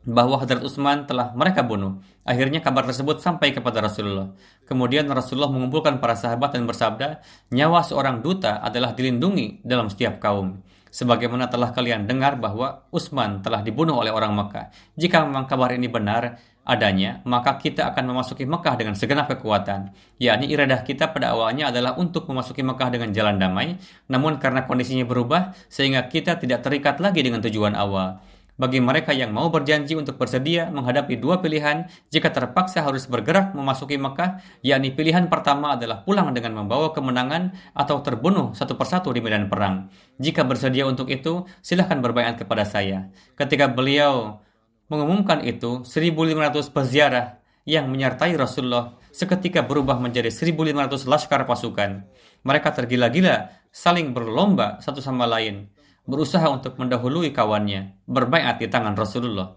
bahwa 0.06 0.40
Hadrat 0.40 0.62
Utsman 0.62 1.04
telah 1.04 1.34
mereka 1.34 1.66
bunuh. 1.66 2.00
Akhirnya 2.22 2.62
kabar 2.62 2.86
tersebut 2.86 3.18
sampai 3.18 3.50
kepada 3.50 3.82
Rasulullah. 3.82 4.32
Kemudian 4.64 5.10
Rasulullah 5.10 5.50
mengumpulkan 5.50 5.98
para 5.98 6.14
sahabat 6.14 6.54
dan 6.54 6.64
bersabda, 6.64 7.20
nyawa 7.50 7.82
seorang 7.82 8.22
duta 8.22 8.62
adalah 8.62 8.94
dilindungi 8.94 9.66
dalam 9.66 9.90
setiap 9.90 10.22
kaum. 10.22 10.62
Sebagaimana 10.90 11.46
telah 11.46 11.70
kalian 11.70 12.06
dengar 12.06 12.34
bahwa 12.38 12.90
Utsman 12.90 13.46
telah 13.46 13.62
dibunuh 13.62 13.94
oleh 13.98 14.10
orang 14.10 14.34
Mekah. 14.34 14.74
Jika 14.98 15.22
memang 15.22 15.46
kabar 15.46 15.70
ini 15.70 15.86
benar, 15.86 16.38
adanya, 16.64 17.24
maka 17.26 17.56
kita 17.56 17.88
akan 17.90 18.14
memasuki 18.14 18.44
Mekah 18.44 18.74
dengan 18.76 18.94
segenap 18.94 19.26
kekuatan. 19.32 19.90
Yakni 20.20 20.52
iradah 20.52 20.84
kita 20.86 21.10
pada 21.10 21.32
awalnya 21.34 21.72
adalah 21.72 21.96
untuk 21.96 22.28
memasuki 22.28 22.60
Mekah 22.60 22.88
dengan 22.92 23.10
jalan 23.10 23.40
damai, 23.40 23.80
namun 24.06 24.36
karena 24.38 24.68
kondisinya 24.68 25.08
berubah, 25.08 25.56
sehingga 25.72 26.06
kita 26.06 26.38
tidak 26.38 26.62
terikat 26.62 27.00
lagi 27.00 27.24
dengan 27.24 27.40
tujuan 27.40 27.72
awal. 27.74 28.20
Bagi 28.60 28.76
mereka 28.76 29.16
yang 29.16 29.32
mau 29.32 29.48
berjanji 29.48 29.96
untuk 29.96 30.20
bersedia 30.20 30.68
menghadapi 30.68 31.16
dua 31.16 31.40
pilihan, 31.40 31.88
jika 32.12 32.28
terpaksa 32.28 32.84
harus 32.84 33.08
bergerak 33.08 33.56
memasuki 33.56 33.96
Mekah, 33.96 34.44
yakni 34.60 34.92
pilihan 34.92 35.32
pertama 35.32 35.80
adalah 35.80 36.04
pulang 36.04 36.36
dengan 36.36 36.60
membawa 36.60 36.92
kemenangan 36.92 37.56
atau 37.72 38.04
terbunuh 38.04 38.52
satu 38.52 38.76
persatu 38.76 39.16
di 39.16 39.24
medan 39.24 39.48
perang. 39.48 39.88
Jika 40.20 40.44
bersedia 40.44 40.84
untuk 40.84 41.08
itu, 41.08 41.48
silahkan 41.64 42.04
berbayat 42.04 42.36
kepada 42.36 42.68
saya. 42.68 43.08
Ketika 43.32 43.64
beliau 43.72 44.44
mengumumkan 44.90 45.46
itu, 45.46 45.86
1.500 45.86 46.74
peziarah 46.74 47.38
yang 47.62 47.86
menyertai 47.86 48.34
Rasulullah 48.34 48.98
seketika 49.14 49.62
berubah 49.62 50.02
menjadi 50.02 50.28
1.500 50.28 51.06
laskar 51.06 51.46
pasukan. 51.46 52.04
Mereka 52.42 52.74
tergila-gila, 52.74 53.54
saling 53.70 54.10
berlomba 54.10 54.82
satu 54.82 54.98
sama 54.98 55.30
lain, 55.30 55.70
berusaha 56.10 56.50
untuk 56.50 56.74
mendahului 56.76 57.30
kawannya, 57.30 58.02
berbaiat 58.10 58.58
di 58.58 58.66
tangan 58.66 58.98
Rasulullah. 58.98 59.54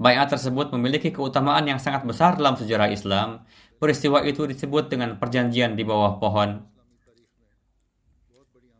Bayat 0.00 0.32
tersebut 0.32 0.72
memiliki 0.72 1.12
keutamaan 1.12 1.68
yang 1.68 1.76
sangat 1.76 2.08
besar 2.08 2.40
dalam 2.40 2.56
sejarah 2.56 2.88
Islam. 2.88 3.44
Peristiwa 3.76 4.24
itu 4.24 4.48
disebut 4.48 4.88
dengan 4.88 5.20
perjanjian 5.20 5.76
di 5.76 5.84
bawah 5.84 6.16
pohon. 6.16 6.64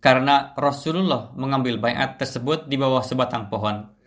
Karena 0.01 0.57
Rasulullah 0.57 1.29
mengambil 1.37 1.77
bayat 1.77 2.17
tersebut 2.17 2.73
di 2.73 2.81
bawah 2.81 3.05
sebatang 3.05 3.53
pohon. 3.53 4.00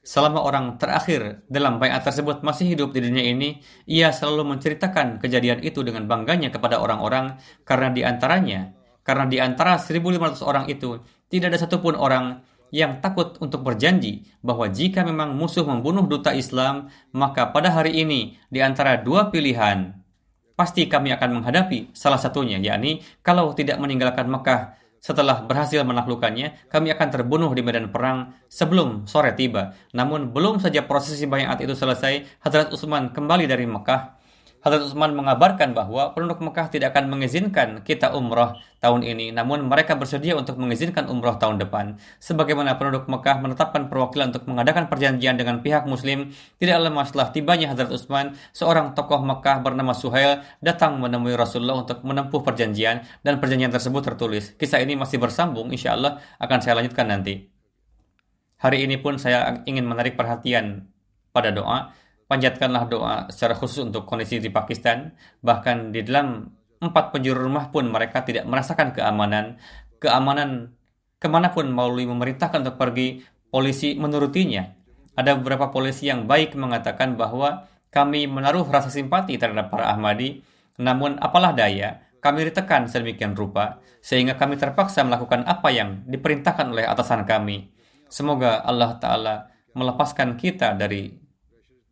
Selama 0.00 0.40
orang 0.40 0.80
terakhir 0.80 1.44
dalam 1.52 1.76
bayat 1.76 2.00
tersebut 2.00 2.40
masih 2.40 2.72
hidup 2.72 2.96
di 2.96 3.04
dunia 3.04 3.20
ini, 3.20 3.60
ia 3.84 4.08
selalu 4.08 4.56
menceritakan 4.56 5.20
kejadian 5.20 5.60
itu 5.60 5.84
dengan 5.84 6.08
bangganya 6.08 6.48
kepada 6.48 6.80
orang-orang 6.80 7.36
karena 7.68 7.92
di 7.92 8.00
antaranya, 8.00 8.72
karena 9.04 9.28
di 9.28 9.36
antara 9.36 9.76
1.500 9.76 10.40
orang 10.40 10.64
itu, 10.72 11.04
tidak 11.28 11.52
ada 11.52 11.58
satupun 11.60 12.00
orang 12.00 12.40
yang 12.72 13.04
takut 13.04 13.36
untuk 13.44 13.60
berjanji 13.60 14.24
bahwa 14.40 14.72
jika 14.72 15.04
memang 15.04 15.36
musuh 15.36 15.68
membunuh 15.68 16.08
duta 16.08 16.32
Islam, 16.32 16.88
maka 17.12 17.52
pada 17.52 17.68
hari 17.68 18.00
ini 18.00 18.40
di 18.48 18.64
antara 18.64 18.96
dua 18.96 19.28
pilihan, 19.28 20.00
pasti 20.56 20.88
kami 20.88 21.12
akan 21.12 21.44
menghadapi 21.44 21.92
salah 21.92 22.16
satunya, 22.18 22.56
yakni 22.56 23.04
kalau 23.20 23.52
tidak 23.52 23.76
meninggalkan 23.76 24.32
Mekah 24.32 24.80
setelah 25.00 25.42
berhasil 25.48 25.80
menaklukkannya, 25.80 26.68
kami 26.68 26.92
akan 26.92 27.08
terbunuh 27.08 27.50
di 27.56 27.64
medan 27.64 27.88
perang 27.88 28.36
sebelum 28.52 29.08
sore 29.08 29.32
tiba. 29.32 29.72
Namun 29.96 30.30
belum 30.30 30.60
saja 30.60 30.84
prosesi 30.84 31.24
bayat 31.24 31.64
itu 31.64 31.72
selesai, 31.72 32.44
Hadrat 32.44 32.68
Utsman 32.70 33.10
kembali 33.16 33.48
dari 33.48 33.64
Mekah 33.64 34.19
Hadrat 34.60 34.92
Utsman 34.92 35.16
mengabarkan 35.16 35.72
bahwa 35.72 36.12
penduduk 36.12 36.44
Mekah 36.44 36.68
tidak 36.68 36.92
akan 36.92 37.08
mengizinkan 37.08 37.80
kita 37.80 38.12
umroh 38.12 38.60
tahun 38.84 39.08
ini, 39.08 39.32
namun 39.32 39.64
mereka 39.64 39.96
bersedia 39.96 40.36
untuk 40.36 40.60
mengizinkan 40.60 41.08
umroh 41.08 41.40
tahun 41.40 41.56
depan. 41.56 41.96
Sebagaimana 42.20 42.76
penduduk 42.76 43.08
Mekah 43.08 43.40
menetapkan 43.40 43.88
perwakilan 43.88 44.36
untuk 44.36 44.44
mengadakan 44.52 44.92
perjanjian 44.92 45.40
dengan 45.40 45.64
pihak 45.64 45.88
Muslim, 45.88 46.36
tidak 46.60 46.76
lama 46.76 47.08
setelah 47.08 47.32
tibanya 47.32 47.72
Hadrat 47.72 47.88
Utsman, 47.88 48.36
seorang 48.52 48.92
tokoh 48.92 49.24
Mekah 49.24 49.64
bernama 49.64 49.96
Suhail 49.96 50.44
datang 50.60 51.00
menemui 51.00 51.32
Rasulullah 51.40 51.80
untuk 51.80 52.04
menempuh 52.04 52.44
perjanjian 52.44 53.08
dan 53.24 53.40
perjanjian 53.40 53.72
tersebut 53.72 54.12
tertulis. 54.12 54.52
Kisah 54.60 54.84
ini 54.84 54.92
masih 54.92 55.16
bersambung, 55.16 55.72
insya 55.72 55.96
Allah 55.96 56.20
akan 56.36 56.58
saya 56.60 56.76
lanjutkan 56.76 57.08
nanti. 57.08 57.48
Hari 58.60 58.84
ini 58.84 59.00
pun 59.00 59.16
saya 59.16 59.64
ingin 59.64 59.88
menarik 59.88 60.20
perhatian 60.20 60.84
pada 61.32 61.48
doa 61.48 61.96
Panjatkanlah 62.30 62.86
doa 62.86 63.26
secara 63.26 63.58
khusus 63.58 63.82
untuk 63.82 64.06
kondisi 64.06 64.38
di 64.38 64.54
Pakistan. 64.54 65.10
Bahkan 65.42 65.90
di 65.90 66.06
dalam 66.06 66.46
empat 66.78 67.10
penjuru 67.10 67.50
rumah 67.50 67.74
pun 67.74 67.90
mereka 67.90 68.22
tidak 68.22 68.46
merasakan 68.46 68.94
keamanan. 68.94 69.58
Keamanan 69.98 70.70
ke 71.18 71.26
mana 71.26 71.50
pun 71.50 71.66
melalui 71.66 72.06
memerintahkan 72.06 72.62
untuk 72.62 72.78
pergi, 72.78 73.20
polisi 73.50 73.98
menurutinya. 73.98 74.62
Ada 75.18 75.34
beberapa 75.36 75.74
polisi 75.74 76.06
yang 76.06 76.30
baik 76.30 76.54
mengatakan 76.54 77.18
bahwa 77.18 77.66
kami 77.90 78.30
menaruh 78.30 78.64
rasa 78.70 78.88
simpati 78.88 79.34
terhadap 79.34 79.68
para 79.68 79.90
Ahmadi, 79.90 80.40
namun 80.78 81.18
apalah 81.18 81.50
daya, 81.50 82.00
kami 82.22 82.46
ditekan 82.46 82.86
sedemikian 82.86 83.34
rupa, 83.34 83.82
sehingga 84.00 84.38
kami 84.38 84.54
terpaksa 84.56 85.02
melakukan 85.02 85.42
apa 85.44 85.68
yang 85.74 86.06
diperintahkan 86.06 86.70
oleh 86.70 86.86
atasan 86.86 87.26
kami. 87.26 87.68
Semoga 88.06 88.62
Allah 88.62 88.96
Ta'ala 88.96 89.36
melepaskan 89.74 90.38
kita 90.38 90.78
dari 90.78 91.10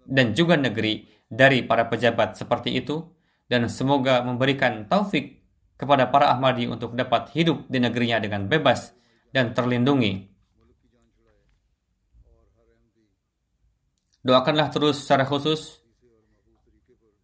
dan 0.08 0.32
juga 0.32 0.56
negeri 0.56 1.04
dari 1.28 1.60
para 1.60 1.92
pejabat 1.92 2.40
seperti 2.40 2.80
itu 2.80 3.04
dan 3.44 3.68
semoga 3.68 4.24
memberikan 4.24 4.88
taufik 4.88 5.44
kepada 5.76 6.08
para 6.08 6.32
Ahmadi 6.32 6.66
untuk 6.66 6.96
dapat 6.96 7.30
hidup 7.36 7.68
di 7.68 7.78
negerinya 7.78 8.18
dengan 8.18 8.48
bebas 8.48 8.96
dan 9.30 9.52
terlindungi. 9.52 10.26
Doakanlah 14.24 14.68
terus 14.74 15.04
secara 15.04 15.22
khusus. 15.28 15.78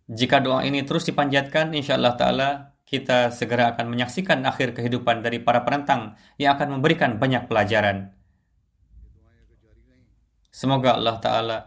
Jika 0.05 0.39
doa 0.39 0.63
ini 0.63 0.85
terus 0.85 1.09
dipanjatkan, 1.09 1.73
insya 1.73 1.97
Allah 1.97 2.15
Ta'ala 2.15 2.51
kita 2.85 3.33
segera 3.33 3.75
akan 3.75 3.91
menyaksikan 3.91 4.45
akhir 4.45 4.77
kehidupan 4.77 5.25
dari 5.25 5.41
para 5.41 5.65
penentang 5.65 6.15
yang 6.37 6.55
akan 6.55 6.79
memberikan 6.79 7.17
banyak 7.17 7.49
pelajaran. 7.51 8.15
Semoga 10.55 10.95
Allah 10.95 11.17
Ta'ala 11.19 11.59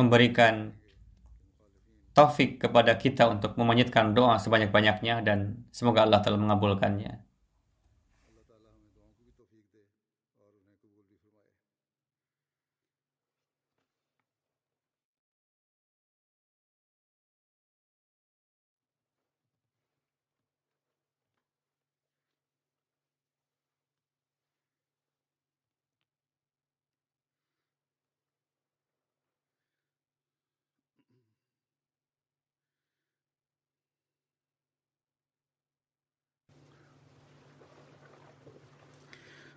memberikan 0.00 0.72
taufik 2.16 2.58
kepada 2.58 2.98
kita 2.98 3.30
untuk 3.30 3.54
memanjatkan 3.54 4.12
doa 4.16 4.40
sebanyak-banyaknya 4.40 5.22
dan 5.22 5.62
semoga 5.70 6.02
Allah 6.08 6.20
telah 6.24 6.40
mengabulkannya. 6.40 7.29